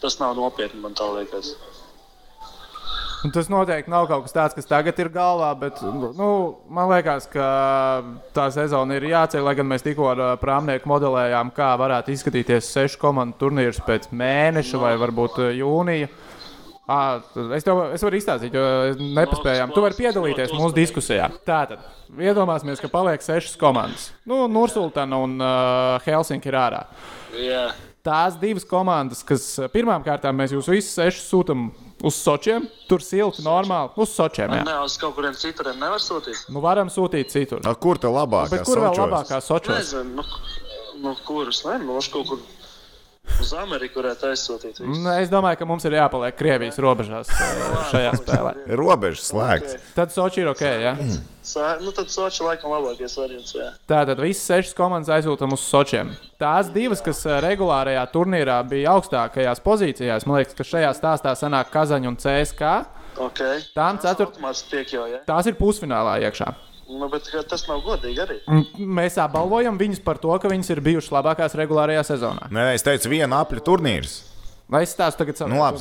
tas 0.00 0.16
nav 0.22 0.38
nopietni, 0.40 0.80
man 0.80 0.96
tā 0.96 1.10
liekas. 1.12 1.52
Un 3.24 3.32
Tas 3.32 3.48
noteikti 3.48 3.88
nav 3.88 4.04
kaut 4.04 4.26
kas 4.26 4.34
tāds, 4.36 4.54
kas 4.56 4.66
tagad 4.68 4.98
ir 5.00 5.08
galvā, 5.12 5.48
bet 5.56 5.78
nu, 5.80 6.26
man 6.68 6.90
liekas, 6.90 7.24
ka 7.32 7.46
tā 8.36 8.50
sezona 8.52 8.98
ir 8.98 9.06
jāceļ. 9.08 9.44
Lai 9.46 9.54
gan 9.56 9.68
mēs 9.70 9.84
tikko 9.84 10.10
ar 10.10 10.20
prāmnieku 10.42 10.88
modelējām, 10.88 11.52
kā 11.56 11.70
varētu 11.80 12.12
izskatīties 12.12 12.68
sešu 12.74 13.00
komandu 13.00 13.38
turnīrs 13.40 13.80
pēc 13.86 14.10
mēneša 14.12 14.80
vai 14.80 14.92
varbūt 15.00 15.40
jūnija. 15.56 16.10
À, 16.84 17.16
es 17.56 17.64
tev 17.64 17.78
es 17.94 18.02
varu 18.04 18.18
izstāstīt, 18.18 18.52
jo 18.52 18.64
nepaspējām. 19.16 19.70
Tu 19.72 19.80
vari 19.80 19.96
piedalīties 19.96 20.52
mūsu 20.52 20.76
diskusijā. 20.76 21.30
Tātad, 21.48 21.80
iedomāsimies, 22.20 22.82
ka 22.82 22.90
paliek 22.92 23.24
sešas 23.24 23.56
komandas. 23.60 24.10
Nu, 24.28 24.42
Nursultana 24.52 25.22
un 25.24 25.38
uh, 25.40 25.96
Helsinki 26.04 26.52
ir 26.52 26.58
ārā. 26.60 26.82
Jā. 27.40 27.64
Tās 28.04 28.36
divas 28.36 28.66
komandas, 28.68 29.22
kas 29.24 29.46
pirmām 29.72 30.04
kārtām 30.04 30.36
mēs 30.36 30.52
jūs 30.52 30.68
visus 30.68 30.92
sešus 30.92 31.24
sūtām 31.32 31.70
uz 32.04 32.18
Sočiem, 32.20 32.66
tur 32.90 33.00
silti, 33.00 33.40
normāli, 33.46 33.94
uz 34.04 34.12
Sočiem. 34.12 34.52
Jā. 34.52 34.66
Nē, 34.68 34.74
uz 34.84 34.98
kaut 35.00 35.16
kuriem 35.16 35.32
cituriem 35.40 35.80
nevar 35.80 36.02
sūtīt. 36.04 36.42
Nu, 36.52 36.60
varam 36.60 36.92
sūtīt 36.92 37.32
citur. 37.32 37.64
A, 37.64 37.72
Kur 37.80 37.96
tā 38.02 38.12
labāk? 38.12 38.52
Bet 38.52 38.68
kur 38.68 38.82
vēl 38.84 39.00
labākā 39.06 39.40
Sočos? 39.40 39.80
Nezinu, 39.80 40.20
nu, 40.20 41.00
nu 41.00 41.16
kurus. 41.24 41.62
Nē, 41.64 41.78
nu, 41.86 41.96
uz 42.02 42.12
kaut 42.12 42.28
kur 42.28 42.44
uz 43.40 43.52
Ameriku 43.58 44.00
varētu 44.02 44.28
aizsūtīt. 44.30 44.78
visus. 44.80 44.98
Nu, 45.04 45.10
Es 45.20 45.28
domāju, 45.32 45.58
ka 45.60 45.66
mums 45.68 45.84
ir 45.88 45.96
jāpaliek 45.98 46.36
Krievijas 46.38 46.78
robežās 46.82 47.28
uh, 47.30 47.86
šajā 47.92 48.12
spēlē. 48.20 48.52
Robežas 48.78 49.28
slēgts. 49.32 49.76
Tad 49.96 50.12
Soči 50.14 50.40
ir 50.44 50.48
ok. 50.52 50.60
Ja? 50.82 50.94
Sā- 51.44 51.78
Nu, 51.84 51.92
tad 51.92 52.08
Soči 52.12 52.42
laikam 52.46 52.70
labākais 52.72 53.16
variants. 53.20 53.54
Jā. 53.56 53.70
Tātad 53.90 54.20
visas 54.22 54.44
sešas 54.48 54.74
komandas 54.78 55.12
aizsūtām 55.16 55.52
uz 55.56 55.60
Sočiem. 55.64 56.12
Tās 56.40 56.70
divas, 56.72 57.00
kas 57.04 57.24
uh, 57.26 57.38
regulārajā 57.44 58.04
turnīrā 58.12 58.58
bija 58.68 58.94
augstākajās 58.96 59.60
pozīcijās, 59.64 60.26
man 60.26 60.40
liekas, 60.40 60.54
ka 60.58 60.64
šajā 60.64 60.92
stāstā 60.96 61.34
sanāk 61.36 61.72
Kazaņa 61.74 62.08
un 62.12 62.16
CSK. 62.16 62.62
Okay. 63.14 63.60
Tām 63.76 63.98
ceturt- 64.02 64.34
Automāts 64.38 64.64
tiek 64.70 64.88
jau, 64.90 65.04
jā. 65.06 65.20
Tās 65.28 65.46
ir 65.46 65.54
pusfinālā 65.54 66.16
iekšā. 66.26 66.48
Nu, 66.88 67.08
bet 67.12 67.30
tas 67.48 67.64
nav 67.68 67.80
godīgi 67.86 68.20
arī. 68.24 68.36
Mēs 68.76 69.16
apbalvojam 69.22 69.78
viņus 69.80 70.02
par 70.04 70.20
to, 70.22 70.34
ka 70.40 70.50
viņas 70.52 70.70
ir 70.74 70.82
bijušas 70.84 71.14
labākās 71.16 71.56
regulārajā 71.58 72.04
sezonā. 72.12 72.50
Nē, 72.54 72.72
es 72.76 72.84
teicu, 72.86 73.12
viena 73.12 73.40
apļu 73.44 73.64
turnīrs. 73.64 74.20
Lai 74.72 74.80
es 74.86 74.94
stāstu 74.96 75.20
tagad 75.20 75.36
savu 75.36 75.52
Nu, 75.52 75.60
labi. 75.60 75.80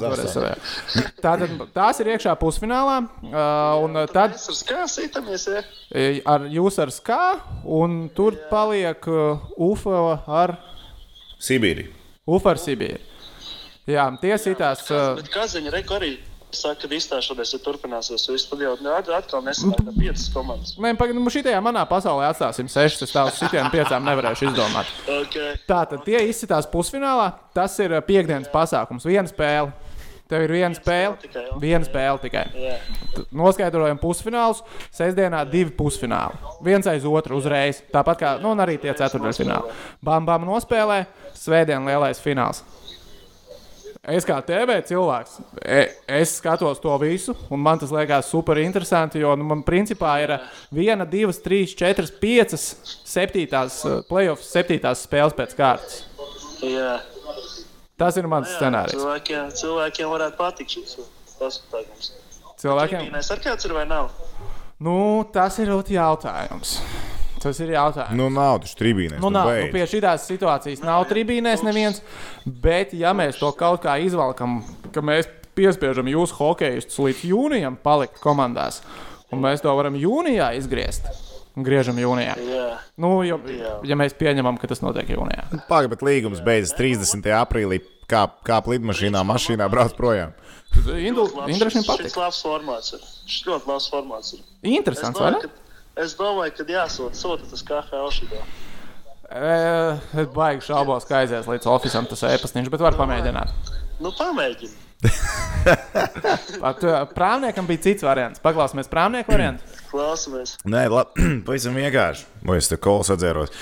Tātad 1.23 1.53
tās 1.75 2.01
ir 2.03 2.09
iekšā 2.13 2.33
pusfinālā. 2.39 2.97
Uh, 3.23 3.85
un 3.85 3.95
uh, 4.01 4.09
tad 4.11 4.35
Mēs 4.35 4.49
ar 4.51 4.57
skāsītamies, 4.59 5.45
jā. 5.53 5.61
e, 5.95 6.19
ar 6.27 6.49
jūs 6.51 6.79
ar 6.83 6.91
skā, 6.91 7.21
un 7.63 8.09
tur 8.15 8.35
paliek 8.51 9.07
uh, 9.07 9.47
UFO 9.55 9.95
ar, 10.27 10.57
Sibīri. 11.43 11.87
UFO 12.27 12.51
ar 12.51 12.59
Sibīru. 12.59 12.99
Jā, 13.87 14.05
tie 14.19 14.35
sitās. 14.39 14.83
Uh, 14.91 15.19
reku 15.71 15.97
arī 15.97 16.13
saka, 16.57 16.87
ka 16.87 16.95
izstāšanās 16.97 17.53
ir 17.55 17.61
turpināsies. 17.65 18.25
Viss 18.31 18.49
tad 18.49 18.61
jau 18.63 18.73
at- 18.73 19.09
atkal 19.17 19.41
nesanāk 19.45 19.87
ar 19.87 19.95
piecas 19.97 20.27
komandas. 20.33 20.75
Nē, 20.77 20.93
pagaidām, 20.99 21.23
nu, 21.23 21.33
šitajā 21.33 21.61
manā 21.63 21.85
pasaulē 21.89 22.29
atstāsim 22.31 22.69
sešas. 22.69 23.01
Es 23.07 23.15
tādu 23.15 23.33
sitienu 23.35 23.69
piecām 23.73 24.03
nevarēšu 24.03 24.49
izdomāt. 24.51 24.91
Okay. 25.07 25.57
Tātad 25.67 26.03
tie 26.05 26.21
izsitās 26.29 26.67
pusfinālā. 26.69 27.33
Tas 27.53 27.77
ir 27.79 27.91
uh, 27.93 28.01
piekdienas 28.01 28.51
pasākums. 28.53 29.05
Viena 29.05 29.27
spēle. 29.27 29.73
Tev 30.29 30.45
ir 30.45 30.53
viena 30.55 30.73
spēle. 30.73 31.17
tikai, 31.21 31.41
jā. 31.45 31.57
Viena 31.59 31.85
spēle 31.85 32.21
tikai. 32.23 32.45
Jā. 32.57 32.77
Noskaidrojam 33.35 33.99
pusfinālus. 34.01 34.63
Sestdienā 34.95 35.43
divi 35.49 35.73
pusfināli. 35.75 36.39
Viens 36.63 36.87
aiz 36.87 37.05
otru 37.05 37.37
uzreiz. 37.37 37.83
Tāpat 37.93 38.21
kā 38.21 38.31
nu, 38.41 38.53
arī 38.55 38.79
tie 38.81 38.93
ceturtdaļfināli. 38.97 39.75
Bam, 40.01 40.25
bam, 40.25 40.47
nospēlē. 40.47 41.03
Svētdien 41.37 41.85
lielais 41.85 42.21
fināls. 42.23 42.63
Es 44.03 44.25
kā 44.27 44.35
TV 44.43 44.81
cilvēks, 44.83 45.37
e, 45.63 45.83
es 46.11 46.33
skatos 46.41 46.81
to 46.83 46.91
visu, 46.99 47.31
un 47.47 47.61
man 47.63 47.79
tas 47.79 47.91
liekas 47.95 48.27
super 48.27 48.59
interesanti. 48.59 49.21
Jo 49.23 49.31
nu, 49.39 49.45
man 49.47 49.61
principā 49.63 50.17
ir 50.19 50.33
viena, 50.75 51.05
divas, 51.07 51.39
trīs, 51.39 51.71
četras, 51.79 52.11
piecas, 52.11 52.65
septītās, 53.07 53.77
eh, 53.87 54.01
playoffs, 54.09 54.49
septītās 54.51 55.05
spēles 55.07 55.37
pēc 55.37 55.55
kārtas. 55.55 56.03
Jā. 56.59 56.97
Tas 57.95 58.19
ir 58.19 58.27
mans 58.27 58.51
scenārijs. 58.57 58.99
Cilvēkiem, 58.99 59.55
cilvēkiem 59.61 60.11
varētu 60.11 60.39
patikt 60.41 60.75
šis 60.75 60.99
pasākums. 61.39 62.11
Cilvēkiem, 62.59 63.07
Mēs 63.15 63.31
ar 63.31 63.39
kāds 63.39 63.63
ir 63.63 63.71
vai 63.71 63.85
nav? 63.87 64.11
nu, 64.83 65.23
tas 65.31 65.59
ir 65.63 65.71
jautājums. 65.71 66.81
Tas 67.43 67.59
ir 67.59 67.73
jautājums. 67.75 68.15
Nu, 68.17 68.29
nav 68.33 68.61
tas 68.63 68.75
tribīnēs. 68.79 69.19
Nu, 69.19 69.27
nu, 69.27 69.35
nav, 69.35 69.51
nu, 69.51 69.69
pie 69.73 69.85
šīs 69.89 70.27
situācijas 70.29 70.83
nav 70.85 71.05
tribīnēs 71.09 71.63
neviens, 71.67 71.99
bet 72.45 72.93
ja 72.97 73.11
mēs 73.17 73.39
to 73.41 73.51
kaut 73.59 73.83
kā 73.83 73.97
izvelkam, 74.03 74.61
ka 74.95 75.03
mēs 75.03 75.27
piespiežam 75.57 76.07
jūsu 76.09 76.37
hokeistus 76.39 76.97
līdz 77.03 77.25
jūnijam 77.29 77.75
palikt 77.83 78.21
komandās, 78.23 78.81
un 79.33 79.43
mēs 79.43 79.61
to 79.65 79.73
varam 79.75 79.97
jūnijā 79.99 80.53
izgriezt, 80.57 81.09
un 81.57 81.67
griežam 81.67 81.99
jūnijā. 82.01 82.37
Jā, 82.39 82.69
Nu, 82.97 83.23
jo, 83.25 83.39
Jā. 83.49 83.79
ja 83.89 83.95
mēs 83.97 84.13
pieņemam, 84.13 84.59
ka 84.61 84.69
tas 84.69 84.83
notiek 84.85 85.07
jūnijā. 85.09 85.47
Pagaid, 85.65 85.89
bet 85.89 86.03
līgums 86.05 86.43
beidzas 86.45 86.75
30. 86.77 87.25
aprīlī. 87.39 87.81
Kā, 88.03 88.25
kā 88.45 88.57
lidmašīnā, 88.67 89.21
mašīnā 89.25 89.65
brauc 89.71 89.93
projām. 89.97 90.33
Indu, 90.99 91.23
Indrišiem 91.47 91.81
Šis 91.85 91.87
patīk. 91.87 92.17
labs 92.19 92.41
formāts 92.43 92.91
ir. 92.93 93.05
Šis 93.25 93.45
ļoti 93.47 93.69
labs 93.71 93.87
formāts 93.93 94.33
ir. 94.35 94.41
Es 94.59 94.73
Interesants, 94.75 95.21
vai 95.23 95.31
ne? 95.31 95.39
ka, 95.39 95.62
es 95.99 96.15
domāju, 96.19 96.55
ka 96.57 96.67
jāsūta 96.75 97.19
sūta 97.19 97.49
tas 97.49 97.65
KHL 97.67 98.13
šitā. 98.13 98.43
E, 99.33 100.25
baigi 100.35 100.67
šaubos, 100.67 101.07
ka 101.09 101.23
aizies 101.23 101.47
līdz 101.49 101.69
oficiālam 101.71 102.09
tas 102.09 102.25
e-pastiņš, 102.29 102.71
bet 102.73 102.83
var 102.85 102.97
pamēģināt. 102.99 103.53
Nu, 104.03 104.11
pamēģini. 104.17 104.81
Ā, 106.63 106.71
prāvniekam 107.11 107.67
bija 107.67 107.83
cits 107.87 108.05
variants. 108.05 108.41
Paklausīsimies 108.43 108.91
prāvnieku 108.91 109.33
variantu. 109.33 109.65
Klausamies. 109.91 110.57
Nē, 110.69 110.85
labi, 110.91 111.27
pavisam 111.47 111.77
vienkārši. 111.79 112.27
Vai 112.47 112.59
es 112.61 112.69
te 112.71 112.79
kols 112.81 113.11
atzēros? 113.13 113.53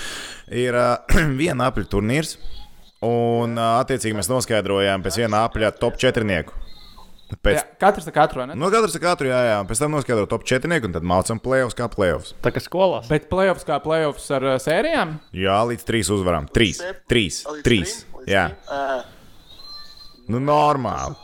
Ir 0.51 0.77
uh, 0.77 0.97
viena 1.41 1.69
apļu 1.71 1.87
turnīrs, 1.91 2.35
un 3.05 3.55
uh, 3.57 3.77
attiecīgi 3.81 4.17
mēs 4.17 4.31
noskaidrojām 4.31 5.05
pēc 5.05 5.21
viena 5.23 5.45
apļa 5.47 5.73
top 5.81 5.99
4. 6.01 6.43
Pēc, 7.39 7.55
Jā, 7.55 7.63
katrs 7.79 8.09
ar 8.09 8.15
katru? 8.15 8.43
Nu, 8.59 8.67
katrs 8.73 8.97
ar 8.97 9.03
katru, 9.05 9.29
jā, 9.31 9.39
jā. 9.47 9.57
Pēc 9.69 9.79
tam 9.79 9.95
noskaidrojam 9.95 10.29
top 10.33 10.43
4, 10.49 10.81
un 10.89 10.95
tad 10.97 11.05
mācām 11.07 11.39
playoffs 11.43 11.77
kā 11.77 11.87
playoffs. 11.91 12.33
Tā 12.43 12.51
kā 12.51 12.59
skolās. 12.63 13.07
Bet 13.11 13.29
playoffs 13.31 13.63
kā 13.67 13.79
playoffs 13.83 14.27
ar 14.35 14.49
ā, 14.51 14.55
sērijām? 14.59 15.15
Jā, 15.31 15.57
līdz 15.71 15.87
3 15.87 16.11
uzvarām. 16.17 16.49
3, 16.51 16.73
Sep- 16.81 17.03
3, 17.07 17.23
Līdz 17.31 17.63
3. 17.63 17.63
trim? 17.63 17.83
Līdz 18.21 18.31
Jā, 18.31 18.45
nu 20.31 20.41
normāli. 20.43 21.15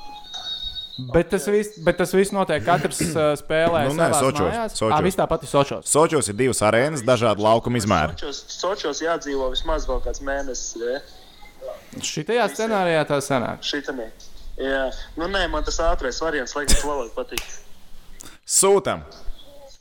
Bet 1.13 1.29
tas 1.29 1.43
viss, 1.45 1.75
bet 1.85 1.99
tas 1.99 2.09
viss 2.17 2.31
notiek. 2.33 2.63
Katrs 2.65 3.03
uh, 3.11 3.35
spēlē 3.37 3.83
Nu, 3.85 3.93
nē, 3.99 4.07
Sočos, 4.17 4.47
mājās. 4.47 4.77
Sočos. 4.79 4.95
Ā, 4.97 5.01
viss 5.05 5.19
tāpat 5.19 5.43
ir 5.45 5.51
Sočos. 5.51 5.85
Sočos 5.91 6.31
ir 6.31 6.37
divas 6.39 6.63
arēnas, 6.65 7.03
dažādi 7.05 7.43
laukuma 7.45 7.77
izmēri. 7.77 8.15
Sočos, 8.17 8.39
Sočos 8.55 9.03
jādzīvo 9.05 9.51
vismaz 9.53 9.85
vēl 9.85 10.01
kāds 10.07 10.23
mēnesis. 10.25 10.73
Šitajā 12.01 12.47
scenārijā 12.49 13.03
tā 13.11 13.21
sanāk. 13.21 13.61
Šitanī. 13.61 14.09
Jā, 14.57 14.87
nu 15.19 15.27
nē, 15.29 15.43
man 15.53 15.63
tas 15.67 15.77
ātrais 15.85 16.17
variants, 16.23 16.55
laikam, 16.57 16.89
labāk 16.89 17.11
patīk. 17.17 17.43
Sūtam! 18.47 19.03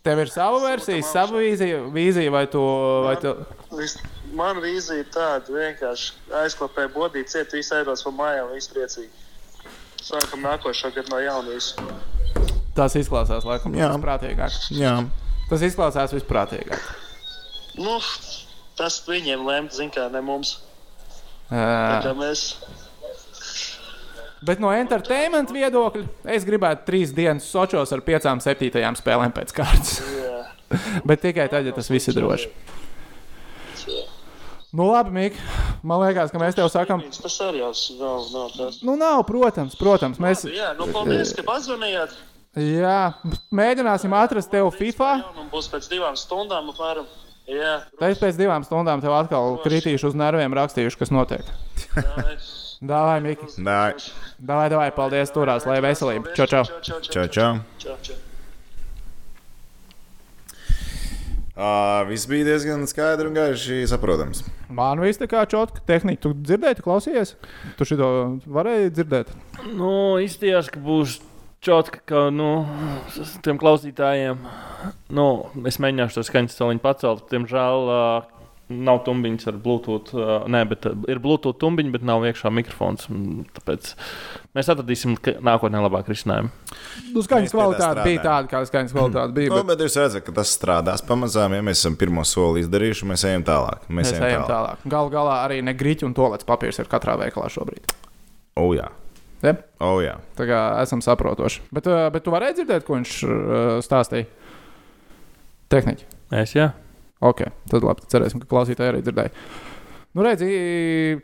Tev 0.06 0.20
ir 0.22 0.30
sava 0.30 0.58
versija, 0.62 1.02
sava 1.02 1.40
vīzija, 1.40 1.80
vīzija 1.94 2.30
vai 2.30 2.44
tu. 2.50 2.60
Vai 3.06 3.16
tu... 3.22 3.32
Vis- 3.78 3.98
Man 4.36 4.58
vīzija 4.60 5.00
ir 5.00 5.06
tāda, 5.14 5.48
vienkārši 5.54 6.34
aizklāpēja 6.42 6.90
bodīt, 6.92 7.28
ciet, 7.30 7.52
viss 7.54 7.70
aidos 7.72 8.02
pa 8.04 8.10
mājām, 8.12 8.50
viss 8.52 8.68
priecīgi. 8.68 9.08
Sākam 10.02 10.42
nākošo 10.44 10.90
gadu 10.92 11.12
no 11.14 11.20
jauna 11.22 11.54
visu. 11.54 11.86
Tas 12.76 12.94
izklausās 12.98 13.46
laikam 13.48 13.74
Jā. 13.78 13.88
visprātīgāk. 13.94 14.58
Jā, 14.76 14.96
Tas 15.48 15.62
izklausās 15.62 16.12
visprātīgāk. 16.12 16.82
Nu, 17.78 17.96
tas 18.76 18.98
viņiem 19.06 19.46
lemt, 19.46 19.72
zin 19.78 19.94
kā, 19.94 20.08
ne 20.12 20.20
mums. 20.26 20.56
Tā 21.48 21.62
Uh, 21.62 22.02
kā 22.02 22.12
mēs, 22.18 22.40
bet 24.46 24.62
no 24.62 24.70
entertainment 24.74 25.50
viedokļa 25.54 26.04
es 26.36 26.46
gribētu 26.46 26.86
trīs 26.88 27.12
dienas 27.16 27.46
Sočos 27.50 27.92
ar 27.96 28.02
piecām, 28.06 28.40
septītajām 28.44 28.96
spēlēm 28.98 29.34
pēc 29.36 29.54
kārtas. 29.56 29.98
jā, 30.16 30.38
bet 31.08 31.22
tikai 31.26 31.48
tad, 31.52 31.66
ja 31.68 31.74
tas 31.76 31.90
viss 31.92 32.08
ir 32.12 32.18
droši. 32.18 32.50
Nu, 34.76 34.90
labi, 34.90 35.10
Mika. 35.10 35.40
Man 35.86 36.02
liekas, 36.02 36.32
ka 36.34 36.40
mēs 36.42 36.56
tev 36.58 36.66
sakām, 36.68 37.00
tas 37.22 37.36
arī 37.46 37.62
jau 37.62 37.70
nav, 38.00 38.24
nav 38.34 38.48
tas. 38.56 38.80
nu, 38.84 38.96
nav, 39.00 39.22
protams, 39.28 39.76
protams. 39.78 40.18
Mēs, 40.20 40.42
Jā, 40.52 40.72
nu, 40.76 40.88
paldies, 40.92 41.30
ka 41.36 41.44
pazvanījāt. 41.46 42.12
jā, 42.60 42.98
mēģināsim 43.56 44.12
atrast 44.18 44.50
tevi 44.52 44.74
FIFA. 44.74 45.12
Un 45.40 45.48
būs 45.54 45.70
pēc 45.72 45.88
divām 45.92 46.18
stundām 46.18 46.68
apmēram. 46.74 47.08
Jā, 47.46 47.76
Tad 48.00 48.18
pēc 48.20 48.36
divām 48.36 48.66
stundām 48.66 49.00
tev 49.00 49.14
atkal 49.14 49.54
kritīšu 49.62 50.10
uz 50.10 50.18
nerviem 50.18 50.52
rakstījuši, 50.58 50.98
kas 50.98 51.14
notiek. 51.14 51.46
tā 51.94 52.26
Dāvāj, 52.76 53.20
Mika. 53.24 53.46
Nē, 53.56 53.76
Dāvāj, 54.36 54.70
dāvāj, 54.74 54.90
paldies, 54.92 55.30
turās, 55.32 55.64
lai 55.64 55.80
veselība. 55.80 56.34
Čau, 56.36 56.46
čau. 56.50 56.64
čau, 56.84 57.00
čau, 57.00 57.28
čau. 57.32 57.94
čau. 58.04 58.16
Uh, 61.56 62.02
viss 62.04 62.28
bija 62.28 62.44
diezgan 62.44 62.82
skaidrs 62.84 63.30
un 63.30 63.38
gaiši 63.38 63.86
saprotams. 63.88 64.42
Man 64.68 65.00
viss 65.00 65.16
tā 65.16 65.24
kā 65.24 65.46
čotka 65.48 65.80
tehnika. 65.88 66.20
Tu 66.26 66.34
dzirdēji, 66.36 66.76
tu 66.76 66.84
klausījies? 66.84 67.32
Tu 67.78 67.88
šito 67.88 68.08
varēji 68.44 68.92
dzirdēt? 68.92 69.32
Nu, 69.70 70.18
izties, 70.20 70.68
ka 70.68 70.82
būs 70.84 71.16
čotka, 71.64 72.02
ka 72.04 72.26
nu, 72.28 72.50
tiem 73.40 73.56
klausītājiem. 73.62 74.44
Nu, 75.16 75.26
es 75.64 75.80
mēģināšu 75.80 76.20
to 76.20 76.26
skaņas 76.28 76.60
celiņu 76.60 76.84
pacelt. 76.84 77.24
Diemžēl 77.32 77.88
uh, 77.88 78.35
nav 78.72 78.98
tumbiņas 79.06 79.46
ar 79.50 79.58
Bluetooth. 79.62 80.10
Uh, 80.16 80.46
nē, 80.50 80.64
bet 80.70 80.86
ir 81.12 81.20
Bluetooth 81.22 81.58
tumbiņa, 81.62 81.92
bet 81.94 82.02
nav 82.06 82.24
iekšā 82.26 82.50
mikrofons. 82.50 83.06
Tāpēc 83.58 83.92
mēs 84.58 84.70
atradīsim 84.72 85.14
ka- 85.22 85.36
nākotnē 85.46 85.82
labāku 85.84 86.10
risinājumu. 86.10 86.50
Nu, 87.14 87.22
skaņas 87.22 87.54
kvalitāte 87.54 88.02
bija 88.08 88.24
tāda, 88.24 88.50
kāda 88.50 88.70
skaņas 88.70 88.94
kvalitāte 88.96 89.36
bija. 89.36 89.52
Nu, 89.54 89.60
Bet 89.62 89.70
bet 89.76 89.86
jūs 89.86 89.98
redzat, 90.00 90.24
ka 90.26 90.34
tas 90.40 90.50
strādās 90.58 91.04
pamazām. 91.06 91.54
Ja 91.54 91.62
mēs 91.62 91.82
esam 91.84 91.94
pirmo 92.00 92.24
soli 92.26 92.64
izdarījuši, 92.64 93.06
mēs 93.12 93.26
ejam 93.30 93.44
tālāk. 93.46 93.86
Mēs, 93.86 94.10
mēs 94.10 94.26
ejam 94.32 94.46
tālāk. 94.50 94.82
Galu 94.96 95.12
galā 95.14 95.36
arī 95.46 95.60
ne 95.62 95.74
grīķi 95.74 96.08
un 96.08 96.14
tolets 96.18 96.46
papīrs 96.48 96.80
ir 96.82 96.90
katrā 96.90 97.14
veikalā 97.22 97.46
šobrīd. 97.52 97.92
O, 98.56 98.72
jā. 98.74 98.88
Ja? 99.44 99.52
O, 99.84 100.00
jā. 100.02 100.16
Tā 100.34 100.46
kā 100.48 100.60
esam 100.82 101.02
saprotoši. 101.04 101.62
Bet, 101.70 101.86
bet 102.14 102.24
tu 102.24 102.32
varēji 102.34 102.62
dzirdēt, 102.62 102.86
ko 102.88 102.96
viņš 102.98 103.14
stāstīja? 103.86 104.26
Tehniķi. 105.70 106.06
Es, 106.34 106.54
jā. 106.56 106.72
Ok, 107.24 107.46
tad 107.70 107.86
labi. 107.86 108.04
Cerēsim, 108.12 108.42
ka 108.42 108.50
klausītāji 108.50 108.92
arī 108.92 109.00
dzirdēja. 109.04 109.32
Nu, 110.16 110.22
redzi, 110.24 110.46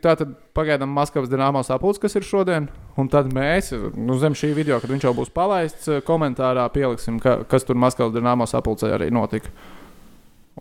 tā 0.03 0.11
tad 0.19 0.35
pagaidām 0.53 0.91
Maskavas 0.93 1.29
dīnāmā 1.31 1.63
sapulce, 1.65 1.97
kas 2.03 2.13
ir 2.19 2.25
šodien. 2.27 2.67
Un 3.01 3.07
tad 3.09 3.31
mēs, 3.33 3.71
nu, 3.97 4.19
zem 4.21 4.35
šī 4.37 4.51
video, 4.53 4.77
kad 4.81 4.91
viņš 4.93 5.07
jau 5.07 5.13
būs 5.17 5.31
palaists, 5.33 5.89
komentārā 6.05 6.67
pieliksim, 6.73 7.17
ka, 7.21 7.39
kas 7.49 7.65
tur 7.65 7.79
Maskavas 7.81 8.13
dīnāmā 8.13 8.45
sapulcē 8.49 8.91
arī 8.93 9.09
notika. 9.13 9.49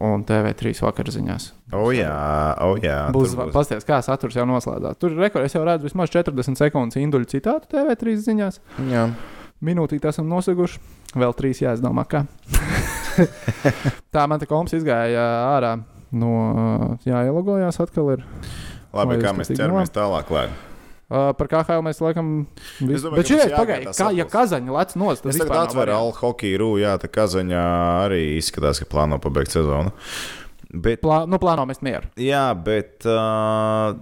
Un 0.00 0.24
TV3 0.24 0.72
vakarziņās. 0.80 1.50
O, 1.76 1.90
jā. 1.92 2.14
O, 2.64 2.78
jā. 2.80 2.96
Būs, 3.12 3.36
Tur 3.36 3.52
pasties, 3.52 3.84
kā 3.84 4.00
saturs 4.00 4.40
jau 4.40 4.48
noslēdzās. 4.48 4.96
Tur 4.96 5.12
ir 5.12 5.20
rekords, 5.26 5.50
es 5.50 5.58
jau 5.58 5.66
redzu 5.68 5.90
vismaz 5.90 6.14
40 6.16 6.56
sekundes 6.56 6.96
induļu 7.02 7.28
citātu 7.34 7.68
TV3 7.76 8.16
ziņās. 8.24 8.60
Jā. 8.88 9.10
Minūtīt 9.60 10.08
esam 10.08 10.32
noseguši. 10.32 10.80
Vēl 11.12 11.36
trīs 11.36 11.60
jāizdomā, 11.60 12.08
kā. 12.08 12.24
tā 14.14 14.26
man 14.30 14.42
te 14.42 14.48
komps 14.50 14.74
izgāja 14.76 15.22
ārā. 15.52 15.76
No, 16.12 16.32
jā, 17.08 17.22
ielogojās 17.28 17.80
atkal. 17.80 18.12
Ir. 18.16 18.26
Labi, 18.92 19.16
Vai 19.16 19.22
kā 19.22 19.32
mēs 19.36 19.50
ķeramies 19.54 19.92
tālāk. 19.94 20.28
Lai. 20.34 20.46
Uh, 21.12 21.30
par 21.36 21.48
KHL 21.48 21.82
mēs 21.84 21.98
laikam. 22.00 22.28
Vis... 22.80 22.98
Es 22.98 23.02
domāju, 23.04 23.20
Bet 23.20 23.28
šī 23.28 23.38
ir 23.40 23.50
tā 23.52 23.64
kā, 23.68 24.10
ja. 24.16 24.26
Kazaņa 24.32 24.76
lec 24.76 24.94
nost, 25.00 25.24
tad 25.24 25.32
Es 25.34 25.40
tagad 25.40 25.66
atveru. 25.66 25.92
Alfa 25.96 26.24
hokeju 26.24 26.60
rūju, 26.62 26.84
jā, 26.86 26.94
tā 27.00 27.10
Kazaņā 27.12 27.64
arī 28.06 28.22
izskatās, 28.38 28.80
ka 28.80 28.88
plāno 28.88 29.18
pabeigt 29.20 29.52
sezonu. 29.52 29.92
Bet, 30.72 31.02
Plā, 31.04 31.26
nu, 31.28 31.36
plāno 31.40 31.66
mest 31.68 31.84
mieru. 31.84 32.08
jā, 32.16 32.46
bet 32.56 33.04
uh, 33.04 33.92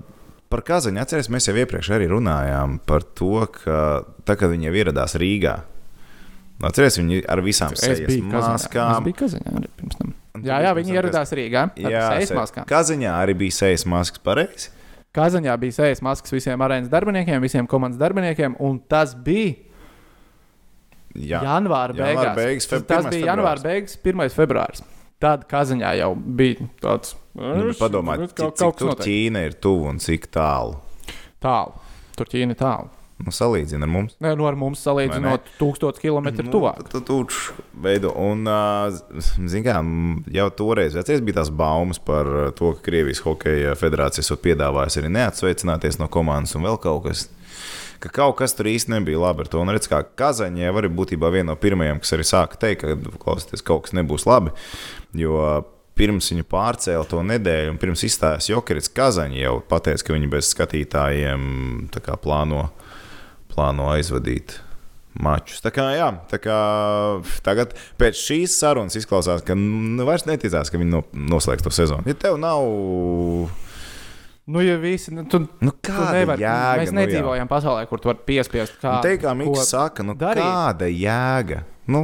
par 0.54 0.62
Kazaņu 0.68 1.02
atceries, 1.02 1.30
mēs 1.34 1.50
jau 1.50 1.56
iepriekš 1.58 1.90
arī 1.96 2.06
runājām 2.12 2.78
par 2.86 3.02
to, 3.02 3.42
ka 3.58 3.80
tā, 4.22 4.38
kad 4.38 4.50
viņi 4.54 4.70
ieradās 4.70 5.18
Rīgā, 5.18 5.56
atceries, 6.68 6.98
viņi 6.98 7.22
ar 7.28 7.40
visām. 7.44 7.72
Es 7.72 8.00
maskām. 8.54 9.04
biju 9.04 9.16
Kazaņā 9.22 9.54
arī 9.61 9.68
pirms 9.78 9.96
tam. 9.98 10.14
Jā, 10.42 10.61
jā, 10.64 10.74
viņi 10.76 10.92
ieradās 10.96 11.32
Rīgā. 11.36 11.62
ar 12.20 12.26
se- 12.28 12.34
maskām. 12.38 12.66
Kazaņā 12.66 13.11
arī 13.22 13.34
bija 13.34 13.52
sejas 13.52 13.84
maskas 13.84 14.18
pareizi. 14.24 14.68
Kazaņā 15.14 15.56
bija 15.58 15.72
sejas 15.72 16.00
maskas 16.00 16.30
visiem 16.30 16.58
arēnas 16.62 16.88
darbiniekiem, 16.88 17.40
visiem 17.42 17.66
komandas 17.66 17.98
darbiniekiem, 17.98 18.54
un 18.61 18.78
tas 18.88 19.14
bija 19.14 19.56
Jā, 21.18 21.40
janvāra 21.42 21.90
beigās. 21.96 22.14
Janvāra 22.14 22.34
beigas, 22.36 22.66
tas, 22.70 22.78
feb- 22.82 22.86
tas 22.86 23.04
1. 23.04 23.11
bija 23.11 23.26
janvāra 23.32 23.62
beigas, 23.64 23.96
1. 24.04 24.30
februāris. 24.36 24.82
Tad 25.20 25.48
Kazaņā 25.50 25.90
jau 25.98 26.14
bija 26.14 26.68
tāds 26.80 27.14
nu, 27.34 27.72
padomājiet, 27.76 28.30
cik, 28.32 28.54
cik 28.56 28.76
kas 28.78 28.78
tur. 28.78 28.94
Ķīna 29.04 29.42
ir 29.48 29.52
tuvu 29.61 29.88
un 29.90 29.98
cik 29.98 30.30
tālu. 30.32 30.78
tālu. 31.42 31.74
Tur 32.16 32.26
Ķīna 32.26 32.54
ir 32.54 32.61
tālu. 32.62 32.88
Nu, 33.20 33.32
salīdzina 33.34 33.84
ar 33.84 33.90
mums. 33.92 34.14
Nē, 34.22 34.32
nu 34.38 34.46
ar 34.48 34.56
mums 34.58 34.80
salīdzinot 34.86 35.50
1000 35.58 36.00
km 36.00 36.30
Nu, 36.40 36.52
tuvāk. 36.54 36.86
Tu 36.92 37.00
tur 37.04 37.34
veido. 37.84 38.12
Un, 38.16 38.48
zinām, 39.50 39.90
jau 40.32 40.46
toreiz 40.56 40.96
vecais, 40.96 41.20
bija 41.24 41.40
tās 41.40 41.50
baumas 41.52 42.00
par 42.00 42.30
to, 42.56 42.72
ka 42.76 42.86
Krievijas 42.86 43.20
hokeja 43.26 43.76
federācija 43.78 44.24
esot 44.24 44.40
piedāvājusi 44.44 45.02
arī 45.02 45.12
neatsveicināties 45.18 46.00
no 46.00 46.08
komandas 46.12 46.56
un 46.56 46.64
vēl 46.68 46.80
kaut 46.80 47.04
kas. 47.08 47.26
Ka 48.00 48.08
kaut 48.16 48.38
kas 48.38 48.56
tur 48.56 48.70
īsti 48.70 48.94
nebija 48.94 49.20
labi 49.20 49.44
ar 49.44 49.50
to. 49.52 49.60
Un 49.60 49.74
redz, 49.74 49.90
kā 49.90 50.00
Kazaņā 50.00 50.70
arī 50.72 50.88
būtībā 50.88 51.28
viena 51.34 51.50
no 51.52 51.58
pirmajām, 51.60 52.00
kas 52.00 52.14
arī 52.16 52.24
sāka 52.24 52.56
teikt, 52.62 52.86
ka 52.86 53.18
klausieties, 53.20 53.60
kaut 53.66 53.84
kas 53.84 53.92
nebūs 53.98 54.24
labi. 54.24 54.54
Jo 55.20 55.60
pirms 56.00 56.30
viņa 56.32 56.46
pārcēla 56.48 57.04
to 57.10 57.20
nedēļu, 57.28 57.74
un 57.74 57.80
pirms 57.82 58.06
izstājās 58.08 58.48
Jokerits 58.48 58.88
Kazaņā, 58.96 59.42
jau 59.42 59.58
pateica, 59.68 60.06
ka 60.06 60.16
viņi 60.16 60.30
bez 60.32 60.48
skatītājiem 60.54 61.42
tā 61.92 62.00
kā 62.06 62.16
plāno, 62.20 62.70
plāno 63.61 63.92
aizvadīt 63.92 64.56
mačus. 65.20 65.58
Tā 65.61 65.72
kā, 65.74 65.88
jā, 65.92 66.06
tā 66.30 66.38
kā 66.40 66.56
tagad 67.44 67.72
pēc 68.00 68.16
šīs 68.16 68.54
sarunas 68.62 68.96
izklausās, 68.96 69.42
ka 69.44 69.56
nu, 69.58 70.04
vairs 70.08 70.24
neticās, 70.28 70.70
ka 70.72 70.78
viņi 70.80 70.92
no, 70.94 71.02
noslēgs 71.34 71.66
to 71.66 71.72
sezonu. 71.74 72.06
Ja 72.08 72.14
tev 72.16 72.38
nav. 72.40 72.62
Nu, 74.50 74.62
ja 74.64 74.76
visi, 74.82 75.12
nu, 75.14 75.26
tu, 75.30 75.42
Nu, 75.61 75.70
tu 75.70 75.90
kāda 75.92 76.14
nevari, 76.16 76.42
jēga? 76.42 76.78
mēs 76.80 76.90
nu, 76.90 77.02
jā. 77.02 77.06
nedzīvojam 77.06 77.50
pasaulē, 77.50 77.84
kur 77.90 78.00
tu 78.02 78.11
vari 78.11 78.24
piespiest 78.26 78.78
Nu, 78.78 78.82
kādu. 78.82 79.02
te 79.04 79.12
kā 79.22 79.34
Mikls 79.38 79.68
saka, 79.70 80.02
nu, 80.06 80.16
darīt? 80.18 80.42
kāda 80.42 80.88
jēga? 80.90 81.61
Nu, 81.92 82.00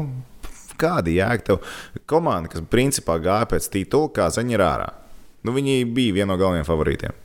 kāda 0.78 1.10
jēga 1.10 1.42
tev? 1.48 1.72
Komanda, 2.06 2.52
kas 2.52 2.62
principā 2.70 3.16
gāja 3.24 3.48
pēc 3.50 3.66
titula, 3.72 4.12
kā 4.14 4.28
zaņa 4.34 4.54
ir 4.54 4.62
ārā. 4.66 4.88
Nu, 5.46 5.54
viņi 5.56 5.80
bija 5.96 6.20
viena 6.20 6.34
no 6.34 6.38
galvenajiem 6.38 6.68
favorītiem. 6.68 7.16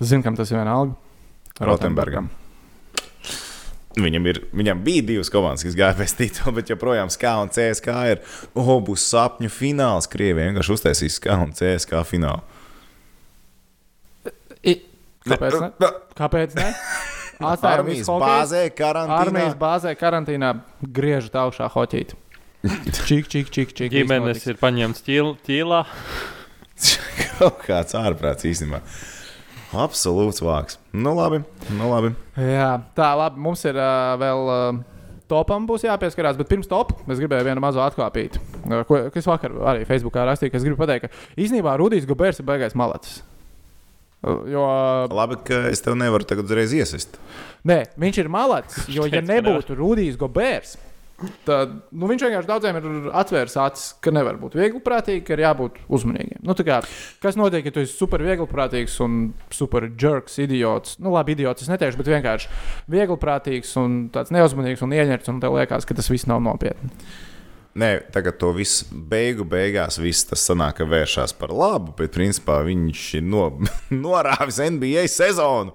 Zini, 0.00 0.24
kam 0.26 0.34
tas 0.38 0.50
ir 0.50 0.58
vienalga? 0.58 0.96
Rotenbergam. 1.62 2.30
Viņam, 3.92 4.26
ir, 4.30 4.38
viņam 4.56 4.80
bija 4.86 5.04
divas 5.10 5.28
komandas, 5.32 5.66
kas 5.66 5.76
gāja 5.76 5.96
pēc 5.98 6.14
titula, 6.16 6.54
bet 6.56 6.70
joprojām 6.72 7.10
SKA 7.12 7.34
un 7.42 7.52
CSK 7.52 7.96
ir. 8.14 8.22
O, 8.56 8.78
būs 8.84 9.04
sapņu 9.12 9.50
fināls. 9.52 10.08
Krievija 10.12 10.48
vienkārši 10.48 10.76
uztaisīs 10.76 11.18
SKA 11.20 11.36
un 11.44 11.52
CSK 11.56 12.00
finālu. 12.08 12.40
I, 14.62 14.78
kāpēc? 15.28 15.58
Ne? 15.60 15.92
Kāpēc? 16.16 16.56
Ne? 16.56 16.70
Armijas 17.42 18.08
bāzē, 18.08 18.66
karantīnā. 18.76 19.18
Armijas 19.18 19.56
bāzē 19.58 19.94
karantīnā 19.98 20.52
griežat 20.80 21.36
augšā 21.42 21.68
hoķīt. 21.74 22.14
Čik, 23.08 23.26
čik, 23.26 23.50
čik, 23.50 23.72
čik. 23.74 23.90
Ģimenes 23.90 24.44
ir 24.46 24.60
paņemts 24.60 25.02
ķīlā. 25.02 25.80
Kaut 27.40 27.64
kāds 27.66 27.96
ārprāts 27.98 28.46
īstenībā. 28.46 28.80
Absolūts 29.72 30.42
vāks. 30.44 30.76
Nu, 30.92 31.14
labi. 31.16 31.40
Nu, 31.72 31.88
labi. 31.88 32.12
Jā, 32.36 32.74
tā 32.96 33.12
labi. 33.16 33.40
Mums 33.40 33.62
ir 33.68 33.78
uh, 33.80 34.12
vēl 34.20 34.50
uh, 34.52 34.80
topam 35.30 35.64
būs 35.68 35.86
jāpieskarās, 35.86 36.36
bet 36.36 36.50
pirms 36.50 36.68
top 36.68 36.92
es 37.08 37.20
gribēju 37.20 37.48
vienu 37.48 37.64
mazu 37.64 37.80
atkāpīt. 37.84 38.36
Uh, 38.66 38.82
ko, 38.88 39.00
es 39.08 39.28
vakar 39.28 39.54
arī 39.72 39.86
Facebookā 39.88 40.26
rakstīju, 40.28 40.52
ka 40.52 40.60
es 40.60 40.66
gribu 40.66 40.80
pateikt, 40.82 41.08
ka 41.08 41.40
īstenībā 41.40 41.78
Rudijs 41.80 42.08
Gobērs 42.10 42.42
ir 42.42 42.48
baigais 42.48 42.76
malacis. 42.78 43.22
Jo, 44.22 44.62
Labi, 45.10 45.40
ka 45.48 45.64
es 45.72 45.80
tev 45.82 45.96
nevaru 45.98 46.22
tagad 46.28 46.46
uzreiz 46.46 46.70
iesist. 46.76 47.16
nē, 47.66 47.80
viņš 47.98 48.20
ir 48.22 48.28
malacis, 48.30 48.84
jo 48.94 49.08
ja 49.10 49.18
nebūtu 49.24 49.74
Rudijs 49.74 50.14
Gobērs, 50.20 50.76
tad 51.46 51.74
nu, 51.90 52.08
viņš 52.10 52.24
vienkārši 52.26 52.50
daudziem 52.50 52.78
ir 52.78 53.08
atvērs 53.22 53.56
acis, 53.62 53.88
ka 54.04 54.12
nevar 54.14 54.38
būt 54.40 54.56
viegliprātīgi, 54.58 55.24
ka 55.26 55.36
ir 55.36 55.44
jābūt 55.44 55.80
uzmanīgiem. 55.92 56.42
Nu, 56.46 56.56
kā, 56.58 56.80
kas 57.22 57.38
notiek, 57.38 57.66
ja 57.66 57.74
tu 57.74 57.82
esi 57.82 57.94
super 57.96 58.24
viegliprātīgs 58.26 58.98
un 59.04 59.18
super 59.54 59.88
jerks, 59.90 60.38
idiots? 60.42 60.98
Nu, 61.02 61.14
labi, 61.16 61.36
idiots 61.36 61.64
es 61.64 61.72
neteikšu, 61.72 62.00
bet 62.00 62.12
vienkārši 62.14 62.50
viegliprātīgs 62.92 63.76
un 63.82 64.00
tāds 64.14 64.34
neuzmanīgs 64.34 64.84
un 64.86 64.96
ieņemts, 64.96 65.32
un 65.32 65.42
tev 65.42 65.58
liekas, 65.58 65.88
ka 65.88 65.98
tas 65.98 66.10
viss 66.12 66.30
nav 66.30 66.42
nopietni. 66.44 66.92
Nē, 67.72 68.02
tagad 68.12 68.36
to 68.36 68.50
visu 68.52 68.84
beigu 68.92 69.46
beigās 69.48 69.96
viss 70.00 70.26
tas 70.28 70.42
sanāk, 70.44 70.82
ka 70.82 70.86
vēršās 70.88 71.32
par 71.38 71.54
labu, 71.56 71.94
bet 71.96 72.12
principā 72.12 72.58
viņš 72.66 73.06
ir 73.16 73.24
no, 73.24 73.46
norāvis 74.04 74.60
NBA 74.60 75.06
sezonu. 75.08 75.72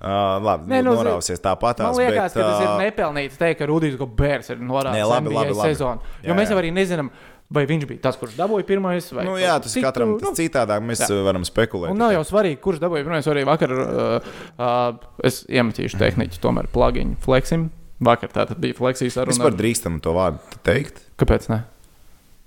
Uh, 0.00 0.38
labi, 0.40 0.64
Nē, 0.70 0.78
nu, 0.80 0.94
nu, 0.94 1.00
norāvusies 1.02 1.42
tāpat. 1.44 1.82
Man 1.84 1.98
liekas, 1.98 2.32
bet, 2.32 2.38
ka 2.38 2.44
tas 2.46 2.62
ir 2.64 2.70
nepelnīti 2.80 3.36
teikt, 3.36 3.58
ka 3.58 3.66
Rudijs 3.68 3.98
Gobērs 4.00 4.48
ir 4.54 4.62
norādījis 4.64 5.60
sezonu. 5.60 6.00
Jo 6.24 6.32
Jā, 6.32 6.36
mēs 6.38 6.52
jau 6.54 6.56
arī 6.56 6.70
nezinām, 6.72 7.10
vai 7.52 7.66
viņš 7.68 7.84
bija 7.90 8.00
tas, 8.06 8.16
kurš 8.16 8.38
dabūja 8.38 8.64
pirmais. 8.70 9.10
Nu, 9.26 9.34
jā, 9.36 9.58
tas 9.60 9.74
citu. 9.76 9.84
katram 9.84 10.14
Nu, 10.16 10.32
citādāk. 10.38 10.80
Mēs 10.88 11.04
jā. 11.04 11.20
varam 11.26 11.44
spekulēt. 11.44 11.92
Un 11.92 12.00
nav 12.00 12.14
jau 12.16 12.24
svarīgi, 12.30 12.56
kurš 12.64 12.80
dabūja 12.80 13.04
pirmais. 13.04 13.28
Arī 13.28 13.44
vakar 13.50 13.76
uh, 13.76 14.32
uh, 14.56 15.04
es 15.28 15.42
iemetīšu 15.52 16.00
tehniķu, 16.00 16.40
tomēr 16.48 16.70
pluginu 16.72 17.20
flexim. 17.20 17.68
Vakar 18.00 18.32
tā 18.32 18.48
bija 18.56 18.80
fleksijas 18.80 19.20
saruna. 19.20 19.36
varam 19.44 19.60
drīkstam 19.60 20.00
to 20.00 20.16
vārdu 20.16 20.60
teikt. 20.64 21.04
Kāpēc 21.20 21.50
ne? 21.52 21.66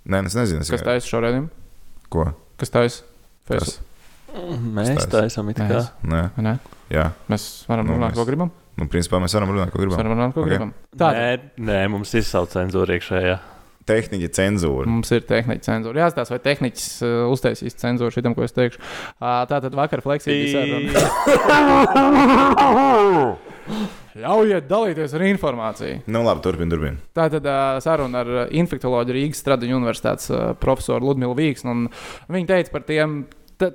Nē, 0.10 0.26
es 0.26 0.42
nezinu. 0.42 0.66
Es 0.66 0.74
Kas 0.74 0.82
taisa 0.90 1.06
šo 1.06 1.22
redzējumu? 1.22 1.54
Ko? 2.10 2.32
Kas 2.58 2.74
taisa? 2.74 3.06
Kas? 3.46 3.78
Mēs 4.34 4.90
it 4.98 5.14
kā. 5.14 5.30
Mēs. 5.70 5.92
Nē, 6.04 6.22
Ne? 6.42 6.56
jā. 6.90 7.12
Mēs 7.30 7.66
varam 7.70 7.86
Nu, 7.88 7.94
runāt, 7.98 8.12
mēs- 8.14 8.18
ko 8.18 8.26
gribam. 8.26 8.50
Nu, 8.78 8.86
principā 8.90 9.20
mēs 9.22 9.34
varam 9.38 9.50
runāt, 9.54 9.70
ko 9.72 9.78
Mēs 9.78 9.86
gribam. 9.86 9.98
varam 10.02 10.14
runāt, 10.18 10.34
ko 10.34 10.42
Ok. 10.42 10.48
gribam. 10.50 10.74
Tā 10.98 11.12
Nē, 11.14 11.40
nē, 11.60 11.88
mums 11.90 12.14
ir 12.16 12.22
savu 12.24 12.48
cenzūru 12.48 12.90
iekšējā. 12.98 13.40
Tehniķa 13.86 14.30
cenzūra. 14.32 14.86
Mums 14.88 15.12
ir 15.12 15.22
tehniķa 15.28 15.62
cenzūra. 15.68 15.96
Jā, 16.00 16.08
stāsta, 16.14 16.32
vai 16.32 16.40
tehniķis 16.40 17.02
uh, 17.04 17.28
uztaisīs 17.34 17.76
cenzūru 17.76 18.12
šitam, 18.16 18.32
ko 18.34 18.44
es 18.48 18.54
teikšu. 18.56 18.80
Uh, 19.20 19.44
tā 19.46 19.60
tad 19.62 19.74
vakar 19.76 20.00
fleksija. 20.02 20.64
Ļaujiet 24.14 24.68
dalīties 24.70 25.14
ar 25.18 25.24
informāciju. 25.26 26.02
Nu, 26.14 26.22
labi, 26.24 26.44
turpini, 26.46 26.70
turpini. 26.70 27.00
Tā 27.18 27.26
tad 27.34 27.48
uh, 27.50 27.80
saruna 27.82 28.20
ar 28.22 28.28
uh, 28.30 28.44
infektuoloģiju 28.54 29.16
Rīgas 29.18 29.40
Stradiņu 29.42 29.74
universitātes 29.80 30.30
uh, 30.30 30.52
profesoru 30.62 31.08
Ludmilu 31.10 31.34
Vīksnu. 31.38 31.74
Viņa 32.30 32.48
teica 32.52 32.70
par 32.76 32.84
tiem, 32.86 33.24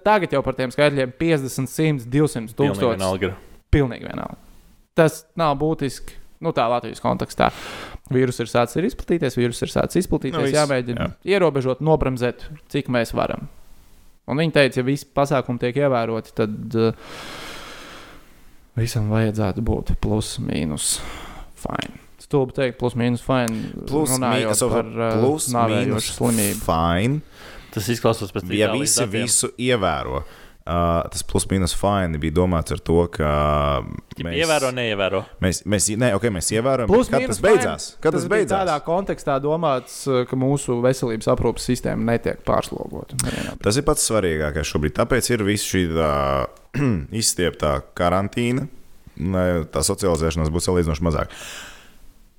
tagad 0.05 0.35
jau 0.35 0.43
par 0.45 0.57
tiem 0.59 0.73
skaitļiem 0.75 1.13
50, 1.21 1.71
100, 1.71 2.09
200 2.11 2.55
Pilnīgi 2.55 2.57
tūkstoši. 2.59 2.95
vienalga. 2.97 3.35
Pilnīgi 3.75 4.09
vienalga. 4.09 4.41
Tas 4.99 5.23
nav 5.39 5.57
būtiski. 5.61 6.17
Nu, 6.45 6.53
tā 6.55 6.69
Latvijas 6.71 7.03
kontekstā. 7.03 7.51
Vīrus 8.15 8.39
ir 8.39 8.51
sācis 8.51 8.79
ir 8.79 8.87
izplatīties, 8.87 9.37
vīrus 9.39 9.63
ir 9.67 9.73
sācis 9.73 10.05
izplatīties. 10.05 10.39
Nu, 10.39 10.51
jāmēģina 10.55 11.03
jā. 11.03 11.09
ierobežot, 11.35 11.83
nobremzēt, 11.85 12.47
cik 12.71 12.91
mēs 12.95 13.11
varam. 13.17 13.49
Un 14.29 14.39
viņi 14.39 14.55
teica, 14.55 14.81
ja 14.81 14.87
visi 14.87 15.09
pasākumi 15.17 15.61
tiek 15.63 15.81
ievēroti, 15.83 16.35
tad 16.37 16.77
uh, 16.79 17.15
visam 18.79 19.09
vajadzētu 19.13 19.65
būt 19.67 19.95
plus, 20.05 20.37
mīnus, 20.45 20.99
fine. 21.59 21.97
Stulbi 22.23 22.55
teikt, 22.59 22.77
plus, 22.81 22.97
mīnus, 22.99 23.23
fine. 23.25 23.73
Plus, 23.89 24.15
mīnus, 24.21 24.63
par 24.69 24.91
uh, 24.93 25.17
plus, 25.17 25.49
nāvējošu 25.55 25.89
mīnus, 25.89 26.11
slimību. 26.19 26.61
Fine. 26.67 27.38
Tas 27.79 27.89
izklausās 27.95 28.35
pēc 28.35 28.51
Ja 28.51 28.69
Itālijas 28.69 28.85
visi 28.91 29.01
datiem. 29.07 29.25
visu 29.29 29.51
ievēro, 29.71 30.21
uh, 30.25 31.09
tas 31.13 31.23
plus 31.27 31.47
mīnus 31.49 31.73
fine 31.79 32.19
bija 32.21 32.35
domāts 32.41 32.75
ar 32.75 32.83
to, 32.85 32.99
ka 33.15 33.29
Ja 34.19 34.33
Ievēro, 34.35 34.73
neievēro. 34.75 35.21
Mēs, 35.45 35.61
mēs, 35.71 35.87
ne, 35.97 36.11
okay, 36.17 36.33
mēs 36.35 36.51
ievērojam, 36.57 36.91
Plus, 36.91 37.07
kad 37.13 37.23
tas 37.31 37.39
beidzās? 37.45 37.85
Kad 38.03 38.17
tas 38.17 38.25
bija 38.27 38.41
beidzās? 38.43 38.65
Tādā 38.67 38.75
kontekstā 38.85 39.37
domāts, 39.45 40.01
uh, 40.11 40.25
ka 40.29 40.37
mūsu 40.37 40.81
veselības 40.85 41.31
aprūpes 41.31 41.69
sistēma 41.71 42.11
netiek 42.13 42.43
pārslogota. 42.47 43.17
Tas 43.63 43.79
ir 43.79 43.87
pats 43.87 44.05
svarīgākais 44.11 44.73
šobrīd. 44.75 44.97
Tāpēc 44.99 45.31
ir 45.37 45.47
visa 45.47 45.71
šī 45.71 45.85
tā, 45.95 46.11
izstieptā 47.23 47.77
karantīna, 47.99 48.67
lai 49.19 49.49
tā 49.71 49.87
socializēšanās 49.87 50.51
būtu 50.55 50.69
salīdzinoši 50.73 51.07
mazāka. 51.07 51.39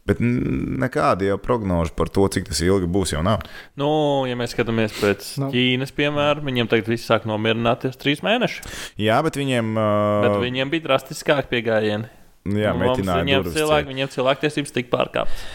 Bet 0.09 0.21
nekāda 0.23 1.27
jau 1.27 1.37
prognoža 1.41 1.93
par 1.93 2.09
to, 2.09 2.23
cik 2.33 2.47
tas 2.49 2.61
ilgi 2.65 2.87
būs, 2.89 3.11
jau 3.13 3.21
nav. 3.25 3.43
Nu, 3.77 3.89
ja 4.25 4.33
mēs 4.39 4.55
skatāmies 4.55 4.95
pēc 4.97 5.27
Nu. 5.37 5.45
no. 5.45 5.49
Ķīnas 5.53 5.93
piemēra, 5.93 6.41
viņiem 6.45 6.69
tagad 6.71 6.89
viss 6.89 7.05
sāk 7.09 7.27
nomierināties 7.29 7.99
trīs 8.01 8.23
mēnešus. 8.25 8.65
Jā, 8.97 9.19
bet 9.25 9.37
viņiem, 9.37 9.69
Bet 9.77 10.33
uh, 10.33 10.39
viņiem 10.41 10.73
bija 10.73 10.87
drastiskāk 10.87 11.51
pieejami. 11.51 12.09
jā, 12.49 12.73
metināja 12.73 13.21
viņiem, 13.21 13.43
durvis 13.43 13.59
cilvēki, 13.59 13.91
viņiem 13.93 14.11
cilvēktiesības 14.15 14.75
tika 14.79 14.93
pārkāptas. 14.97 15.45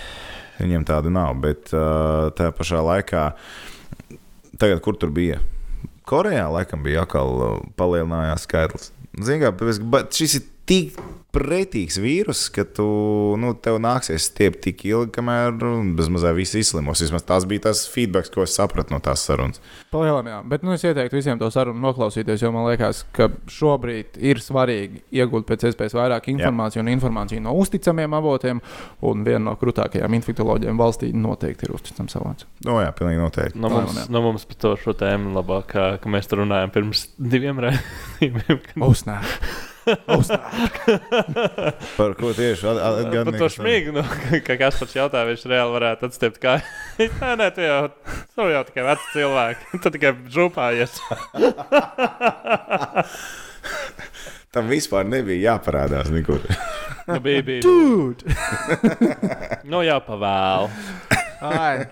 Viņiem 0.61 0.87
tāda 0.87 1.11
nav, 1.11 1.35
bet 1.43 1.73
uh, 1.75 2.31
tajā 2.39 2.55
pašā 2.55 2.85
laikā, 2.87 3.25
tagad, 4.63 4.79
kur 4.85 4.95
tur 5.01 5.11
bija? 5.11 5.41
Korejā 6.07 6.47
laikam 6.53 6.85
bija 6.85 7.03
atkal 7.03 7.63
palielinājās 7.81 8.45
skaitlis. 8.47 8.91
Ziniet, 9.15 9.57
kā 9.59 9.79
bet 9.91 10.15
šis 10.15 10.39
ir 10.39 10.47
tik 10.69 10.99
pretīgs 11.35 11.97
vīrus, 11.99 12.45
ka 12.55 12.62
tu, 12.77 12.85
nu, 13.41 13.53
tev 13.59 13.81
nāksies 13.83 14.29
stiept 14.31 14.61
tik 14.69 14.85
ilgi, 14.87 15.11
kamēr 15.17 15.57
nu, 15.59 15.73
bezmazliet 15.99 16.37
viss 16.39 16.59
izslimos. 16.61 17.03
Vismaz 17.03 17.25
tas 17.27 17.47
bija 17.51 17.65
tas 17.67 17.83
feedback, 17.91 18.31
ko 18.35 18.45
es 18.47 18.55
sapratu 18.55 18.95
no 18.95 19.01
tās 19.03 19.25
sarunas. 19.27 19.59
Palielam, 19.91 20.29
jā. 20.31 20.39
Bet 20.51 20.62
nu, 20.67 20.75
es 20.77 20.85
ieteiktu 20.87 21.19
visiem 21.19 21.41
to 21.41 21.49
sarunu 21.55 21.83
noklausīties, 21.83 22.45
jo 22.45 22.53
man 22.55 22.69
liekas, 22.69 23.03
ka 23.17 23.29
šobrīd 23.51 24.21
ir 24.23 24.43
svarīgi 24.45 25.03
iegūt 25.19 25.49
pēc 25.51 25.67
iespējas 25.73 25.99
vairāk 25.99 26.31
informācijas 26.37 26.85
un 26.85 26.93
informāciju 26.95 27.43
no 27.49 27.57
uzticamiem 27.59 28.15
avotiem. 28.21 28.62
Un 29.11 29.27
viena 29.27 29.43
no 29.49 29.59
krūtākajām 29.59 30.19
infektuoloģiem 30.21 30.79
valstī 30.79 31.11
noteikti 31.19 31.67
ir 31.67 31.75
uzticams 31.75 32.15
avots. 32.21 32.47
No, 32.67 32.79
jā, 32.85 32.95
pilnīgi 32.95 33.23
noteikti. 33.25 33.59
No 33.59 33.73
Palielam, 33.73 33.91
mums, 33.91 34.03
jā. 34.05 34.09
no 34.15 34.25
mums 34.31 34.47
par 34.49 34.62
to 34.62 34.75
šo 34.87 34.95
tēmu 35.03 35.35
labāk, 35.35 35.75
ka 35.99 36.15
mēs 36.15 36.31
tur 36.31 36.45
runājam 36.45 36.75
pirms 36.79 37.09
diviem 37.19 37.62
raidījumiem. 37.67 38.67
Ausnē! 38.87 39.19
Par 41.97 42.14
ko 42.16 42.30
tieši 42.37 42.64
at- 42.70 42.80
at- 42.80 43.11
Par 43.28 43.39
to 43.39 43.49
šmīgu, 43.53 43.93
nu, 43.99 44.03
ka 44.47 44.57
kas 44.61 44.78
pats 44.80 44.95
jautāja, 44.97 45.28
viņš 45.30 45.45
reāli 45.51 45.74
varētu 45.76 46.09
atstiept 46.09 46.39
kā. 46.43 46.55
Nē, 47.20 47.30
nē, 47.41 47.49
tu 47.57 47.61
jau, 47.66 47.80
tu 48.35 48.49
jau 48.53 48.62
tikai 48.70 48.85
vecs 48.91 49.07
cilvēks. 49.14 49.61
Tu 49.85 49.93
tikai 49.99 50.12
žūpājies. 50.32 50.93
Tam 54.55 54.68
vispār 54.70 55.05
nebija 55.09 55.53
jāparādās 55.55 56.11
nekur. 56.14 56.41
Nu, 57.09 57.18
bija, 57.20 57.43
bija. 57.45 57.61
Dude! 57.64 58.22
Nu, 59.68 59.82
jau 59.85 59.99
pavēlu. 60.07 60.70
Ai. 61.45 61.85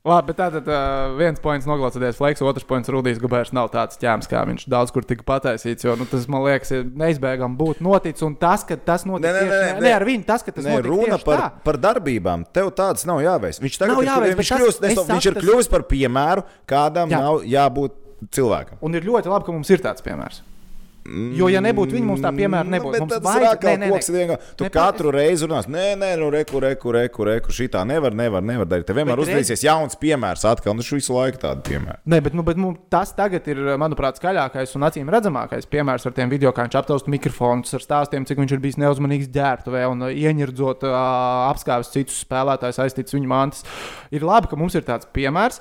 Labi, 0.00 0.30
bet 0.30 0.38
tātad 0.40 0.68
uh, 0.72 1.10
viens 1.18 1.36
points 1.44 1.66
noglācēties 1.68 2.16
Fleks, 2.16 2.40
otrs 2.40 2.64
points 2.64 2.88
Rudijs 2.88 3.18
Gabērs 3.20 3.50
nav 3.52 3.66
tāds 3.74 3.98
ķēms, 4.00 4.30
kā 4.30 4.46
viņš 4.48 4.64
daudz 4.72 4.94
kur 4.96 5.04
tika 5.04 5.26
pataisīts. 5.28 5.84
Jo 5.84 5.92
nu, 6.00 6.06
tas, 6.08 6.24
man 6.32 6.40
liekas, 6.46 6.70
ir 6.72 6.86
neizbēgami 7.02 7.58
būt 7.58 7.82
noticis. 7.84 8.24
Un 8.24 8.38
tas, 8.40 8.64
ka 8.64 8.78
tas 8.80 9.04
tieši, 9.04 9.20
nē, 9.20 9.32
ne, 9.36 9.58
nē. 9.76 9.84
ne 9.84 9.92
ar 9.92 10.06
viņu, 10.08 10.24
tas, 10.30 10.46
ka 10.46 10.54
tas 10.56 10.64
notic 10.64 10.88
runa 10.88 11.18
par, 11.20 11.42
tā. 11.44 11.50
par 11.68 11.80
darbībām. 11.84 12.46
Tev 12.48 12.72
tāds 12.80 13.04
nav 13.10 13.20
jāveic. 13.26 13.60
Viņš 13.60 13.76
tagad 13.82 13.98
Nav 13.98 14.06
jāveic, 14.08 14.38
viņš 14.40 14.54
tas- 14.54 14.62
kļūst, 14.64 14.86
es 14.88 14.96
es, 14.96 15.10
viņš 15.12 15.28
ir 15.34 15.40
kļuvis 15.42 15.68
par 15.76 15.84
piemēru, 15.92 16.46
kādam 16.64 17.12
Jā. 17.12 17.20
nav 17.20 17.44
jābūt 17.44 18.00
cilvēkam. 18.32 18.80
Un 18.80 18.96
ir 18.96 19.04
ļoti 19.04 19.28
labi, 19.28 19.44
ka 19.44 19.52
mums 19.52 19.68
ir 19.68 19.84
tāds 19.84 20.00
piemērs. 20.00 20.40
Jo, 21.08 21.48
ja 21.48 21.60
nebūtu 21.64 21.96
viņa, 21.96 22.04
mums 22.06 22.20
tā 22.20 22.28
piemēra 22.36 22.66
Nu, 22.68 22.74
nebūtu. 22.76 22.92
bet 22.92 23.00
Mums 23.00 23.12
tad 23.14 23.22
vajag- 23.24 23.54
sāk 23.56 23.62
nē, 23.64 23.76
nē. 23.80 24.38
Tu 24.56 24.64
Ne, 24.64 24.70
katru 24.70 25.10
reizi 25.10 25.46
runās, 25.46 25.66
nē, 25.66 25.96
nē, 25.96 26.10
nu, 26.20 26.28
reku, 26.30 26.60
reku, 26.60 26.92
reku, 26.92 27.24
reku, 27.24 27.48
šitā 27.50 27.86
nevar, 27.88 28.12
nevar, 28.12 28.42
nevar 28.42 28.66
darīt. 28.66 28.84
Tev 28.86 28.96
vienmēr 29.00 29.16
uzvedīsies 29.18 29.64
jauns 29.64 29.96
piemērs 29.96 30.44
atkal, 30.44 30.74
viņš 30.76 30.90
visu 30.92 31.14
laiku 31.16 31.40
tādu 31.40 31.62
piemēru. 31.64 31.98
Nē, 32.06 32.20
bet, 32.22 32.34
nu, 32.34 32.42
bet 32.42 32.56
nu, 32.60 32.76
tas 32.90 33.12
tagad 33.16 33.48
ir, 33.48 33.56
manuprāt, 33.80 34.20
skaļākais 34.20 34.76
un 34.76 34.82
acīm 34.82 35.08
redzamākais 35.08 35.66
piemērs 35.66 36.04
ar 36.06 36.12
tiem 36.12 36.28
video, 36.28 36.52
kā 36.52 36.68
viņš 36.68 36.76
aptausta 36.82 37.08
mikrofonus, 37.10 37.72
ar 37.74 37.80
stāstiem, 37.80 38.26
cik 38.28 38.36
viņš 38.38 38.52
ir 38.52 38.58
bijis 38.60 38.76
neuzmanīgs 38.76 39.32
ģērbtuvē 39.32 39.86
un 39.90 40.02
uh, 40.02 40.12
ieņirdzot, 40.12 40.84
uh, 40.84 41.50
apskāvis 41.50 41.90
citus 41.96 42.20
spēlētājus, 42.24 42.78
aizticis 42.84 43.16
viņu 43.16 43.26
mantas. 43.26 43.64
Ir 44.12 44.20
labi, 44.22 44.48
ka 44.52 44.56
mums 44.60 44.74
ir 44.76 44.82
tāds 44.82 45.08
piemērs, 45.10 45.60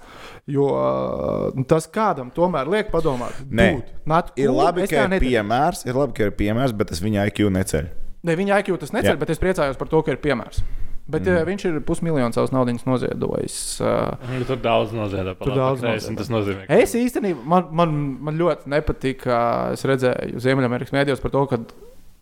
jo 0.49 0.67
uh, 0.67 1.51
nu, 1.55 1.63
tas 1.63 1.87
kādam 1.87 2.29
tomēr 2.35 2.67
liek 2.67 2.91
padomāt. 2.91 3.33
Nē. 3.49 3.69
"Dude, 3.75 3.85
not 4.05 4.31
Ir 4.35 4.49
labi, 4.51 4.81
ka 4.87 4.95
tā 4.95 5.03
ir 5.05 5.09
nedaru." 5.09 5.28
Piemērs, 5.29 5.85
ir 5.87 5.97
labi, 5.97 6.17
ka 6.17 6.27
ir 6.27 6.35
piemērs, 6.37 6.75
bet 6.75 6.91
tas 6.91 7.01
viņa 7.05 7.29
IQ 7.31 7.47
neceļ. 7.55 7.89
Ne, 8.27 8.35
viņa 8.35 8.59
IQ 8.61 8.75
tas 8.81 8.93
neceļ, 8.95 9.13
Jā. 9.13 9.19
bet 9.21 9.31
es 9.31 9.41
priecājos 9.41 9.79
par 9.79 9.89
to, 9.91 10.03
ka 10.03 10.13
ir 10.13 10.21
piemērs. 10.23 10.61
Bet 11.09 11.25
mm. 11.25 11.45
viņš 11.47 11.63
ir 11.65 11.77
pusmiljonu 11.85 12.35
savus 12.35 12.51
naudas 12.53 12.83
noziedojis. 12.85 13.55
Uh, 13.81 14.43
Tur 14.45 14.59
daudz 14.61 14.93
noziedzēja. 14.93 15.35
Tur 15.41 15.55
daudz 15.57 15.81
noziedzēja. 15.81 16.17
Tas 16.19 16.29
nozīmē, 16.29 16.67
ka 16.67 16.77
Es 16.83 16.93
īstenībā 16.97 17.45
man, 17.49 17.71
man, 17.73 17.95
man 18.27 18.37
ļoti 18.37 18.69
nepatīk, 18.69 19.23
ka 19.23 19.39
es 19.73 19.85
redzēju 19.89 20.41
Ziemeļamerikas 20.43 20.93
mēdījos 20.93 21.23
par 21.23 21.33
to, 21.33 21.45
ka 21.49 21.61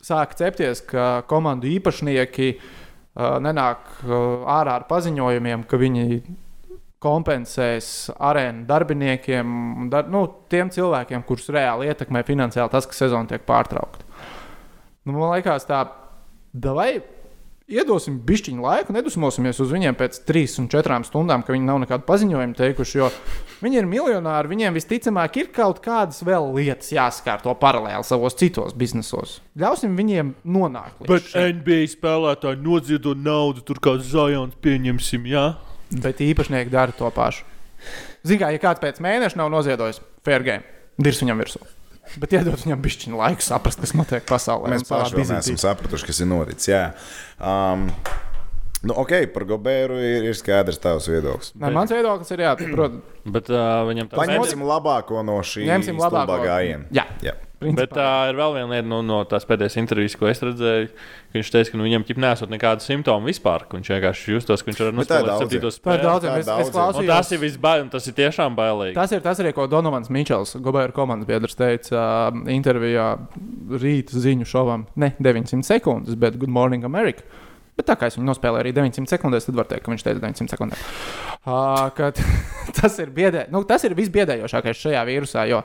sāk 0.08 0.38
cepties, 0.40 0.86
ka 0.88 1.10
komandu 1.28 1.68
īpašnieki 1.74 2.54
uh, 2.56 3.36
nenāk 3.44 3.84
uh, 4.06 4.48
ārā 4.56 4.78
ar 4.80 4.88
paziņojumiem, 4.88 5.68
ka 5.68 5.82
viņi 5.82 6.08
kompensēs 7.04 8.10
arēnu 8.18 8.66
darbiniekiem, 8.70 9.58
un 9.84 9.92
dar, 9.94 10.08
nu, 10.10 10.24
tiem 10.50 10.72
cilvēkiem, 10.74 11.26
kurus 11.28 11.52
reāli 11.54 11.92
ietekmē 11.92 12.24
finansiāli 12.26 12.74
tas, 12.74 12.90
ka 12.90 12.98
sezona 12.98 13.30
tiek 13.30 13.46
pārtraukta. 13.48 14.08
Nu, 15.06 15.14
man 15.20 15.36
liekas, 15.36 15.68
tā, 15.70 15.84
vai 16.58 16.90
iedosim 17.68 18.18
bišķiņu 18.24 18.64
laiku, 18.64 18.94
nedusmosimies 18.96 19.60
uz 19.60 19.72
viņiem 19.76 19.98
pēc 20.00 20.22
trīs 20.28 20.56
un 20.62 20.70
četrām 20.72 21.04
stundām, 21.04 21.44
ka 21.44 21.52
viņi 21.52 21.68
nav 21.68 21.82
nekādu 21.84 22.08
paziņojumu 22.08 22.56
teikuši. 22.58 22.98
Jo 22.98 23.10
viņi 23.62 23.82
ir 23.82 23.90
miljonāri, 23.92 24.52
viņiem 24.54 24.78
visticamāk 24.80 25.38
ir 25.42 25.52
kaut 25.56 25.82
kādas 25.84 26.24
vēl 26.26 26.50
lietas 26.56 26.94
jāskārto 26.96 27.54
paralēli 27.60 28.08
savos 28.08 28.40
citos 28.40 28.76
biznesos. 28.78 29.42
Ļausim 29.60 30.00
viņiem 30.00 30.34
nonākt 30.48 31.04
līdz 31.04 31.12
Bet 31.12 31.32
šim. 31.34 31.60
NBA 31.60 31.82
spēlētāji 31.92 32.64
noziedo 32.64 33.14
naudu, 33.14 33.66
tur 33.68 33.84
kā 33.84 33.98
Zajons 34.00 34.56
pieņemsim, 34.64 35.28
jā. 35.28 35.50
Bet 35.92 36.22
īpašnieki 36.24 36.74
dara 36.74 36.96
to 36.96 37.10
pašu. 37.16 37.46
Zinām, 38.28 38.42
kā, 38.42 38.52
ja 38.56 38.62
kāds 38.62 38.84
pēc 38.84 39.02
mēneša 39.04 39.40
nav 39.40 39.52
noziedojis 39.54 40.02
fair 40.26 40.44
game, 40.44 40.66
dirs 41.00 41.22
viņam 41.24 41.44
virsū. 41.44 41.64
Bet 42.20 42.34
iedod 42.38 42.56
viņam 42.62 42.80
bišķiņu 42.84 43.20
laiku 43.20 43.44
saprast, 43.44 43.82
kas 43.84 43.94
notiek 43.98 44.24
pasaulē. 44.28 44.72
Mēs 44.76 44.88
paši 44.88 45.18
biznesī. 45.18 45.58
sapratuši, 45.60 46.08
kas 46.08 46.22
ir 46.24 46.30
noticis. 46.32 46.70
Jā. 46.72 46.84
Um, 47.36 47.90
nu, 48.88 48.96
ok, 48.96 49.14
par 49.34 49.44
Goberu 49.50 50.00
ir, 50.00 50.30
ir 50.32 50.38
skaidrs 50.40 50.80
tavs 50.84 51.10
viedoklis. 51.12 51.52
Nē, 51.60 51.72
mans 51.76 51.92
viedoklis 51.92 52.32
ir, 52.36 52.46
jā, 52.48 52.54
protams, 52.76 53.18
Bet 53.28 53.52
uh, 53.52 53.84
viņam 53.90 54.08
tā 54.08 54.22
Paņemsim 54.22 54.64
labāko 54.64 55.20
no 55.28 55.42
šī 55.44 55.68
ņemsim 55.68 56.00
labāko 56.00 56.40
gājiena. 56.48 56.88
Jā, 56.96 57.04
Jā. 57.26 57.36
Bet 57.58 57.90
tā 57.90 58.10
ir 58.30 58.38
vēl 58.38 58.54
viena 58.54 58.70
lieta 58.76 58.86
nu, 58.86 59.00
no 59.06 59.24
tās 59.26 59.48
pēdējās 59.50 59.80
intervijas, 59.82 60.16
ko 60.20 60.28
es 60.30 60.42
redzēju. 60.46 60.90
Viņš 61.34 61.50
teica, 61.54 61.72
ka 61.74 61.80
nu, 61.80 61.86
viņam 61.88 62.06
ķip 62.06 62.20
nesot 62.22 62.52
nekādu 62.54 62.86
simptomu 62.86 63.32
vispār. 63.32 63.66
Viņš 63.72 63.90
vienkārši 63.96 64.36
justos, 64.36 64.62
ka 64.62 64.70
viņš 64.70 64.84
var 64.84 64.92
Bet 65.00 65.10
tā 65.10 65.18
ir 65.18 65.26
nospēlēt 65.26 65.32
daudz, 65.32 65.42
septīto 65.42 65.66
tā 65.66 65.72
ir 65.72 65.78
spēli. 65.80 66.04
daudz. 66.06 66.28
tā 66.28 66.36
ir 66.36 66.38
Es, 66.38 66.46
es 66.46 66.52
daudziem. 66.52 66.68
Un 66.68 66.78
klausījos, 66.78 67.10
tas 67.16 67.34
ir 67.34 67.42
visbail, 67.42 67.88
tas 67.96 68.08
ir 68.12 68.18
tiešām 68.22 68.60
bailīgi. 68.60 68.96
Tas 69.00 69.16
ir 69.18 69.26
tas 69.26 69.42
arī, 69.42 69.56
ko 69.58 69.66
Donovans 69.72 70.14
Mičels, 70.14 70.54
Gobēra 70.62 70.94
komandas 70.94 71.30
biedrs, 71.30 71.58
teica 71.58 71.98
uh, 71.98 72.40
intervijā 72.54 73.10
rīta 73.82 74.22
ziņu 74.22 74.46
šovam. 74.54 74.86
Ne 75.02 75.16
900 75.18 75.66
sekundes, 75.66 76.18
bet 76.20 76.38
Good 76.38 76.54
Morning 76.54 76.86
America. 76.86 77.26
Bet 77.78 77.86
tā 77.86 77.94
kā 77.94 78.08
es 78.10 78.16
viņu 78.18 78.26
nospēlēju 78.32 78.64
arī 78.64 78.72
900 78.74 79.12
sekundēs, 79.12 79.46
tad 79.46 79.58
var 79.60 79.68
teikt, 79.70 79.84
ka 79.86 79.92
viņš 79.94 80.06
teica 80.06 80.22
900 80.24 80.50
sekundēs. 80.50 80.86
Uh, 81.46 81.92
tas 82.80 82.98
ir 83.04 83.12
biedē, 83.14 83.44
nu, 83.54 83.62
tas 83.70 83.86
ir 83.86 83.94
visbiedējošākais 83.98 84.82
šajā 84.82 85.04
vīrusā, 85.06 85.46
jo, 85.52 85.62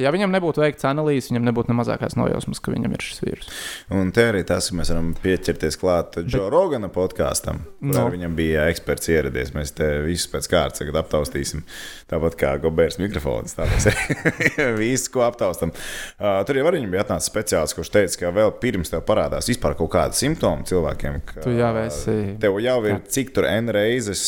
ja 0.00 0.10
viņam 0.14 0.32
nebūtu 0.32 0.62
veikts 0.62 0.86
analīzes, 0.88 1.30
viņam 1.30 1.44
nebūtu 1.50 1.68
ne 1.72 1.76
mazākās 1.78 2.16
nojausmas, 2.16 2.60
ka 2.64 2.72
viņam 2.72 2.94
ir 2.96 3.02
šis 3.04 3.20
vīrus. 3.22 3.50
Un 3.92 4.10
te 4.14 4.24
arī 4.30 4.40
tas, 4.48 4.70
ka 4.70 4.76
mēs 4.78 4.90
varam 4.92 5.10
pieķerties 5.22 5.76
klāt 5.80 6.16
Džo 6.24 6.48
Rogana 6.52 6.88
podkāstam, 6.92 7.60
kur 7.80 7.92
No. 7.92 8.06
viņam 8.10 8.34
bija 8.38 8.64
eksperts 8.72 9.08
ieradies. 9.12 9.52
Mēs 9.56 9.74
te 9.76 9.88
visus 10.06 10.30
pēc 10.32 10.48
kārtas 10.48 10.82
aptaustīsim. 11.02 11.62
Tāpat 12.10 12.36
kā 12.40 12.54
Gobērs 12.62 12.98
mikrofons. 13.00 13.54
Tā 13.56 13.66
mēs 13.68 13.86
arī 13.90 14.76
visu, 14.82 15.10
ko 15.14 15.22
aptaustam. 15.26 15.72
Uh, 16.20 16.40
tur 16.48 16.56
jau 16.60 16.66
arī 16.70 16.82
bija 16.90 17.04
atnācis 17.04 17.28
speciālists, 17.30 17.76
kurš 17.76 17.90
teica, 17.94 18.18
ka 18.20 18.32
vēl 18.36 18.52
pirms 18.62 18.90
tev 18.92 19.04
parādās 19.08 19.48
vispār 19.50 19.76
kaut 19.78 19.92
kāda 19.94 20.16
simptoma 20.16 20.64
cilvēkiem. 20.68 21.20
Ka, 21.26 21.40
Tu 21.46 21.54
jau 21.58 21.72
esi- 21.84 22.36
Tev 22.42 22.58
jau 22.64 22.78
ir 22.86 22.94
Jā. 22.96 23.00
cik 23.16 23.32
tur 23.36 23.46
N 23.48 23.68
reizes 23.72 24.24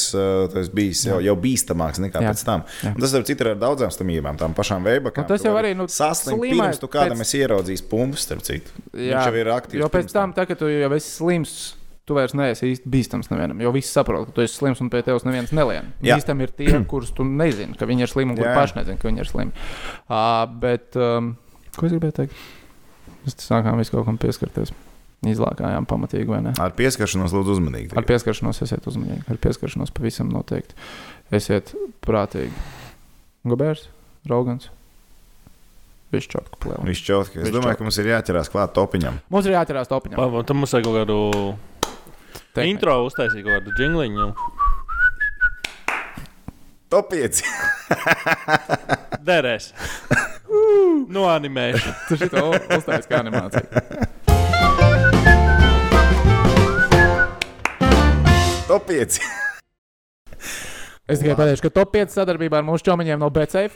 tas 0.55 0.69
bijis 0.75 1.05
jau, 1.07 1.21
jau 1.25 1.35
bīstamāks 1.41 2.01
nekā 2.05 2.21
Jā. 2.25 2.33
pēc 2.33 2.45
tam. 2.45 2.65
Jā. 2.83 2.95
Un 2.95 3.01
tas 3.05 3.15
ir 3.15 3.23
citur 3.29 3.53
ar 3.55 3.57
daudzām 3.61 3.93
slimībām, 3.95 4.37
tām 4.41 4.55
pašām 4.57 4.85
veibakām. 4.87 5.25
Nu, 5.29 5.29
jau 5.55 5.61
arī, 5.63 5.71
nu, 5.79 5.87
saslimt 5.91 6.41
slimai 6.43 6.67
pirms 6.69 6.83
tu 6.83 6.91
kādam 6.93 7.17
pēc- 7.23 7.29
esi 7.29 7.41
ieraudzījis 7.45 7.85
pumpas, 7.91 8.27
starp 8.27 8.43
citu. 8.47 8.75
Viņš 8.93 9.15
jau 9.31 9.39
ir 9.41 9.51
aktīvs. 9.55 9.81
Jo 9.85 9.89
pēc 9.95 10.13
tam, 10.13 10.35
tā, 10.37 10.45
kad 10.51 10.59
tu 10.61 10.69
jau 10.71 10.91
esi 10.99 11.11
slims, 11.15 11.55
tu 12.05 12.13
vairs 12.19 12.35
neesi 12.37 12.69
īsti 12.75 12.91
bīstams 12.93 13.31
nevienam. 13.33 13.63
Jo 13.65 13.71
visi 13.73 13.89
saprot, 13.95 14.27
ka 14.29 14.35
tu 14.37 14.43
esi 14.45 14.59
slims 14.59 14.83
un 14.85 14.91
pie 14.93 15.01
tevis 15.07 15.25
neviens 15.25 15.55
nelien. 15.57 15.93
Jā. 16.05 16.19
Bīstami 16.19 16.45
ir 16.45 16.53
tie, 16.59 16.69
kurus 16.93 17.15
tu 17.17 17.25
nezini, 17.25 17.79
ka 17.81 17.89
viņi 17.89 18.05
ir 18.05 18.13
slimi 18.13 18.35
un 18.35 18.41
kuri 18.43 18.51
Jā. 18.51 18.57
paši 18.59 18.77
nezina, 18.83 18.99
ka 19.01 19.09
viņi 19.09 19.25
ir 19.25 19.31
slimi. 19.31 19.55
Uh, 20.11 20.43
bet, 20.61 20.91
um, 21.01 21.37
ko 21.79 21.87
es 21.89 21.95
gribēju 21.97 22.19
teikt? 22.19 22.43
Mēs 23.25 23.39
sākām 23.41 23.81
visu 23.81 23.95
kaut 23.97 24.05
kam 24.11 24.19
pieskarties. 24.21 24.75
Izlākājām 25.25 25.87
pamatīgi, 25.89 26.29
vai 26.29 26.43
ne? 26.45 26.51
Ar 26.61 26.75
pieskaršanos 26.77 27.33
lūdzu 27.33 27.55
uzmanīgi. 27.57 27.95
Ar 27.97 28.05
pieskaršanos 28.05 28.59
esiet 28.67 28.85
uzmanīgi. 28.91 29.23
Ar 29.33 29.39
pieskaršanos 29.41 29.89
pavisam 29.97 30.29
noteikti. 30.29 30.77
Esiet 31.33 31.73
prātīgi. 32.05 32.53
Gabērs, 33.49 33.87
Raugans. 34.29 34.69
Viņš 36.15 36.29
čotku 36.35 36.59
plēlē. 36.65 36.83
Viņš 36.89 37.01
čautka. 37.07 37.39
Es 37.41 37.49
Viņš 37.49 37.55
domāju, 37.59 37.77
ka 37.81 37.87
mums 37.89 37.99
ir 38.03 38.09
jāķerās 38.13 38.51
klāt 38.53 38.75
topiņam. 38.77 39.21
Mums 39.35 39.47
ir 39.51 39.57
jāatcerās 39.57 39.91
topiņam. 39.91 40.19
Pa- 40.21 40.45
Tam 40.49 40.57
mums 40.63 40.73
vajag 40.77 40.87
kaut 40.87 40.97
kādu 41.03 41.19
Tehnika. 42.55 42.71
intro 42.71 42.95
uztaisīt, 43.09 43.43
kaut 43.45 43.55
kādu 43.59 43.71
jingliņu. 43.83 44.29
Top 46.95 47.11
5. 47.11 47.43
Derēs. 49.31 49.73
No 51.15 51.25
animēšana. 51.29 51.95
Tu 52.09 52.17
šito 52.21 52.41
uztaisīji 52.79 53.11
kā 53.11 53.19
animāciju. 53.25 53.67
Top 58.69 58.87
5. 58.89 59.19
Es 61.07 61.21
tikai 61.21 61.35
pateikšu, 61.37 61.67
ka 61.67 61.71
top 61.83 61.91
5 61.93 62.15
sadarbībā 62.17 62.63
ar 62.63 62.65
mūsu 62.67 62.87
čomiņiem 62.89 63.21
no 63.21 63.29
BCF. 63.35 63.75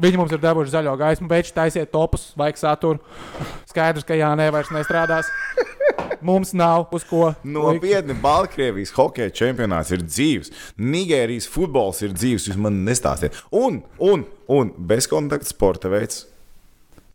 Viņi 0.00 0.16
mums 0.16 0.32
ir 0.32 0.40
devuši 0.40 0.72
zaļo 0.72 0.94
gaismu, 0.96 1.28
beidz 1.28 1.50
taisiet 1.52 1.90
topus, 1.92 2.30
vajag 2.38 2.56
saturu. 2.62 3.02
Skaidrs, 3.68 4.06
ka 4.08 4.16
jā, 4.16 4.30
nē, 4.38 4.46
vairs 4.54 4.70
nestrādās. 4.72 5.28
Mums 6.22 6.52
nav 6.56 6.86
uz 6.94 7.02
ko. 7.04 7.32
Nopietni, 7.44 8.14
Baltkrievijas 8.22 8.94
hokeja 8.96 9.32
čempionāts 9.34 9.90
ir 9.92 10.04
dzīves. 10.06 10.52
Nigērijas 10.78 11.48
futbols 11.50 12.00
ir 12.06 12.14
dzīves. 12.14 12.46
Jūs 12.48 12.60
man 12.62 12.78
nestāstiet. 12.86 13.36
Un, 13.50 13.82
un, 13.98 14.22
un 14.48 14.70
bezkontakta 14.78 15.50
sporta 15.50 15.90
veids. 15.92 16.22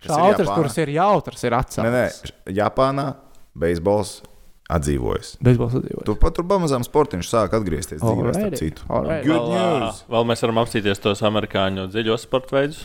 Šautrs, 0.03 0.43
Japānā. 0.45 0.57
kurš 0.59 0.75
ir 0.83 0.91
jautrs, 0.93 1.45
ir 1.47 1.55
Nē, 1.55 1.61
atcelts. 1.63 1.95
nē, 1.95 2.55
Japānā 2.59 3.07
beisbols 3.57 4.19
atdzīvojas. 4.73 5.33
Bezbalsts 5.43 5.79
atdzīvot. 5.79 6.03
Tu 6.09 6.15
pat 6.19 6.35
tur 6.37 6.45
pamazām 6.49 6.83
sportiņš 6.85 7.29
sāk 7.31 7.55
atgriezties 7.57 8.01
dzīvē, 8.03 8.33
starp 8.35 8.57
citu. 8.59 8.85
alright. 8.91 9.23
Good 9.25 9.39
Vēl, 9.39 9.53
news! 9.55 10.01
vēl 10.11 10.27
mēs 10.31 10.43
varam 10.43 10.61
apstīties 10.63 10.99
tos 11.03 11.23
amerikāņu 11.27 11.87
dziļos 11.93 12.25
sporta 12.27 12.57
veidus. 12.59 12.81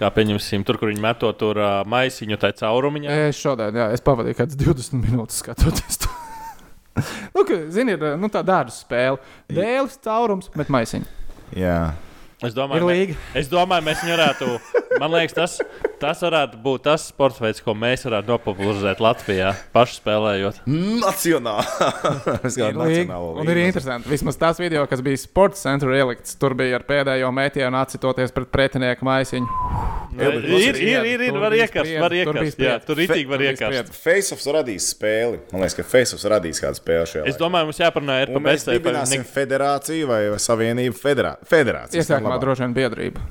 Kā 0.00 0.08
pieņemsim, 0.10 0.64
tur, 0.66 0.74
kur 0.80 0.90
viņi 0.90 1.02
meto 1.04 1.28
tur 1.38 1.60
uh, 1.60 1.74
maisiņu, 1.86 2.38
tā 2.42 2.50
caurumiņā. 2.58 3.18
Es 3.28 3.38
šodien, 3.38 3.76
jā, 3.78 3.90
es 3.94 4.02
pavadīju 4.02 4.40
kāds 4.40 4.56
20 4.58 4.98
minūtes 5.04 5.38
skatoties 5.44 6.00
to. 6.02 6.10
nu, 7.36 7.44
ka, 7.46 7.60
zini, 7.74 7.94
ir 7.94 8.16
nu, 8.18 8.30
tā 8.32 8.42
dārza 8.46 8.74
spēle. 8.80 9.20
Dēlis, 9.52 9.94
caurums, 10.02 10.50
bet 10.56 10.72
maisiņš. 10.74 11.06
Jā, 11.60 11.78
Es 12.44 12.50
Ir 12.52 12.56
domāju, 12.58 12.84
mē, 12.84 12.92
līga. 12.98 13.14
es 13.38 13.46
domāju, 13.48 13.84
mēs 13.86 14.00
viņu 14.02 14.12
varētu. 14.18 14.46
Man 15.00 15.12
liekas, 15.14 15.32
tas, 15.36 15.52
Tas 16.04 16.20
varētu 16.20 16.58
būt 16.60 16.82
tas 16.84 17.06
sports 17.08 17.38
veids, 17.40 17.62
ko 17.64 17.72
mēs 17.72 18.02
varētu 18.04 18.28
nopopularizēt 18.28 18.98
Latvijā, 19.00 19.54
paši 19.72 19.94
spēlējot. 20.02 20.58
Nacionāli. 21.00 21.64
Es 22.44 22.58
kā 22.58 22.68
Līga. 22.68 22.82
nacionālo 22.82 23.40
Un 23.40 23.48
ir 23.48 23.60
interesanti, 23.62 24.10
vismaz 24.12 24.36
tās 24.36 24.60
video, 24.60 24.82
kas 24.90 25.00
bija 25.04 25.16
sports 25.22 25.62
centra 25.64 25.94
ielikts, 25.96 26.36
tur 26.40 26.52
bija 26.58 26.76
ar 26.76 26.84
pēdējo 26.84 27.30
metienu 27.32 27.78
acitoties 27.80 28.34
pret 28.36 28.50
pretinieku 28.52 29.06
maisiņu. 29.08 29.48
Ir, 30.14 30.36
ir, 30.44 30.76
ir, 30.78 31.06
ir, 31.08 31.22
ir 31.26 31.32
Tur 31.32 31.40
var 31.42 31.56
spriedze, 31.56 31.94
var 32.02 32.14
iekarst. 32.14 32.60
Jā, 32.60 32.74
tur 32.84 33.00
var 33.00 33.06
Tur 33.08 33.40
bija 33.40 33.54
iekarst. 33.54 33.62
spriedze. 33.64 33.96
Faceoffs 34.04 34.50
radīs 34.58 34.88
spēli. 34.92 35.40
Man 35.54 35.64
liekas, 35.64 35.78
ka 35.80 35.86
Faceoffs 35.88 36.28
radīs 36.30 36.60
kādu 36.62 36.78
spēli 36.78 37.08
šajā. 37.14 37.24
Es 37.32 37.40
domāju, 37.40 37.70
mums 37.70 37.80
jāparunā 37.80 38.20
ir 38.26 38.34
par 38.36 38.44
BC. 38.44 38.76
dibināsim 38.76 39.24
federāciju 39.26 40.10
vai 40.12 40.20
savienību 40.44 41.00
federā... 41.00 41.34
federāciju. 41.48 42.04
Iesākumā 42.04 42.38
droši 42.44 42.68
vien 42.68 42.76
biedrība. 42.76 43.24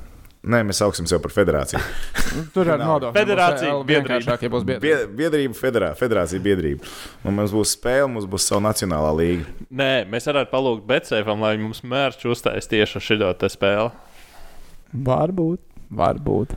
Nē, 0.44 0.58
mēs 0.68 0.76
sauksim 0.82 1.06
sevi 1.08 1.22
par 1.24 1.32
federāciju. 1.32 1.80
Tur 2.54 2.68
ar 2.74 2.82
nodokļiem. 2.82 3.16
Federācija, 3.16 3.70
būs 3.70 3.78
vēl 3.78 3.86
biedrība. 3.88 4.36
ja 4.44 4.50
būs 4.52 4.66
biedrība. 4.68 4.82
Bie- 4.84 5.12
Biedrība, 5.22 5.56
federā, 5.56 5.88
federācija, 5.96 6.42
biedrība. 6.44 6.90
Un 7.24 7.38
mums 7.38 7.54
būs 7.54 7.72
spēle, 7.78 8.10
mums 8.12 8.26
būs 8.28 8.44
sava 8.50 8.60
nacionālā 8.66 9.14
līga. 9.16 9.46
Nē, 9.72 9.90
mēs 10.12 10.28
varētu 10.28 10.52
palūgt 10.52 10.84
Betsēfam, 10.90 11.40
lai 11.46 11.54
mums 11.62 11.80
mērķi 11.86 12.28
uztais 12.34 12.68
tieši 12.68 13.00
ar 13.00 13.06
šo 13.08 13.32
te 13.40 13.48
spēli. 13.54 13.88
Varbūt, 15.08 15.62
varbūt. 15.90 16.52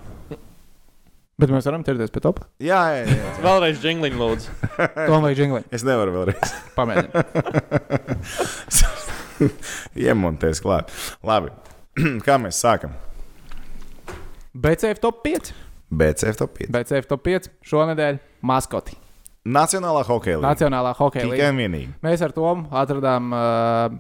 Bet 1.38 1.52
mēs 1.54 1.68
varam 1.70 1.84
ķerties 1.86 2.10
pie 2.10 2.22
topa. 2.26 2.48
Jā, 2.60 2.82
jā, 2.98 3.04
jā. 3.14 3.32
Vēlreiz 3.46 3.80
jingliņu 3.86 4.18
lūdzu. 4.20 4.54
Tom 5.08 5.22
vai 5.24 5.36
Džingli? 5.38 5.64
Es 5.72 5.84
nevaru 5.86 6.16
vēlreiz 6.16 6.56
Pamēģinām. 6.76 7.24
iemontēties 10.02 10.62
klāt. 10.66 10.90
Labi, 11.26 11.54
kā 12.26 12.40
mēs 12.42 12.58
sākam? 12.66 12.96
BCF 14.58 15.00
top 15.04 15.22
5. 15.26 15.52
BCF 15.94 16.40
top 16.40 16.56
5. 16.58 16.72
BCF 16.74 17.06
top 17.12 17.24
5 17.28 17.50
šonadēļ 17.70 18.18
maskoti. 18.50 18.98
Nacionālā 19.48 20.02
hokeja 20.08 20.40
līnija. 20.42 20.50
Nacionālā 20.56 20.92
hokeja 20.98 21.24
Tikai 21.24 21.38
līnija. 21.38 21.52
un 21.54 21.60
vienīgi. 21.62 21.92
Mēs 22.04 22.24
ar 22.26 22.34
Tomu 22.36 22.66
atradām 22.76 23.30
uh, 23.32 24.00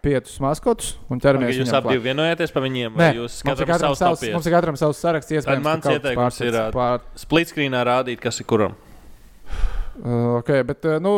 piecus 0.00 0.38
maskotus 0.40 0.94
un 1.12 1.20
ķeramies 1.20 1.50
Jūs 1.58 1.66
viņiem 1.66 1.76
abi 1.80 1.90
klāt. 1.90 2.04
vienojāties 2.06 2.54
par 2.54 2.64
viņiem, 2.64 2.94
Nē, 2.94 3.00
vai 3.10 3.18
jūs 3.18 3.40
katram 3.44 3.68
katram 3.68 3.96
savs 3.98 4.22
savs, 4.22 4.22
mums 4.32 4.46
ir 4.48 4.54
katram 4.54 4.78
savs 4.80 5.02
saraksts. 5.04 5.34
Iespējams, 5.36 5.66
mans 5.66 5.90
ieteikums 5.92 6.40
ir, 6.40 6.56
pārcits 6.56 6.78
pār, 6.78 7.04
Splitscreenā 7.20 7.82
rādīt, 7.90 8.22
kas 8.24 8.40
ir 8.40 8.48
kuram. 8.48 8.78
uh, 10.00 10.38
okay, 10.38 10.62
bet, 10.64 10.88
uh, 10.88 10.96
nu, 11.04 11.12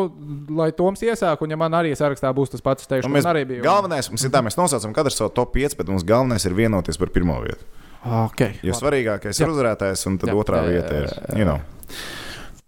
lai 0.59 0.73
Toms 0.75 1.05
iesāk, 1.07 1.45
un 1.47 1.55
ja 1.55 1.61
man 1.61 1.79
arī 1.79 1.95
sarakstā 1.95 2.33
būs 2.35 2.51
tas 2.57 2.65
pats, 2.65 2.83
es 2.83 2.91
teikšu, 2.91 3.07
man 3.07 3.21
mēs, 3.21 3.29
arī 3.31 3.45
bija. 3.53 3.63
galvenais, 3.69 4.11
mums 4.11 4.27
ir 4.27 4.35
tā, 4.35 4.43
mēs 4.43 4.59
nosaucam 4.59 4.97
katru 4.99 5.15
savu 5.15 5.31
top 5.37 5.55
5, 5.55 5.79
bet 5.79 5.95
mums 5.95 6.03
galvenais 6.09 6.43
ir 6.51 6.59
vienoties 6.59 6.99
par 6.99 7.15
pirmo 7.15 7.39
vietu. 7.47 7.63
Okay, 8.03 8.57
Jo 8.63 8.73
labi. 8.73 8.81
svarīgākais 8.81 9.39
Jā. 9.39 9.47
ir 9.47 9.53
uzvarētājs, 9.55 10.07
un 10.11 10.19
tad 10.19 10.33
Jā. 10.33 10.35
otrā 10.43 10.63
Jā, 10.65 10.71
vieta 10.75 11.01
ir. 11.05 11.39
You 11.39 11.45
know. 11.47 11.61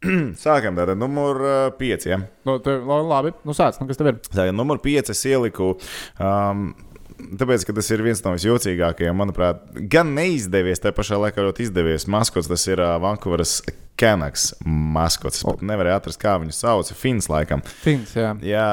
Sākam 0.44 0.76
tātad 0.78 0.98
numur 1.00 1.40
5. 1.78 2.06
Ja? 2.10 2.18
Nu, 2.46 2.58
te, 2.62 2.76
la- 2.84 3.00
labi, 3.02 3.32
nu 3.48 3.54
sāc, 3.56 3.78
nu, 3.80 3.86
kas 3.88 3.96
tev 4.00 4.10
ir? 4.12 4.18
Tātad 4.28 4.52
numur 4.56 4.78
5 4.84 5.10
es 5.14 5.24
ieliku. 5.30 5.74
Um, 6.20 6.74
Tāpēc, 7.14 7.62
ka 7.64 7.72
tas 7.76 7.86
ir 7.94 8.00
viens 8.02 8.18
no 8.24 8.32
visjocīgākajiem, 8.34 9.14
manuprāt, 9.16 9.60
gan 9.88 10.08
neizdevies, 10.16 10.80
tā 10.82 10.90
pašā 10.92 11.14
laikā 11.22 11.44
ļoti 11.46 11.68
izdevies 11.68 12.08
maskots. 12.10 12.48
Tas 12.50 12.64
ir 12.66 12.82
uh, 12.82 12.96
Vankūveras 13.00 13.60
Kanaks 14.00 14.48
maskots. 14.66 15.38
Es 15.38 15.46
pat 15.46 15.62
nevarēju 15.62 15.98
atrast, 16.00 16.18
kā 16.22 16.34
viņu 16.42 16.54
sauc. 16.54 16.90
Fins, 16.98 17.28
laikam. 17.30 17.62
Fins, 17.84 18.14
jā. 18.18 18.32
Jā, 18.42 18.66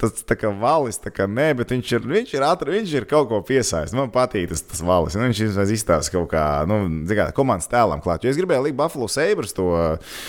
tas 0.00 0.24
tā 0.28 0.36
kā 0.36 0.50
valis, 0.52 0.98
tā 1.00 1.12
kā 1.14 1.24
nē, 1.30 1.48
bet 1.56 1.72
viņš 1.72 1.92
ir, 1.96 2.08
viņš 2.10 2.34
ir, 2.36 2.44
atra, 2.44 2.74
viņš 2.74 2.92
ir 3.00 3.06
kaut 3.08 3.30
ko 3.30 3.40
piesaistīts. 3.46 3.96
Man 3.96 4.12
patīk 4.14 4.50
tas, 4.52 4.64
tas 4.68 4.82
valis. 4.84 5.16
Nu, 5.16 5.24
viņš 5.24 5.42
vismaz 5.46 5.72
izstāsta 5.72 6.12
kaut 6.12 6.28
kā, 6.34 6.44
nu, 6.68 6.82
kā 7.08 7.30
komandas 7.36 7.70
tēlam 7.72 8.02
klāt. 8.04 8.26
Jo 8.26 8.34
es 8.34 8.40
gribēju 8.40 8.66
likt 8.68 8.78
Buffalo 8.78 9.08
Sabres 9.12 9.56
to 9.56 9.68
uh, 9.72 10.20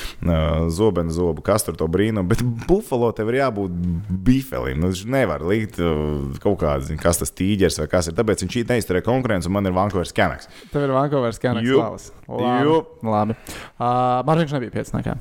zobenu 0.73 1.11
zobu, 1.15 1.43
kas 1.45 1.67
tur 1.67 1.75
to 1.79 1.89
brīnumu, 1.91 2.27
bet 2.31 2.43
Buffalo 2.69 3.11
tev 3.15 3.33
ir 3.33 3.41
jābūt 3.41 3.75
bifelim. 4.27 4.79
Nu, 4.79 4.93
viņš 4.93 5.03
nevar 5.11 5.43
likt 5.43 5.81
uh, 5.83 6.39
kaut 6.43 6.63
zin, 6.87 6.99
kas 7.01 7.19
tas 7.19 7.35
tīģers 7.35 7.81
vai 7.83 7.89
kas 7.91 8.07
ir. 8.07 8.15
Tāpēc 8.17 8.45
viņš 8.45 8.59
neizturēja 8.71 9.05
konkurenci 9.05 9.51
un 9.51 9.57
man 9.59 9.67
ir 9.67 9.75
Vankūveras 9.75 10.15
Kanaks. 10.15 10.47
Tev 10.71 10.87
ir 10.87 10.95
kanāls. 11.43 11.67
Jup. 11.67 12.17
Labi. 12.27 12.81
Labi. 13.07 13.37
Uh, 13.77 14.21
man 14.27 14.41
viņš 14.41 14.53
nebija 14.57 14.73
pieciniekā. 14.77 15.15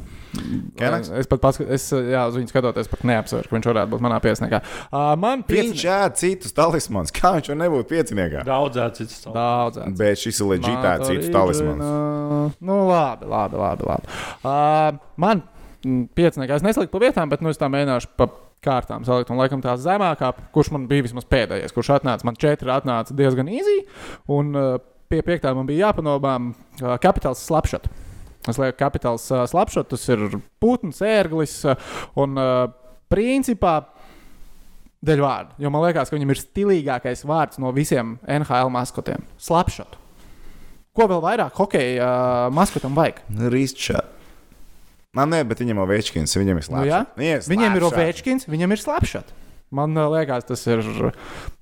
Kanaks? 0.76 1.10
Es 1.16 1.28
pat 1.30 1.40
paskat, 1.40 1.70
es, 1.72 1.86
jā, 1.92 2.22
uz 2.28 2.36
viņu 2.36 2.50
skatoties, 2.52 2.88
pat 2.92 3.04
neapsveru, 3.08 3.48
ka 3.48 3.56
viņš 3.56 3.68
varētu 3.70 3.92
būt 3.94 4.04
manā 4.04 4.18
pieciniekā. 4.24 4.60
Uh, 4.90 5.12
man 5.20 5.42
Viņš 5.44 5.50
pieciniekā. 5.52 5.98
ēd 6.06 6.20
citus 6.20 6.56
talismans. 6.56 7.12
Kā 7.16 7.34
viņš 7.38 7.52
var 7.52 7.60
nebūt 7.62 7.90
pieciniekā? 7.92 8.44
Daudzēts 8.48 9.00
cits. 9.02 9.20
Daudz. 9.32 9.80
Bet 9.96 10.20
šis 10.20 10.40
ir 10.42 10.50
leģitāts 10.54 11.08
citus 11.08 11.30
talismans. 11.32 12.56
Nu, 12.60 12.80
labi, 12.90 13.28
labi, 13.30 13.60
labi. 13.60 13.86
labi. 13.88 14.16
Uh, 14.42 14.98
man 15.20 15.44
mm, 15.84 16.08
pieciniekā 16.18 16.58
es 16.60 16.66
nesliku 16.66 16.92
pa 16.96 17.04
vietām, 17.06 17.32
bet 17.32 17.44
nu, 17.44 17.52
es 17.54 17.60
tā 17.60 17.70
mēģināšu 17.72 18.12
pa 18.20 18.28
kārtām 18.66 19.04
salikt. 19.06 19.30
Un 19.30 19.38
laikam 19.40 19.60
tā 19.62 19.76
zemākā, 19.78 20.32
kurš 20.54 20.72
man 20.74 20.88
bija 20.90 21.04
vismaz 21.06 21.26
pēdējais, 21.30 21.74
kurš 21.76 21.94
atnāca, 22.00 22.26
man 22.26 22.38
četri 22.40 22.72
atnāca 22.74 23.14
diezgan 23.16 23.48
īsi. 23.52 23.76
Un 24.32 24.52
pie 25.12 25.20
piektā 25.22 25.52
man 25.54 25.68
bija 25.68 25.88
jāpanobām 25.88 26.50
kapitāls 27.04 27.44
slapšot. 27.46 27.86
Es 28.50 28.58
lieku 28.60 28.78
kapitāls 28.78 29.26
uh, 29.34 29.44
slapšot, 29.50 29.88
tas 29.90 30.04
ir 30.12 30.38
putns, 30.62 31.00
ērglis 31.02 31.58
uh, 31.66 31.76
un 32.22 32.38
uh, 32.40 32.66
principā. 33.12 33.78
Dēļ 35.06 35.20
vārdu, 35.22 35.54
jo 35.62 35.70
man 35.70 35.84
liekas, 35.84 36.08
ka 36.10 36.16
viņam 36.16 36.32
ir 36.32 36.40
stilīgākais 36.40 37.20
vārds 37.28 37.60
no 37.62 37.70
visiem 37.74 38.16
NHL 38.26 38.72
maskotiem- 38.74 39.26
slapšot. 39.46 39.98
Ko 40.96 41.06
vēl 41.10 41.20
vairāk 41.22 41.58
hokeja 41.60 42.00
uh, 42.02 42.52
maskotam 42.54 42.96
vajag? 42.96 43.20
Rīsčā. 43.52 44.00
Man 45.16 45.30
nē, 45.32 45.42
bet 45.48 45.60
viņam 45.62 45.78
ir 45.78 45.84
Ovečkins, 45.84 46.34
viņam 46.36 46.58
ir 46.60 46.66
Nu, 46.72 46.84
jā. 46.88 47.02
slēpts. 47.16 47.50
Viņam 47.52 47.76
ir 47.76 47.86
Ovečkins, 47.88 48.48
viņam 48.48 48.72
ir 48.74 48.82
slapšot. 48.82 49.30
Man 49.76 49.94
liekas, 49.96 50.44
tas 50.48 50.64
ir 50.70 50.82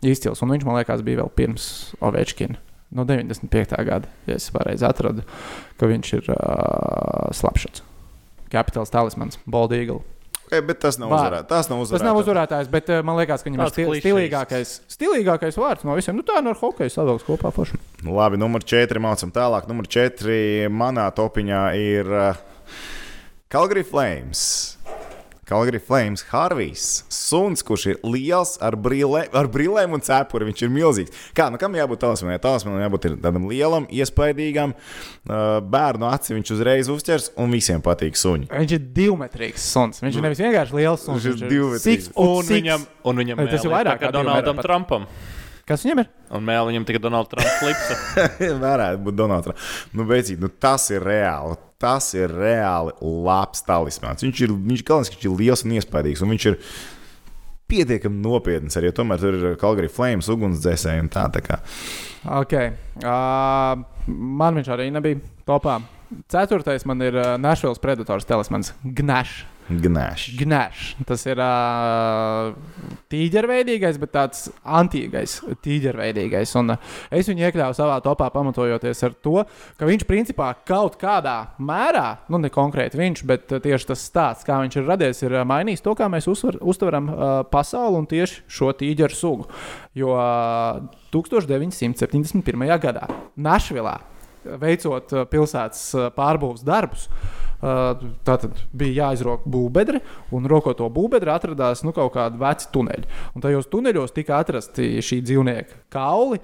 izcils. 0.03 0.43
Un 0.43 0.51
viņš 0.55 0.65
man 0.67 0.79
liekas, 0.81 1.03
bija 1.07 1.23
vēl 1.23 1.31
pirms 1.35 1.67
Ovečkina. 2.05 2.59
No 2.95 3.03
95. 3.09 3.75
gada, 3.89 4.09
ja 4.29 4.37
es 4.39 4.47
pareizi 4.55 4.87
atradu, 4.87 5.25
ka 5.81 5.89
viņš 5.91 6.11
ir 6.21 6.29
uh, 6.31 7.31
slapšots. 7.35 7.83
Kapitāls 8.55 8.93
talismans, 8.95 9.41
Boldīgla. 9.51 9.99
Okay, 10.45 10.61
bet 10.63 10.79
tas 10.85 10.99
nav 11.01 11.09
uzvarētājs. 11.11 11.49
Tas 11.51 11.71
nav 11.73 11.81
Tas 11.89 12.05
nav 12.05 12.19
uzvarētājs. 12.21 12.21
uzvarētājs, 12.23 12.71
bet 12.71 12.91
uh, 12.93 13.01
man 13.09 13.17
liekas, 13.19 13.43
ka 13.43 13.49
viņam 13.49 13.63
Tāds 13.65 13.79
ir 13.81 13.89
stil, 13.89 13.95
stilīgākais, 14.05 14.75
stilīgākais 14.95 15.59
vārds 15.59 15.87
no 15.89 15.97
visiem. 15.99 16.19
Nu, 16.21 16.23
tā 16.29 16.39
no 16.45 16.53
hokeja 16.61 16.93
savilks 16.93 17.25
kopā 17.27 17.51
forši. 17.57 17.81
Nu, 18.05 18.13
Labi, 18.15 18.39
numur 18.39 18.63
4 18.63 19.01
mācām 19.03 19.33
tālāk. 19.35 19.67
Numur 19.71 19.89
4 19.91 20.69
manā 20.71 21.09
topiņā 21.17 21.63
ir 21.81 22.13
uh, 22.13 22.43
Calgary 23.51 23.83
Flames. 23.89 24.45
Calgary 25.49 25.81
Flames, 25.83 26.25
Harvijs, 26.31 27.05
suns, 27.13 27.63
kurš 27.67 27.87
ir 27.93 27.99
liels 28.07 28.55
ar, 28.65 28.77
brīlē, 28.81 29.27
ar 29.37 29.49
brīlēm 29.53 29.97
un 29.97 30.05
cepuri. 30.05 30.49
Viņš 30.49 30.65
ir 30.65 30.73
milzīgs. 30.73 31.25
Kā, 31.37 31.51
nu, 31.53 31.61
kam 31.61 31.77
jābūt 31.77 32.03
talismanam? 32.05 32.41
Talismanam 32.43 32.83
jābūt 32.87 33.09
ir 33.11 33.19
tādam 33.25 33.49
lielam, 33.51 33.89
iespaidīgam. 33.93 34.75
Bērnu 35.25 36.09
aci 36.11 36.37
viņš 36.37 36.55
uzreiz 36.57 36.91
uzķers, 36.93 37.31
un 37.41 37.55
visiem 37.55 37.85
patīk 37.85 38.19
suņi. 38.21 38.51
Viņš 38.53 38.77
ir 38.79 38.89
divmetrīgs 38.97 39.69
suns. 39.75 40.03
Viņš 40.05 40.19
ir 40.19 40.27
nevis 40.29 40.43
vienkārši 40.45 40.81
liels 40.81 41.07
suns. 41.07 41.25
Viņš 41.25 41.47
ir 41.47 41.55
divmetrīgs. 41.55 42.11
Un 42.17 42.43
six. 42.43 42.57
viņam, 42.59 42.91
un 43.05 43.25
viņam 43.25 43.47
tas 43.49 43.65
ir 43.65 43.75
vairāk 43.75 44.03
kā 44.03 44.13
Donaldam 44.15 44.61
pat? 44.61 44.69
Trumpam. 44.69 45.09
Kas 45.69 45.85
viņam 45.85 46.03
ir? 46.03 46.09
Un 46.37 46.45
mēlē 46.45 46.73
viņam 46.73 46.87
tikai 46.89 47.01
Donalda 47.01 47.33
Trumpa 47.33 47.53
klips. 47.63 47.93
Varētu 48.61 49.05
būt 49.07 49.17
Donalds. 49.17 49.71
Nu, 49.97 50.05
beidzot, 50.09 50.43
nu, 50.43 50.51
tas 50.61 50.91
ir 50.93 51.05
reāli. 51.07 51.57
Tas 51.81 52.11
ir 52.17 52.33
reāli 52.33 52.93
labs 53.01 53.65
talismans. 53.67 54.25
Viņš 54.25 54.43
ir, 54.45 54.53
viņš, 54.53 54.85
galvenais, 54.89 55.11
ka 55.13 55.19
viņš 55.19 55.29
ir 55.29 55.39
liels 55.41 55.65
un 55.65 55.75
iespaidīgs. 55.79 56.23
Un 56.25 56.33
viņš 56.33 56.47
ir 56.51 56.59
pietiekami 57.73 58.21
nopietns 58.25 58.77
arī. 58.81 58.93
Tomēr 58.95 59.21
tur 59.21 59.39
ir 59.39 59.57
Calgary 59.61 59.91
Flames, 59.93 60.29
ugunsdzēsēji 60.33 61.05
un 61.05 61.11
tā. 61.13 61.27
tā 61.33 61.43
kā. 61.45 61.61
Okay. 62.43 62.73
Uh, 63.01 63.85
man 64.09 64.61
viņš 64.61 64.71
arī 64.77 64.91
nebija 64.95 65.21
topā. 65.49 65.81
Ceturtais 66.31 66.85
man 66.89 67.01
ir 67.05 67.17
uh, 67.17 67.35
Nashville 67.41 67.81
Predators 67.83 68.29
talismans 68.29 68.75
Gnash. 68.85 69.43
Gnēš. 69.65 70.27
Gnash. 70.37 70.91
Tas 71.09 71.23
ir 71.25 71.41
uh, 71.41 72.53
tīģerveidīgais, 73.13 73.97
bet 74.03 74.13
tāds 74.13 74.43
antīgais 74.61 75.39
tīģerveidīgais. 75.65 76.53
Un 76.61 76.75
uh, 76.75 76.93
es 77.09 77.31
viņu 77.31 77.47
iekļāvu 77.47 77.77
savā 77.79 77.97
topā, 78.05 78.29
pamatojoties 78.35 79.01
ar 79.09 79.17
to, 79.25 79.41
ka 79.81 79.89
viņš 79.89 80.05
principā 80.09 80.51
kaut 80.69 80.99
kādā 81.01 81.39
mērā, 81.57 82.07
nu 82.29 82.43
ne 82.43 82.53
konkrēti 82.53 83.01
viņš, 83.01 83.25
bet 83.31 83.57
tieši 83.65 83.91
tas 83.95 84.05
stāsts, 84.05 84.45
kā 84.45 84.61
viņš 84.61 84.81
ir 84.81 84.89
radies, 84.91 85.25
ir 85.25 85.41
mainījis 85.49 85.85
to, 85.85 85.97
kā 85.97 86.11
mēs 86.13 86.29
uzvar, 86.29 86.61
uztveram 86.61 87.09
uh, 87.09 87.37
pasauli 87.49 88.03
un 88.03 88.09
tieši 88.11 88.45
šo 88.45 88.75
tīģeru 88.77 89.17
sugu. 89.17 89.49
Jo 89.97 90.13
uh, 90.19 90.85
1971. 91.15 92.69
gadā 92.83 93.09
Našvilā 93.41 94.01
veicot 94.61 95.15
uh, 95.15 95.25
pilsētas 95.31 95.87
uh, 95.97 96.11
pārbūves 96.15 96.65
darbus. 96.67 97.09
Uh, 97.09 97.43
Tātad 98.27 98.59
bija 98.77 99.07
jāizrok 99.07 99.47
būvbedri, 99.49 100.03
un 100.37 100.45
rokot 100.51 100.77
to 100.77 100.89
būvbedri 100.93 101.33
atradās 101.33 101.81
nu, 101.87 101.95
kaut 101.97 102.13
kādi 102.13 102.37
veci 102.41 102.69
tuneļi. 102.75 103.09
Un 103.33 103.45
tajos 103.45 103.71
tuneļos 103.73 104.13
tika 104.13 104.37
atrasti 104.43 104.99
šī 105.05 105.23
dzīvnieka 105.25 105.79
kauli, 105.95 106.43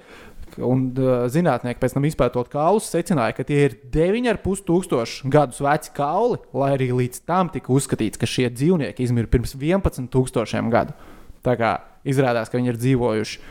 un 0.57 0.87
uh, 0.97 1.11
zinātnieki 1.31 1.79
pēc 1.83 1.95
tam 1.95 2.07
izpētot 2.09 2.49
kaulus, 2.51 2.89
secināja, 2.91 3.35
ka 3.37 3.45
tie 3.47 3.61
ir 3.67 3.77
9,5 3.93 4.65
tūkstoši 4.67 5.31
gadus 5.31 5.61
veci 5.63 5.93
kauli, 5.95 6.41
lai 6.57 6.73
arī 6.79 6.89
līdz 7.03 7.23
tam 7.29 7.53
tika 7.53 7.71
uzskatīts, 7.75 8.19
ka 8.19 8.29
šie 8.29 8.49
dzīvnieki 8.49 9.05
izmirra 9.05 9.31
pirms 9.31 9.53
11 9.55 10.09
tūkstošiem 10.11 10.73
gadu. 10.73 10.97
Tā 11.45 11.55
kā 11.59 11.77
izrādās, 12.07 12.49
ka 12.49 12.57
viņi 12.57 12.73
ir 12.73 12.81
dzīvojuši 12.81 13.41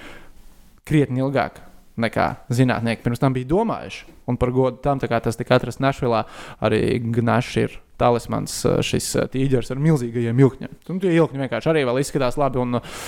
krietni 0.91 1.23
ilgāk 1.23 1.63
nekā 2.01 2.27
zinātnieki 2.53 3.05
pirms 3.05 3.23
tam 3.23 3.35
bija 3.35 3.49
domājuši. 3.51 4.07
Un 4.31 4.39
par 4.39 4.53
godu 4.55 4.79
tam, 4.85 5.01
tas 5.01 5.39
tika 5.39 5.57
atrasts 5.57 5.83
Našvilā, 5.83 6.25
arī 6.63 7.01
Gnašs 7.03 7.57
ir 7.61 7.77
talismans, 8.01 8.55
uh, 8.65 8.79
šis 8.85 9.09
uh, 9.19 9.27
tīģeris 9.31 9.73
ar 9.75 9.83
milzīgajiem 9.83 10.45
ilkņiem. 10.47 10.79
Un 10.93 11.03
tie 11.03 11.13
ilkņi 11.17 11.43
vienkārši 11.45 11.73
arī 11.73 11.85
vēl 11.89 12.01
izskatās 12.01 12.39
labi. 12.41 12.63
Un, 12.63 12.79
uh, 12.79 13.03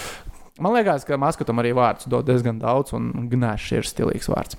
man 0.61 0.76
liekas, 0.76 1.07
ka 1.09 1.20
maskotam 1.20 1.62
arī 1.62 1.72
vārds 1.78 2.11
dod 2.11 2.28
diezgan 2.28 2.61
daudz, 2.62 2.95
un 2.97 3.28
Gnašs 3.33 3.72
ir 3.78 3.89
stilīgs 3.89 4.30
vārds. 4.33 4.59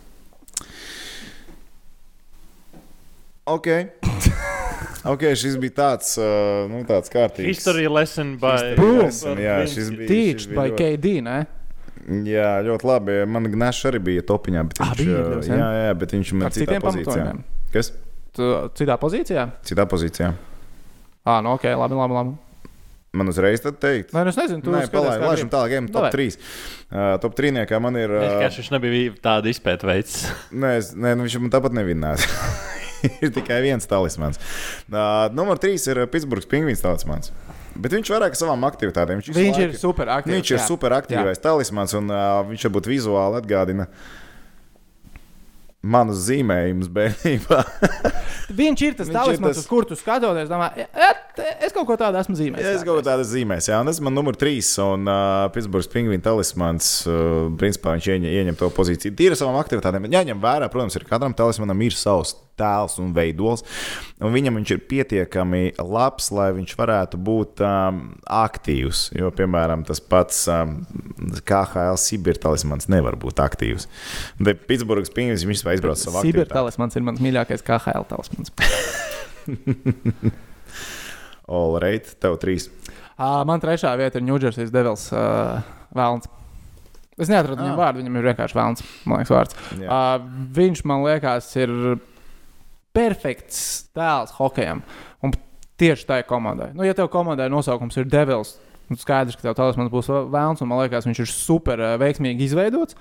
Ok. 3.44 3.68
ok, 5.14 5.28
šis 5.36 5.60
bija 5.60 5.76
tāds, 5.82 6.16
uh, 6.16 6.64
nu, 6.72 6.86
tāds 6.88 7.12
kārtīgs. 7.12 7.50
History 7.58 7.90
lesson 7.92 8.38
by. 8.40 8.78
Boom. 8.80 9.02
Lesson, 9.04 9.42
jā, 9.44 9.60
šis 9.68 9.92
bija. 9.92 10.08
Tīčs 10.08 10.48
šis 10.48 10.54
bija 10.54 10.70
ļoti, 10.72 10.80
KD, 10.80 11.14
ne? 11.28 11.42
Jā, 12.28 12.50
ļoti 12.68 12.90
labi. 12.90 13.18
Man 13.30 13.50
Gnašs 13.54 13.90
arī 13.92 14.02
bija 14.12 14.24
topiņā, 14.30 14.64
bet 14.70 14.82
Ah, 14.84 14.96
viņš, 14.98 15.12
uh, 15.12 15.36
jūs, 15.38 15.52
ja? 15.52 15.60
jā, 15.60 15.70
jā, 15.88 15.94
bet 16.02 16.16
viņš 16.18 16.34
man 16.40 16.56
citā 16.56 16.80
pozīcijā. 16.84 17.28
Kas? 17.74 17.94
Tu 18.34 18.50
citā 18.80 18.98
pozīcijā? 19.02 19.46
Citā 19.68 19.86
pozīcijā. 19.90 20.34
Ah, 21.24 21.40
nu 21.46 21.54
ok, 21.56 21.70
labi, 21.80 21.96
labi. 22.00 22.18
labi. 22.20 22.36
Man 23.14 23.30
uzreiz 23.30 23.62
tad 23.62 23.76
teikt. 23.78 24.10
Nē, 24.10 24.24
nu 24.26 24.32
es 24.32 24.38
nezinu, 24.40 24.64
kā 24.66 25.02
laižam 25.06 25.46
grib. 25.46 25.50
tālāk, 25.54 25.74
ejam 25.76 25.88
top 25.94 26.08
Davai. 26.08 26.14
3. 26.16 26.38
Uh, 26.90 27.02
top 27.22 27.36
3. 27.38 27.52
man 27.84 28.00
ir. 28.02 28.10
Es 28.18 28.32
Uh, 28.32 28.40
ka 28.42 28.48
viņš 28.58 28.72
nebija 28.74 29.12
tāda 29.22 29.52
izpēta 29.54 29.86
veids. 29.86 30.16
Nē, 30.64 30.72
es, 30.80 30.90
nē 30.98 31.14
nu 31.20 31.28
viņš 31.28 31.36
man 31.44 31.54
tāpat 31.54 31.78
nevinās. 31.78 32.26
ir 33.22 33.30
tikai 33.36 33.60
viens 33.62 33.86
talismans. 33.86 34.42
Uh, 34.90 35.30
numur 35.38 35.62
3 35.62 35.86
ir 35.94 36.02
Pitsburgas 36.10 36.50
pingvīns 36.50 36.82
talismans. 36.82 37.30
Bet 37.76 37.92
viņš 37.96 38.12
vairāk 38.14 38.36
savām 38.38 38.62
aktivitātēm. 38.68 39.22
Viņš, 39.22 39.32
Viņš 39.34 39.58
ir 39.64 39.70
laiku- 39.72 39.80
super 39.82 40.12
aktīvs. 40.20 40.36
Viņš 40.38 40.52
ir 40.54 40.60
jā. 40.60 40.66
super 40.68 40.94
aktīvais 41.00 41.42
talismans, 41.42 41.94
un 41.98 42.12
uh, 42.14 42.44
viņš 42.52 42.68
varbūt 42.70 42.90
vizuāli 42.92 43.40
atgādina 43.42 43.88
manus 45.84 46.22
zīmējumus 46.30 46.88
bērnībā. 46.96 47.58
Viņš 48.60 48.82
ir 48.86 48.94
tas 48.96 49.10
ir 49.10 49.16
talismans, 49.18 49.58
tas- 49.58 49.64
uz 49.66 49.68
kuru 49.68 49.88
tu 49.90 49.96
skatoties. 50.00 50.48
Domā, 50.48 50.70
"E, 50.78 50.86
es 51.66 51.74
kaut 51.76 51.88
ko 51.90 51.98
tādu 52.00 52.20
esmu 52.22 52.36
zīmējis. 52.40 52.70
es 52.78 52.84
kaut 52.88 53.02
kādā 53.02 53.18
zīmēs, 53.28 53.68
jā, 53.68 53.80
un 53.82 53.90
tas 53.90 54.00
man 54.04 54.16
numur 54.16 54.38
3, 54.40 54.70
un 54.84 55.08
uh, 55.12 55.50
Pitsburgas 55.52 55.90
pingvīna 55.92 56.24
talismans, 56.24 56.92
uh, 57.08 57.50
principā 57.60 57.98
viņš 57.98 58.08
ieņem, 58.16 58.30
ieņem 58.40 58.60
to 58.62 58.70
pozīciju. 58.78 59.16
Tīri 59.20 59.36
savām 59.40 59.60
aktivitātēm. 59.60 60.08
Jāņem 60.14 60.40
vērā, 60.44 60.70
protams, 60.72 60.96
ir 61.00 61.04
katram 61.10 61.36
talismanam 61.36 61.82
ir 61.84 61.92
savs 62.00 62.36
tēls 62.60 63.00
un 63.02 63.12
veidols, 63.16 63.64
un 64.22 64.34
viņam 64.36 64.60
viņš 64.60 64.72
ir 64.76 64.82
pietiekami 64.92 65.62
labs, 65.80 66.28
lai 66.36 66.52
viņš 66.58 66.76
varētu 66.80 67.18
būt 67.18 67.64
um, 67.66 68.02
aktīvs. 68.30 69.08
Jo, 69.18 69.32
piemēram, 69.36 69.84
tas 69.88 70.00
pats 70.04 70.44
um, 70.54 70.80
KHL 71.48 71.98
Sibīra 72.02 72.42
talismans 72.48 72.90
nevar 72.94 73.18
būt 73.20 73.42
aktīvs. 73.44 73.88
Bet 74.44 74.68
Pitsburgas 74.70 75.10
pingvīns 75.14 75.44
viņš 75.48 75.58
vispār 75.60 75.80
izbrauc 75.80 75.98
savu 76.02 76.20
Sibīra 76.22 76.46
aktivitāti. 76.46 76.58
talismans 76.60 77.00
ir 77.02 77.08
mans 77.10 77.24
mīļākais 77.26 77.66
KHL 77.66 78.06
talismans. 78.14 78.54
All 81.48 81.76
right, 81.82 82.06
tev 82.24 82.38
trīs. 82.42 82.70
Uh, 83.14 83.42
man 83.48 83.62
trešā 83.62 83.92
vieta 84.00 84.18
ir 84.20 84.26
Ņūdžersijas 84.26 84.72
Devils 84.74 85.04
uh, 85.14 85.60
Vēlns. 85.96 86.30
Es 87.22 87.30
neatradu 87.30 87.60
viņam 87.62 87.76
Ah. 87.76 87.82
vārdu, 87.84 88.02
viņam 88.02 88.16
ir 88.18 88.28
vienkārši 88.32 88.58
Vēlns. 88.58 88.86
Man 89.06 89.20
liekas, 89.22 89.34
vārds. 89.36 89.58
Jā. 89.78 89.86
Uh, 89.86 90.48
viņš 90.56 90.82
man 90.90 91.04
liekas, 91.06 91.50
ir 91.62 91.74
perfekts 92.94 93.64
tēls 93.96 94.36
hokejam. 94.38 94.84
Un 95.24 95.34
tieši 95.82 96.08
tai 96.10 96.22
komandai. 96.28 96.72
Nu, 96.78 96.86
ja 96.88 96.96
tev 96.98 97.10
komandai 97.14 97.50
nosaukums 97.52 97.98
ir 97.98 98.08
Devils. 98.10 98.56
nu, 98.92 98.98
Skaidrs, 99.00 99.38
ka 99.40 99.48
tev 99.48 99.58
talismans 99.58 99.92
būs 99.94 100.10
vēlams, 100.12 100.62
man 100.68 100.84
liekas, 100.84 101.08
viņš 101.10 101.24
ir 101.24 101.32
super 101.32 101.82
uh, 101.82 101.96
veiksmīgi 102.02 102.50
izveidots. 102.50 102.98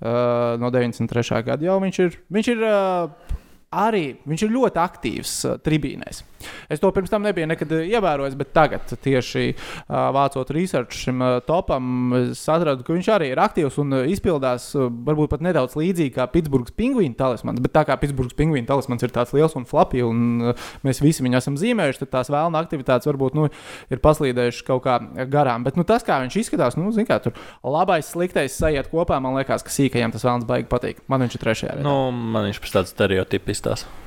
Uh, 0.00 0.56
no 0.60 0.72
93. 0.74 1.42
gada 1.46 1.68
jau 1.68 1.80
viņš 1.82 2.00
ir. 2.06 2.20
Viņš 2.32 2.52
ir 2.54 2.64
uh, 2.66 3.36
arī 3.76 4.06
viņš 4.26 4.46
ir 4.46 4.56
ļoti 4.56 4.82
aktīvs 4.82 5.36
uh, 5.46 5.60
tribīnēs. 5.62 6.24
Es 6.72 6.82
to 6.82 6.90
pirms 6.94 7.12
tam 7.12 7.24
nebiju 7.26 7.48
nekad 7.50 7.72
uh, 7.74 7.84
ievērojis, 7.86 8.36
bet 8.38 8.52
tagad, 8.56 8.92
tieši 9.02 9.44
uh, 9.52 10.08
vācot 10.16 10.50
research 10.54 10.96
šim 11.06 11.22
uh, 11.24 11.38
topam, 11.46 12.14
es 12.20 12.42
atradu, 12.52 12.84
ka 12.86 12.94
viņš 12.96 13.10
arī 13.16 13.30
ir 13.32 13.42
aktīvs 13.42 13.78
un 13.82 13.98
izpildās 14.12 14.68
varbūt 14.76 15.32
pat 15.32 15.44
nedaudz 15.46 15.76
līdzīgi 15.78 16.14
kā 16.16 16.28
Pitsburgas 16.32 16.74
pingvīna 16.76 17.18
talismans. 17.18 17.62
Bet 17.64 17.74
tā 17.76 17.86
kā 17.88 17.96
Pitsburgas 18.00 18.36
pingvīna 18.38 18.68
talismans 18.68 19.04
ir 19.06 19.14
tāds 19.14 19.34
liels 19.36 19.56
un 19.58 19.66
flapi, 19.68 20.02
un 20.06 20.52
mēs 20.86 21.02
visi 21.04 21.24
viņu 21.24 21.40
esam 21.40 21.58
zīmējuši, 21.60 22.02
tad 22.04 22.12
tās 22.18 22.32
vēlna 22.32 22.62
aktivitātes 22.64 23.08
varbūt 23.08 23.38
nu, 23.38 23.48
ir 23.92 24.02
paslīdējušas 24.04 24.66
kaut 24.66 24.84
kā 24.86 24.98
garām. 25.32 25.66
Bet 25.66 25.78
nu, 25.78 25.86
tas, 25.88 26.04
kā 26.06 26.18
viņš 26.24 26.40
izskatās, 26.42 26.78
nu, 26.80 26.90
zin, 26.94 27.08
kā 27.08 27.18
tur 27.24 27.36
labais, 27.64 28.08
sliktais 28.12 28.56
sajiet 28.56 28.90
kopā, 28.92 29.20
man 29.22 29.38
liekas, 29.38 29.64
ka 29.66 29.72
sīkajam 29.72 30.14
tas 30.14 30.26
vēlams 30.26 30.48
baigi 30.48 30.70
patīk. 30.72 31.04
Man 31.10 31.26
viņš 31.26 31.38
ir 31.38 31.46
trešajā. 31.46 31.78
vietā. 31.78 31.86
Nu, 31.86 32.10
man 32.10 32.50
viņš 32.50 32.62
pēc 32.62 32.76
tāds 32.80 32.96
stereotips 32.96 33.56
izstāsta. 33.56 34.05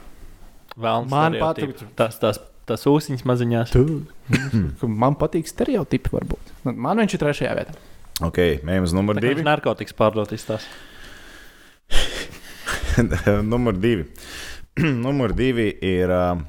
Vēlams, 0.79 1.11
Man 1.11 1.35
patīk. 1.39 1.75
Tas, 1.99 2.17
tas, 2.21 2.39
tas 2.69 2.85
ūsiņš 2.87 3.25
maziņās. 3.27 3.73
Ka 4.79 4.89
Man 5.03 5.17
patīk 5.19 5.49
stereotipi, 5.49 6.11
varbūt. 6.15 6.53
Nu, 6.67 6.75
Man 6.87 7.01
viņš 7.03 7.17
ir 7.17 7.23
trešajā 7.25 7.55
vietā. 7.59 7.75
Ok, 8.25 8.39
uz 8.83 8.93
numur 8.95 9.19
2. 9.19 9.43
narkotikas 9.47 9.95
pārdot 9.95 10.31
izstāsta. 10.35 10.67
numur 13.51 13.77
2. 13.79 14.05
numur 15.05 15.33
2 15.35 15.67
ir 15.87 16.11
uh, 16.11 16.39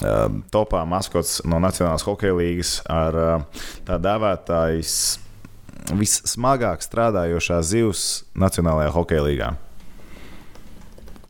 uh, 0.00 0.26
topā 0.52 0.82
maskots 0.88 1.42
no 1.48 1.60
Nacionālās 1.62 2.04
hokeja 2.08 2.36
līnijas 2.38 2.78
ar 2.88 3.18
uh, 3.20 3.64
tā 3.88 4.00
dēvētājs 4.00 4.94
vissmagāk 5.96 6.84
strādājošā 6.84 7.60
zivs 7.64 8.04
Nacionālajā 8.36 8.92
hokeja 8.96 9.24
līnijā. 9.24 9.54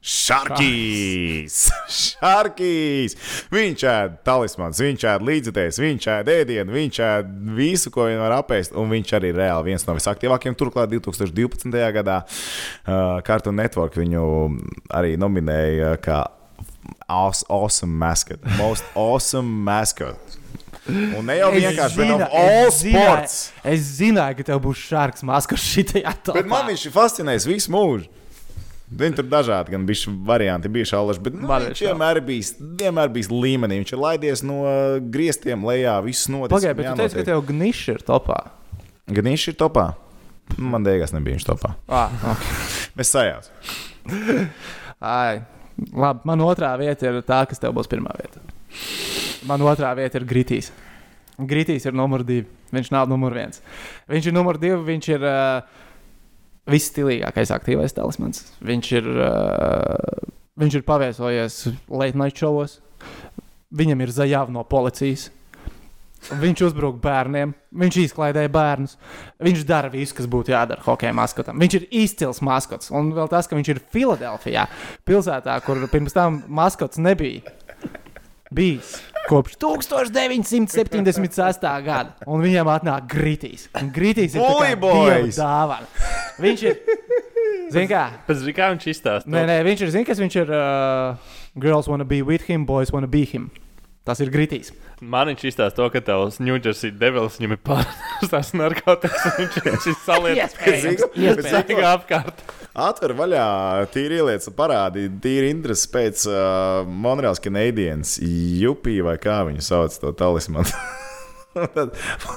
Šarkīs! 0.08 1.56
Šarkīs! 1.92 3.16
Viņš 3.52 3.82
ēd 3.92 4.14
talismans, 4.24 4.80
viņš 4.80 5.04
ēd 5.10 5.24
līdzekļus, 5.28 5.80
viņš 5.84 6.06
ēd 6.14 6.30
ēdienu, 6.32 6.72
viņš 6.72 7.00
ēd 7.04 7.34
visu, 7.58 7.92
ko 7.92 8.06
vien 8.08 8.22
var 8.22 8.38
apēst. 8.38 8.72
Un 8.78 8.88
viņš 8.94 9.12
arī 9.18 9.34
ir 9.34 9.40
reāli 9.42 9.74
viens 9.74 9.84
no 9.84 9.98
visaktīvākajiem. 9.98 10.56
Turklāt 10.56 10.88
2012. 10.94 11.76
gadā 11.98 12.22
uh, 12.24 13.20
Cartoon 13.26 13.60
Network 13.60 13.98
viņu 14.00 14.24
arī 14.96 15.18
nominēja 15.20 15.98
kā 16.00 16.22
Awesome 17.08 17.92
Mascot. 17.92 18.40
Most 18.56 18.88
Awesome 18.96 19.60
Mascot. 19.68 20.38
Un 20.88 21.26
ne 21.28 21.36
jau 21.36 21.50
vienkārši, 21.52 21.98
bet 22.00 22.14
no 22.14 22.28
all 22.32 22.70
sports. 22.72 23.50
es 23.60 23.90
zināju, 23.98 24.38
ka 24.38 24.46
tev 24.48 24.62
būs 24.64 24.86
šāds 24.88 25.24
maskars 25.28 25.66
šitajā 25.74 26.14
topā. 26.22 26.40
Bet 26.40 26.48
man 26.48 26.64
viņš 26.70 26.86
ir 26.88 26.94
fascinējis 26.96 27.48
visu 27.50 27.74
mūžu. 27.76 28.08
Viņi 28.88 29.18
tur 29.18 29.26
dažādi, 29.28 29.74
gan 29.74 29.84
bija 29.88 30.12
varianti, 30.24 30.70
bija 30.72 30.88
šādi, 30.88 31.18
bet 31.26 31.34
nu, 31.36 31.48
viņš 31.50 31.82
vienmēr 31.84 32.22
bijis, 32.24 32.54
vienmēr 32.58 33.10
bijis 33.12 33.28
līmenī. 33.28 33.82
Viņš 33.82 33.92
ir 33.92 34.00
laidies 34.00 34.42
no 34.48 34.62
griestiem 35.12 35.66
lejā, 35.68 35.98
viss 36.06 36.30
noticis. 36.32 36.54
Pagaidiet, 36.56 36.78
bet 36.80 36.88
tu 36.88 37.02
teici, 37.02 37.18
ka 37.20 37.26
tev 37.28 37.42
gnišs 37.50 37.90
ir 37.92 38.04
topā. 38.08 38.38
Viņš 39.12 39.46
ir 39.52 39.58
topā. 39.60 39.90
Man 40.56 40.86
dēļas 40.86 41.12
nebija 41.12 41.36
viņš 41.36 41.46
topā. 41.50 41.74
Ah, 41.92 42.14
okay. 42.32 42.56
Mēs 42.96 43.12
sajācām. 43.12 44.48
Ai, 45.04 45.42
labi, 45.92 46.24
man 46.30 46.44
otrā 46.46 46.72
vieta 46.80 47.10
ir 47.10 47.20
tā, 47.28 47.42
kas 47.50 47.60
tev 47.60 47.76
būs 47.76 47.90
pirmā 47.90 48.14
vieta. 48.16 48.40
Man 49.48 49.62
otrā 49.68 49.92
vieta 49.98 50.16
ir 50.20 50.26
Gritīs. 50.28 50.72
Gritīs 51.38 51.84
ir 51.86 51.94
numur 51.94 52.24
divi. 52.26 52.48
Viņš 52.74 52.88
nav 52.92 53.08
numur 53.08 53.36
viens. 53.36 53.60
Viņš 54.10 54.30
ir 54.30 54.34
numur 54.34 54.58
divi. 54.60 54.80
Viņš 54.88 55.10
ir 55.12 55.28
uh, 55.28 55.84
visstilīgākais 56.68 57.52
aktīvais 57.54 57.96
talismans. 57.96 58.44
Viņš 58.64 58.92
ir, 58.98 59.08
uh, 59.14 60.28
viņš 60.60 60.78
ir 60.78 60.86
paviesojies 60.88 61.58
late 61.88 62.18
night 62.18 62.38
šovos. 62.38 62.78
Viņam 63.78 64.04
ir 64.04 64.14
zajāva 64.14 64.52
no 64.52 64.64
policijas. 64.68 65.28
Viņš 66.28 66.64
uzbruka 66.66 66.98
bērniem, 66.98 67.52
viņš 67.78 67.96
izklaidēja 68.02 68.50
bērnus. 68.50 68.96
Viņš 69.44 69.62
dara 69.68 69.90
visu, 69.92 70.16
kas 70.18 70.26
būtu 70.28 70.50
jādara 70.50 70.82
hokeja 70.82 71.14
maskotam. 71.14 71.60
Viņš 71.62 71.76
ir 71.78 71.86
izcils 72.00 72.42
maskots. 72.44 72.90
Un 72.90 73.12
vēl 73.16 73.30
tas, 73.30 73.46
ka 73.46 73.56
viņš 73.56 73.70
ir 73.70 73.80
Filadelfijā, 73.94 74.66
pilsētā, 75.06 75.54
kur 75.64 75.84
pirms 75.92 76.16
tam 76.16 76.42
maskots 76.50 76.98
nebija 76.98 77.54
bijis 78.54 78.96
kopš 79.28 79.52
1976. 79.60 81.60
gada. 81.84 82.14
Un 82.26 82.40
viņam 82.44 82.66
atnāk 82.72 83.02
gritīs. 83.12 83.68
Un 83.78 83.90
Gritīs 83.94 84.34
ir 84.34 84.40
tā 84.42 84.46
kā 84.48 84.52
Bully 84.56 84.74
boys! 84.80 85.36
dieva 85.36 85.44
dāvana. 85.44 85.86
Viņš 86.42 86.60
ir. 86.70 86.76
Zini, 87.68 87.88
kā? 87.90 88.04
Pēc 88.26 88.36
tam, 88.42 88.52
kā 88.56 88.66
viņš 88.72 88.84
izstāsta. 88.94 89.28
Nē, 89.32 89.40
nē, 89.48 89.56
viņš 89.66 89.80
ir. 89.84 89.88
Zini, 89.94 90.06
kas 90.08 90.18
viņš 90.22 90.34
ir? 90.42 90.48
Uh, 90.56 90.60
girls 91.60 91.86
wanna 91.90 92.06
be 92.08 92.18
with 92.24 92.44
him, 92.48 92.60
boys 92.68 92.90
wanna 92.94 93.10
be 93.10 93.22
him. 93.28 93.44
Tas 94.08 94.18
ir 94.24 94.28
gritīs. 94.32 94.68
Man 95.04 95.28
viņš 95.28 95.42
izstāsta 95.50 95.76
to, 95.82 95.86
ka 95.92 96.00
tavs 96.00 96.38
New 96.40 96.56
Jersey 96.56 96.90
Devils 96.96 97.36
viņam 97.38 97.52
ir 97.54 97.60
pārstāvs 97.66 98.30
tās 98.32 98.48
narkotikas. 98.56 99.22
Viņš 99.36 99.54
viņš 99.66 99.84
ir 99.92 99.96
Zini, 100.08 100.32
iespējams. 101.12 101.52
Staigā 101.52 101.88
apkārt. 101.92 102.36
Atver 102.78 103.10
vaļā, 103.18 103.44
tīri 103.90 104.20
ieliec, 104.20 104.44
parādīja, 104.54 105.10
tīri 105.24 105.48
interesi 105.50 105.88
pēc 105.90 106.22
uh, 106.30 106.86
Monreāls 106.86 107.40
Canadiens, 107.42 108.16
Jupī 108.22 109.00
vai 109.02 109.16
kā 109.18 109.40
viņu 109.48 109.64
sauc 109.66 109.96
to 109.98 110.12
talismanu. 110.14 110.70
Tad, 111.74 111.90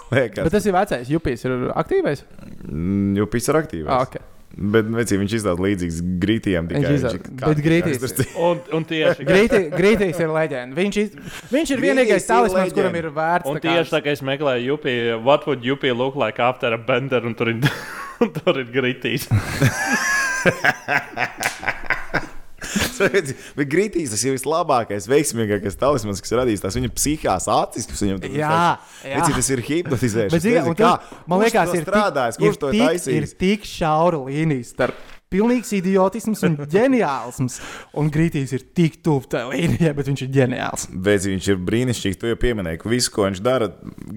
liekas, 0.10 0.48
Bet 0.48 0.54
tas 0.56 0.66
ir 0.66 0.74
vecais. 0.74 1.10
Jupīs 1.14 1.46
ir 1.46 1.68
aktīvais. 1.78 2.24
mm, 2.66 3.20
Jupīs 3.20 3.50
ir 3.52 3.60
aktīvs. 3.60 3.90
Ah, 3.92 4.08
okay. 4.08 4.24
Bet 4.52 4.88
vecī, 4.92 5.16
viņš 5.22 5.34
izstāsta 5.38 5.64
līdzīgs 5.64 6.00
grītījiem. 6.20 6.66
Bet 6.68 7.62
Grītīs-. 7.64 8.34
Un, 8.36 8.60
un 8.76 8.88
tieši 8.90 9.24
Grītī, 9.30 9.62
Grītīs 9.72 10.20
ir 10.20 10.34
leģenda. 10.34 10.76
Viņš, 10.76 10.98
iz, 11.04 11.14
viņš 11.54 11.72
ir 11.76 11.80
Grītīs 11.80 11.86
vienīgais 11.86 12.28
talismans, 12.28 12.74
kuram 12.76 12.98
ir 13.00 13.08
vērts. 13.16 13.48
Un 13.48 13.60
tā 13.60 13.62
kā- 13.64 13.78
tieši 13.78 13.94
tā 13.94 14.02
kā 14.08 14.16
es 14.18 14.26
meklēju, 14.28 14.66
Jupi, 14.74 14.96
what 15.24 15.46
would 15.48 15.64
Jupi 15.64 15.94
look 15.96 16.18
like 16.20 16.42
after 16.44 16.74
a 16.76 16.82
bender, 16.82 17.24
un 17.30 17.38
tur 17.38 17.54
ir, 17.54 17.62
un 18.26 18.34
tur 18.42 18.60
ir 18.60 18.68
gritīs. 18.76 19.30
Bet 23.58 23.68
grītīs 23.68 24.12
tas 24.14 24.22
ir 24.26 24.32
vislabākais, 24.36 25.08
veiksmīgākais 25.10 25.76
talismans, 25.80 26.22
kas 26.24 26.34
radīs 26.38 26.62
tās 26.64 26.76
viņa 26.78 26.90
psihās 26.96 27.46
acis, 27.52 27.88
kas 27.90 28.04
viņam 28.06 28.20
tur 28.24 28.32
Jā, 28.38 28.60
jā. 29.04 29.16
Veci, 29.18 29.32
tas 29.38 29.48
ir 29.56 29.60
hipnotizēšana. 29.68 30.36
Bet, 30.36 30.44
zini, 30.46 30.62
un 30.70 30.74
kā, 30.78 30.92
man 31.32 31.38
liekas, 31.44 31.74
ir 31.78 31.84
strādājis, 31.88 32.36
kurš 32.42 32.58
to 32.62 32.68
ir 32.70 32.74
ir 32.78 32.80
tik, 32.80 32.86
ir 32.86 32.90
taisījis. 32.94 33.32
tik 33.42 33.62
šaura 33.70 34.20
līnija 34.28 34.66
starp 34.70 34.96
pilnīgs 35.32 35.72
idiotisms 35.78 36.44
un 36.48 36.58
ģeniālisms. 36.76 37.60
Un 37.98 38.12
Grītīs 38.14 38.54
ir 38.56 38.66
tik 38.78 39.00
tuvu 39.06 39.30
tai 39.32 39.44
līnijai, 39.50 39.94
bet 39.98 40.10
viņš 40.12 40.26
ir 40.26 40.32
ģeniāls. 40.36 40.88
Bet 41.08 41.26
viņš 41.28 41.50
ir 41.54 41.62
brīnišķīgs. 41.68 42.20
Tu 42.22 42.32
jau 42.32 42.40
pieminēji, 42.42 42.82
ka 42.82 42.92
visu, 42.92 43.14
ko 43.16 43.28
viņš 43.28 43.44
dara, 43.46 43.72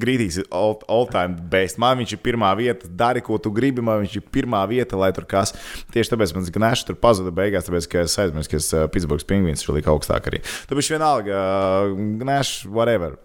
grītīs 0.04 0.40
ir 0.42 0.48
all, 0.54 0.76
all 0.90 1.08
time 1.10 1.38
best. 1.52 1.80
Man 1.82 2.00
viņš 2.02 2.16
ir 2.16 2.22
pirmā 2.24 2.52
vieta, 2.58 2.90
dari, 2.90 3.22
ko 3.24 3.38
tu 3.42 3.52
gribi. 3.54 3.84
Man 3.84 4.02
viņš 4.04 4.18
ir 4.20 4.26
pirmā 4.34 4.64
vieta, 4.70 4.98
lai 5.00 5.12
tur 5.16 5.28
kas. 5.30 5.54
Tieši 5.94 6.14
tāpēc 6.14 6.34
man 6.36 6.50
Gnēšs 6.54 6.86
tur 6.86 6.98
pazuda 7.00 7.32
beigās, 7.34 7.66
tāpēc, 7.66 7.88
ka 7.90 8.04
es 8.06 8.18
aizmirsu, 8.20 8.52
ka 8.52 8.60
es 8.60 8.70
uh, 8.74 8.86
Pitsburgas 8.92 9.26
pingvīns 9.28 9.64
tur 9.64 9.78
lika 9.78 9.90
augstāk 9.94 10.30
arī. 10.30 10.42
Tāpēc 10.70 10.92
vienalga, 10.94 11.38
uh, 11.38 12.02
Gnēšs, 12.22 12.66
whatever. 12.70 13.16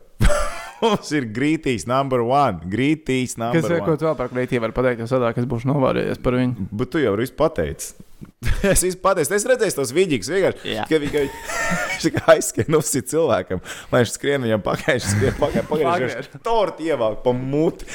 Mums 0.80 1.09
ir 1.15 1.27
grītīs 1.36 1.86
number 1.89 2.21
one. 2.23 2.69
Grītīs 2.71 3.36
Kas 3.36 3.41
number 3.41 3.73
ir, 3.75 3.82
ko 3.84 3.93
one. 3.93 3.99
tu 3.99 4.07
vēl 4.07 4.19
par 4.19 4.30
Grītīju 4.32 4.63
var 4.63 4.75
pateikt, 4.75 5.03
jo 5.03 5.09
sadāk 5.11 5.39
es 5.41 5.47
būšu 5.49 5.69
novārījies 5.71 6.21
par 6.23 6.38
viņu. 6.39 6.69
Bet 6.80 6.93
tu 6.93 7.01
jau 7.03 7.15
visu 7.19 7.36
pateici. 7.39 7.97
es 8.73 8.84
visu 8.84 8.99
pateicu, 9.03 9.36
es 9.36 9.47
redzēju 9.47 9.77
tos 9.80 9.93
vidīgus. 9.95 10.32
Vienkārši, 10.32 10.77
ka 10.89 11.01
viņš 11.03 12.07
kā 12.15 12.25
aizskrien 12.36 12.80
uz 12.80 12.91
cilvēkam, 12.95 13.63
lai 13.91 14.03
viņš 14.03 14.15
skrien 14.15 14.45
viņam 14.47 14.63
pakaļ, 14.65 15.01
skrien 15.09 15.39
pakaļ, 15.39 15.67
pakaļ, 15.71 16.17
torti 16.45 16.89
ievelk 16.91 17.23
pa 17.25 17.36
muti. 17.36 17.88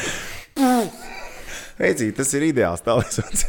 Veicīgi, 1.75 2.13
tas 2.15 2.31
ir 2.37 2.51
ideāls 2.53 2.85
talismans. 2.85 3.49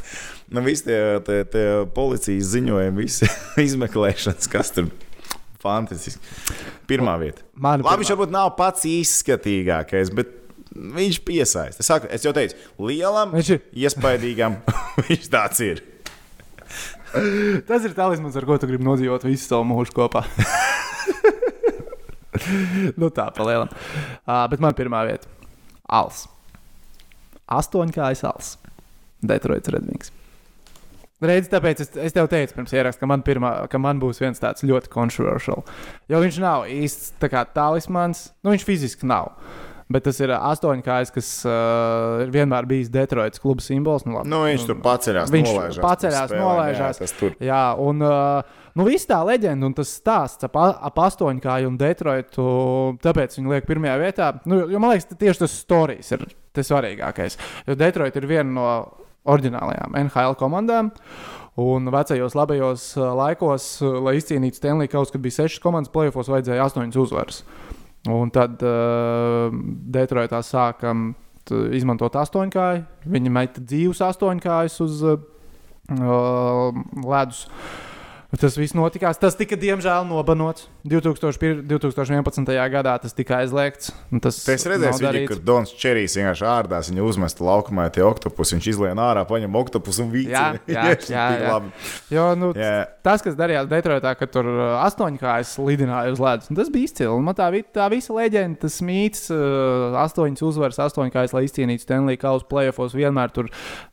Nu, 0.50 0.62
visi 0.66 0.86
tie, 0.88 1.00
tie, 1.26 1.40
tie 1.50 1.66
policijas 1.94 2.52
ziņojumi, 2.54 3.02
visi 3.02 3.30
izmeklēšanas, 3.66 4.50
kas 4.52 4.72
tur 4.76 4.90
fantastiski. 5.66 6.22
Pirmā 6.90 7.18
vieta. 7.22 7.44
Mana 7.58 7.84
Labi, 7.86 8.04
viņš 8.04 8.12
pirmā. 8.12 8.20
varbūt 8.22 8.36
nav 8.38 8.54
pats 8.60 8.86
izskatīgākais, 8.90 10.14
bet 10.16 10.32
viņš 10.76 11.20
piesaista. 11.28 11.82
Es, 11.84 11.90
saku, 11.90 12.10
es 12.14 12.26
jau 12.26 12.34
teicu, 12.36 12.58
lielam, 12.86 13.34
Viņš 13.36 13.52
ir- 13.58 13.66
iespaidīgam, 13.86 14.60
viņš 15.10 15.30
tāds 15.34 15.62
ir. 15.66 15.84
Tas 17.66 17.86
ir 17.88 17.94
talismans, 17.96 18.36
ar 18.36 18.44
ko 18.48 18.58
tu 18.60 18.68
gribi 18.68 18.84
nodzīvot 18.84 19.24
visu 19.24 19.46
savu 19.48 19.64
mūžu 19.70 19.94
kopā. 19.96 20.26
nu 23.00 23.08
tā, 23.14 23.30
pa 23.36 23.46
lielam. 23.48 23.70
Uh, 24.28 24.44
bet 24.52 24.60
man 24.64 24.76
pirmā 24.76 25.06
vieta- 25.08 25.30
Als. 26.02 26.26
Astoņkājas 27.48 28.24
Als. 28.28 28.56
Detroits 29.26 29.72
Redvings. 29.72 30.12
Redzi, 31.24 31.48
tāpēc 31.54 31.80
es, 31.80 31.94
es 32.10 32.16
tev 32.16 32.28
teicu, 32.32 32.58
pirms 32.58 32.74
ierakstā, 32.76 33.06
ka, 33.06 33.08
man 33.08 33.22
pirmā, 33.24 33.54
ka 33.72 33.80
man 33.80 34.02
būs 34.02 34.20
viens 34.20 34.42
tāds 34.42 34.66
ļoti 34.68 34.92
kontroversiāls. 34.92 35.70
Jo 36.12 36.20
viņš 36.20 36.42
nav 36.44 36.66
īsts 36.68 37.14
tā 37.22 37.30
kā 37.32 37.46
talismans, 37.56 38.28
nu 38.44 38.52
viņš 38.52 38.68
fiziski 38.68 39.08
nav. 39.08 39.32
Bet 39.86 40.02
tas 40.08 40.18
ir 40.18 40.32
astoņkājs, 40.34 41.12
kas 41.14 41.28
uh, 41.46 42.24
vienmēr 42.34 42.66
bijis 42.66 42.90
Detroits 42.90 43.40
kluba 43.42 43.62
simbols. 43.62 44.02
Nu, 44.08 44.16
labi, 44.18 44.32
Nu, 44.34 44.40
viņš 44.48 44.66
tur 44.66 44.80
paceļās, 44.82 45.30
Viņš 45.34 45.52
nolaižās 45.52 45.86
paceļās, 45.86 46.32
spēlēm, 46.32 46.42
nolaižās. 46.42 47.02
Jā, 47.04 47.10
tur. 47.20 47.36
Jā, 47.46 47.62
un 47.86 48.02
uh, 48.02 48.58
nu, 48.74 48.88
viss 48.90 49.06
tā 49.06 49.22
leģenda 49.30 49.70
un 49.70 49.78
tas 49.78 49.94
stāsts 49.94 50.50
ap, 50.50 50.58
ap 50.58 51.02
astoņkāju 51.06 51.70
un 51.70 51.78
Detroitu, 51.78 52.48
tāpēc 53.06 53.38
viņi 53.38 53.54
liek 53.54 53.70
pirmajā 53.70 53.96
vietā. 54.02 54.32
Nu, 54.50 54.64
jo, 54.66 54.82
man 54.82 54.96
liekas, 54.96 55.12
tieši 55.14 55.46
tas 55.46 55.58
stāstījis 55.62 56.14
ir 56.18 56.28
tas 56.58 56.74
svarīgākais. 56.74 57.38
Jo 57.70 57.78
Detroit 57.78 58.18
ir 58.18 58.32
viena 58.32 58.50
no 58.58 58.70
oriģinālajām 59.26 59.98
NHL 60.06 60.38
komandām. 60.40 60.92
Un 61.62 61.88
vecajos 61.88 62.36
labajos 62.36 62.90
uh, 63.00 63.14
laikos, 63.16 63.68
uh, 63.84 64.00
lai 64.04 64.18
izcīnītu 64.20 64.60
Stanley 64.60 64.92
Kausu, 64.92 65.16
kad 65.16 65.24
bija 65.24 65.38
sešas 65.38 65.62
komandas, 65.64 65.94
plēsofos 65.94 66.32
vajadzēja 66.34 66.66
astoņas 66.68 67.00
uzvaras. 67.00 67.44
Un 68.12 68.32
tad 68.36 68.60
uh, 68.62 69.56
Detroitā 69.96 70.42
sākam 70.46 71.14
izmantot 71.76 72.16
astoņkāju. 72.20 72.84
Viņi 73.16 73.32
meta 73.34 73.64
dzīves 73.64 74.02
astoņkājus 74.04 74.78
uz 74.86 75.02
uh, 75.06 75.24
uh, 75.96 76.84
ledus. 77.06 77.46
Tas 78.40 78.58
viss 78.60 78.76
notikās. 78.76 79.20
Tas 79.22 79.38
tika, 79.38 79.58
diemžēl, 79.60 80.06
nobanots. 80.10 80.66
2001, 80.86 81.64
2011. 81.70 82.52
gadā 82.74 82.96
tas 83.02 83.16
tika 83.16 83.40
aizliegts. 83.42 83.92
Tas 84.22 84.40
Es 84.52 84.66
redzēju, 84.70 85.00
darīts. 85.02 85.30
kur 85.32 85.42
Dons 85.46 85.72
Čerijs 85.80 86.18
vienkārši 86.20 86.46
ārdās, 86.50 86.90
viņa 86.92 87.06
uzmesta 87.06 87.46
laukumā 87.48 87.88
tie 87.96 88.04
oktopus, 88.06 88.54
viņš 88.56 88.68
izlien 88.74 89.02
ārā, 89.02 89.24
paņem 89.30 89.56
oktopus 89.62 90.02
un 90.04 90.12
vīci. 90.14 90.34
Jā, 90.34 90.46
jā, 90.76 90.86
jā, 91.10 91.26
jā. 91.46 91.56
Jo, 92.14 92.28
nu, 92.40 92.52
Jā. 92.58 92.86
tas, 93.06 93.24
kas 93.26 93.38
darījās 93.40 93.70
Detroitā, 93.72 94.14
kad 94.20 94.34
tur 94.34 94.50
uh, 94.52 94.66
astoņkājas 94.84 95.56
lidināja 95.64 96.14
uz 96.14 96.22
ledus, 96.22 96.52
tas 96.52 96.72
bija 96.74 96.92
izcili. 96.92 97.16
Man 97.26 97.38
tā, 97.38 97.50
tā 97.76 97.90
visa 97.94 98.16
leģenda, 98.16 98.62
tas 98.68 98.80
mīts, 98.86 99.28
uh, 99.34 99.96
astoņas 100.06 100.46
uzvaras, 100.46 100.82
astoņkājas, 100.90 101.36
lai 101.36 101.46
izcīnītu 101.48 101.88
Stanley 101.88 102.20
Kausa 102.22 102.48
playoffs, 102.52 102.98
vienmēr 102.98 103.34
tur 103.36 103.50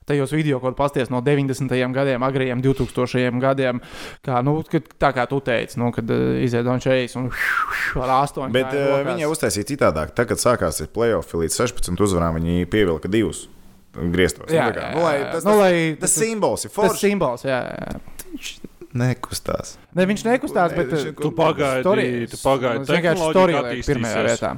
tajos 0.08 0.32
video, 0.34 0.58
ko 0.62 0.72
pasties 0.76 1.10
no 1.12 1.20
90. 1.24 1.70
gadiem, 1.94 2.22
agrējiem 2.26 2.62
2000. 2.64 3.38
gadiem. 3.42 3.80
Kā, 4.24 4.42
nu, 4.44 4.58
kad, 4.68 4.88
tā 5.00 5.12
kā 5.16 5.26
tu 5.30 5.40
teici, 5.44 5.78
nu, 5.80 5.92
kad 5.94 6.10
uh, 6.10 6.36
iziet 6.42 6.66
on 6.66 6.82
čejas 6.82 7.16
un 7.20 7.30
ar 8.04 8.14
astoņu. 8.22 8.52
Bet 8.54 8.74
uh, 8.74 9.00
viņi 9.06 9.28
uztaisīja 9.30 9.70
citādāk. 9.74 10.14
Tad, 10.16 10.30
kad 10.32 10.42
sākās 10.42 10.82
playoff 10.92 11.34
līdz 11.38 11.60
16 11.64 12.02
uzvarām, 12.08 12.40
viņi 12.40 12.66
pievilka 12.72 13.10
divus 13.12 13.46
griestos. 13.92 14.48
Jā, 14.48 14.70
Nu, 14.70 14.72
tā 14.72 14.80
kā, 14.80 14.88
jā, 14.88 14.92
nu, 14.96 15.02
lai 15.04 15.14
jā. 15.20 15.30
tas, 15.34 15.44
Nu, 15.44 15.50
tas, 15.50 15.58
lai 15.60 15.72
tas, 15.96 16.00
tas- 16.06 16.18
simbols 16.22 16.62
ir 16.64 16.70
Tas 16.70 16.76
foršs. 16.80 17.02
simbols, 17.04 17.42
jā. 17.44 17.58
jā. 17.68 18.60
Nekustās. 18.92 19.76
Ne, 19.96 20.04
viņš 20.08 20.22
nekustās, 20.26 20.72
bet 20.76 20.90
Viņš 20.92 21.04
ir 21.08 21.14
Tu 21.16 21.30
pagaidi, 21.32 22.26
tu 22.28 22.36
pagaidi. 22.42 22.82
Es 22.84 22.90
vienkārši 22.92 23.28
lieku 23.32 23.86
pirmajā 23.88 24.24
vietā. 24.26 24.50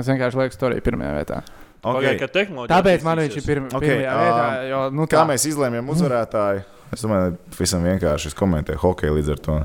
Es 0.00 0.08
vienkārši 0.08 0.40
lieku 0.40 0.56
storiju 0.56 0.84
pirmajā 0.86 1.12
vietā. 1.18 1.40
Okay. 1.84 2.18
ka 2.20 2.28
tehnoloģija 2.32 2.76
Tāpēc 2.78 3.06
man 3.06 3.22
viņš 3.24 3.38
ir 3.40 3.46
pirma, 3.46 3.70
Okay, 3.76 4.02
vietā. 4.02 4.44
Jo, 4.70 4.82
nu, 4.94 5.06
Kā 5.10 5.22
tā. 5.22 5.24
mēs 5.28 5.46
izlēmjam 5.50 5.90
uzvarētāju? 5.94 6.62
Es 6.94 7.02
domāju, 7.04 7.34
visam 7.58 7.84
vienkārši 7.84 8.30
es 8.30 8.36
komentēju 8.38 8.80
hokeju 8.84 9.16
līdz 9.18 9.32
ar 9.34 9.42
to. 9.44 9.56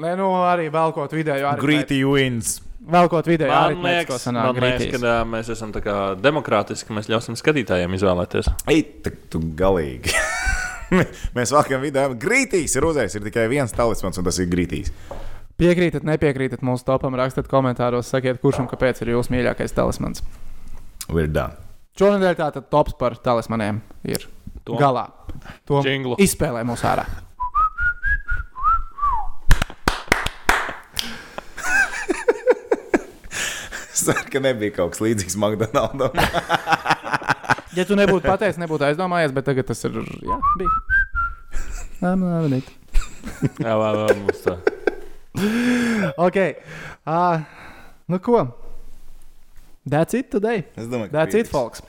Nē, 0.00 0.16
nu, 0.18 0.30
arī 0.48 0.68
velkot 0.72 1.12
video. 1.12 1.36
Arī 1.52 1.60
Grītī 1.60 2.00
wins. 2.08 2.58
Velkot 2.90 3.26
video, 3.28 3.50
arī 3.52 3.76
Man 3.76 3.92
liekas, 3.92 4.24
man 4.32 4.56
liekas 4.56 4.86
ka 4.86 4.96
grītīs. 4.96 5.02
ā, 5.04 5.16
mēs 5.28 5.50
esam 5.52 5.72
tā 5.74 5.82
kā 5.84 5.96
demokrātiski, 6.16 6.94
mēs 6.96 7.10
ļausim 7.12 7.36
skatītājiem 7.36 7.92
izvēlēties. 7.98 8.48
Ei, 8.72 8.80
tu, 9.04 9.12
tu 9.30 9.42
galīgi. 9.58 10.14
mēs 11.36 11.52
valkam 11.52 11.84
video. 11.84 12.14
Grītīs 12.18 12.74
ir 12.80 12.88
uzreiz, 12.88 13.14
ir 13.14 13.26
tikai 13.28 13.44
viens 13.52 13.76
talismans, 13.76 14.16
un 14.18 14.26
tas 14.26 14.40
ir 14.40 14.48
grītīs. 14.50 14.90
Piekrītat, 15.60 16.06
nepiekrītat 16.08 16.64
mūsu 16.64 16.86
topam, 16.88 17.12
rakstiet 17.20 17.50
komentāros, 17.52 18.08
sakiet, 18.08 18.40
kurš 18.40 18.62
un 18.64 18.70
kāpēc 18.70 19.02
ir 19.04 19.12
jūsu 19.12 19.34
mīļākais 19.36 19.76
talismans. 19.76 20.24
We're 21.10 21.30
done. 21.30 21.56
Šonadēļ 21.98 22.36
tātad 22.38 22.68
tops 22.72 22.94
par 22.98 23.16
talismaniem 23.20 23.80
ir 24.08 24.24
To. 24.64 24.76
galā. 24.78 25.08
To 25.68 25.80
Džinglu. 25.84 26.16
izspēlē 26.22 26.62
mūs 26.68 26.84
ārā. 26.86 27.04
Ceru, 34.00 34.24
ka 34.32 34.40
nebija 34.40 34.72
kaut 34.78 34.94
kas 34.94 35.02
līdzīgs 35.04 35.36
McDonald's. 35.40 36.16
Ja 37.78 37.84
tu 37.86 37.94
nebūtu 37.94 38.26
pateicis, 38.26 38.58
nebūtu 38.58 38.82
aizdomājies, 38.82 39.30
bet 39.30 39.44
tagad 39.46 39.68
tas 39.68 39.78
ir. 39.86 39.94
Jā, 40.26 40.38
bija. 40.58 40.70
Nē, 42.02 42.10
nē, 42.18 42.30
nē. 42.50 42.58
Jā, 43.62 43.74
mums 44.18 44.40
tā. 44.42 44.56
Ok. 46.18 46.38
Uh, 47.06 47.44
nu 48.10 48.18
ko? 48.26 48.42
That's 49.90 50.14
it 50.14 50.30
today. 50.30 50.62
Es 50.78 50.86
domāju, 50.86 51.10
ka 51.10 51.18
That's 51.18 51.34
it, 51.34 51.48
pieetiks. 51.48 51.50
folks. 51.50 51.82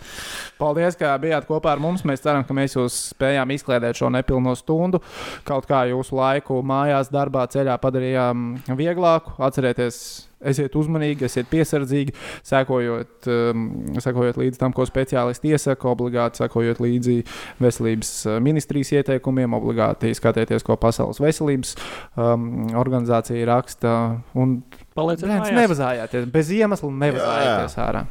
Paldies, 0.57 0.97
ka 0.97 1.13
bijāt 1.21 1.45
kopā 1.49 1.75
ar 1.75 1.81
mums. 1.83 2.01
Mēs 2.07 2.23
ceram, 2.25 2.43
ka 2.47 2.55
mēs 2.57 2.75
jūs 2.77 2.97
spējām 3.13 3.53
izkliedēt 3.53 3.99
šo 4.01 4.09
nepilno 4.13 4.55
stundu. 4.57 5.03
Kaut 5.47 5.69
kā 5.69 5.83
jūsu 5.91 6.17
laiku 6.17 6.59
mājās, 6.65 7.13
darbā, 7.13 7.45
ceļā 7.53 7.77
padarījām 7.81 8.49
vieglāku. 8.79 9.35
Atcerieties, 9.41 10.01
esiet 10.41 10.75
uzmanīgi, 10.77 11.27
esiet 11.27 11.49
piesardzīgi, 11.51 12.15
sekojot, 12.47 13.29
um, 13.29 13.65
sekojot 14.01 14.39
līdzi 14.41 14.61
tam, 14.61 14.73
ko 14.73 14.85
speciālisti 14.89 15.53
iesaka, 15.53 15.89
obligāti 15.91 16.41
sekojot 16.41 16.81
līdzi 16.81 17.17
veselības 17.61 18.13
uh, 18.25 18.39
ministrijas 18.43 18.93
ieteikumiem, 18.97 19.53
obligāti 19.57 20.13
skatieties, 20.17 20.65
ko 20.65 20.77
Pasaules 20.81 21.21
veselības 21.21 21.75
um, 22.17 22.71
organizācija 22.81 23.45
raksta. 23.51 23.97
Un, 24.33 24.61
Palieciet 24.97 25.29
mājās. 25.29 25.53
nevazājāties, 25.55 26.27
bez 26.33 26.51
iemesla 26.51 26.89
nevazājāties 27.05 27.77
ārā. 27.79 28.03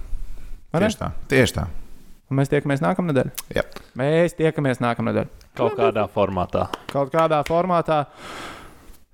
Vai 0.71 0.81
ne? 0.81 0.89
Tieši 0.89 1.01
tā. 1.01 1.11
Tieši 1.29 1.57
tā. 1.59 1.67
Un 2.31 2.39
mēs 2.39 2.51
tiekamies 2.53 2.81
nākamnedēļ. 2.85 3.31
Jā. 3.57 3.65
Mēs 3.99 4.37
tiekamies 4.39 4.81
nākamnedēļ. 4.81 5.29
Kaut 5.59 5.75
kādā 5.77 6.07
formātā. 6.15 6.69
Kaut 6.93 7.11
kādā 7.13 7.43
formātā. 7.49 8.05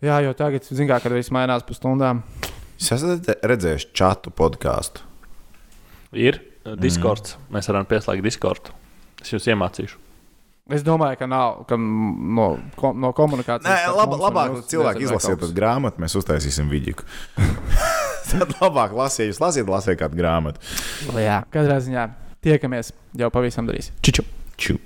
Jā, 0.05 0.21
jo 0.23 0.35
tagad, 0.37 0.69
zinām, 0.69 1.01
kad 1.01 1.15
viss 1.17 1.33
mainās 1.33 1.65
pa 1.67 1.75
stundām. 1.75 2.21
Jūs 2.77 2.93
esat 2.99 3.31
redzējuši 3.49 3.93
čatu 3.97 4.31
podkāstu. 4.37 5.03
Ir 6.13 6.43
Discords. 6.77 7.39
Mm. 7.39 7.57
Mēs 7.57 7.71
varam 7.73 7.89
pieslēgt 7.89 8.27
Discordu. 8.27 8.77
Es 9.25 9.33
jūs 9.33 9.49
iemācīšu. 9.49 10.06
Es 10.67 10.83
domāju, 10.83 11.15
ka 11.21 11.27
nav 11.31 11.61
ka 11.71 11.77
no, 11.79 12.47
ko, 12.75 12.91
no 12.99 13.13
komunikācijas. 13.15 13.71
Nē, 13.71 13.93
lab, 13.95 14.15
labāk, 14.19 14.57
cilvēki 14.67 15.07
izlasiet 15.07 15.45
grāmatu, 15.55 16.03
mēs 16.03 16.17
uztaisīsim 16.19 16.67
video. 16.73 16.99
Tad 18.33 18.57
labāk 18.59 18.97
lasiet, 18.99 19.31
jūs 19.31 19.39
lasiet, 19.39 19.71
lasiet 19.71 20.01
kādu 20.01 20.19
grāmatu. 20.19 20.59
Jā, 21.15 21.45
katrā 21.55 21.79
ziņā 21.85 22.09
tiekamies 22.43 22.91
jau 23.15 23.31
pavisam 23.31 23.71
drīz. 23.71 23.93
Čiču! 24.03 24.27
Ču. 24.57 24.81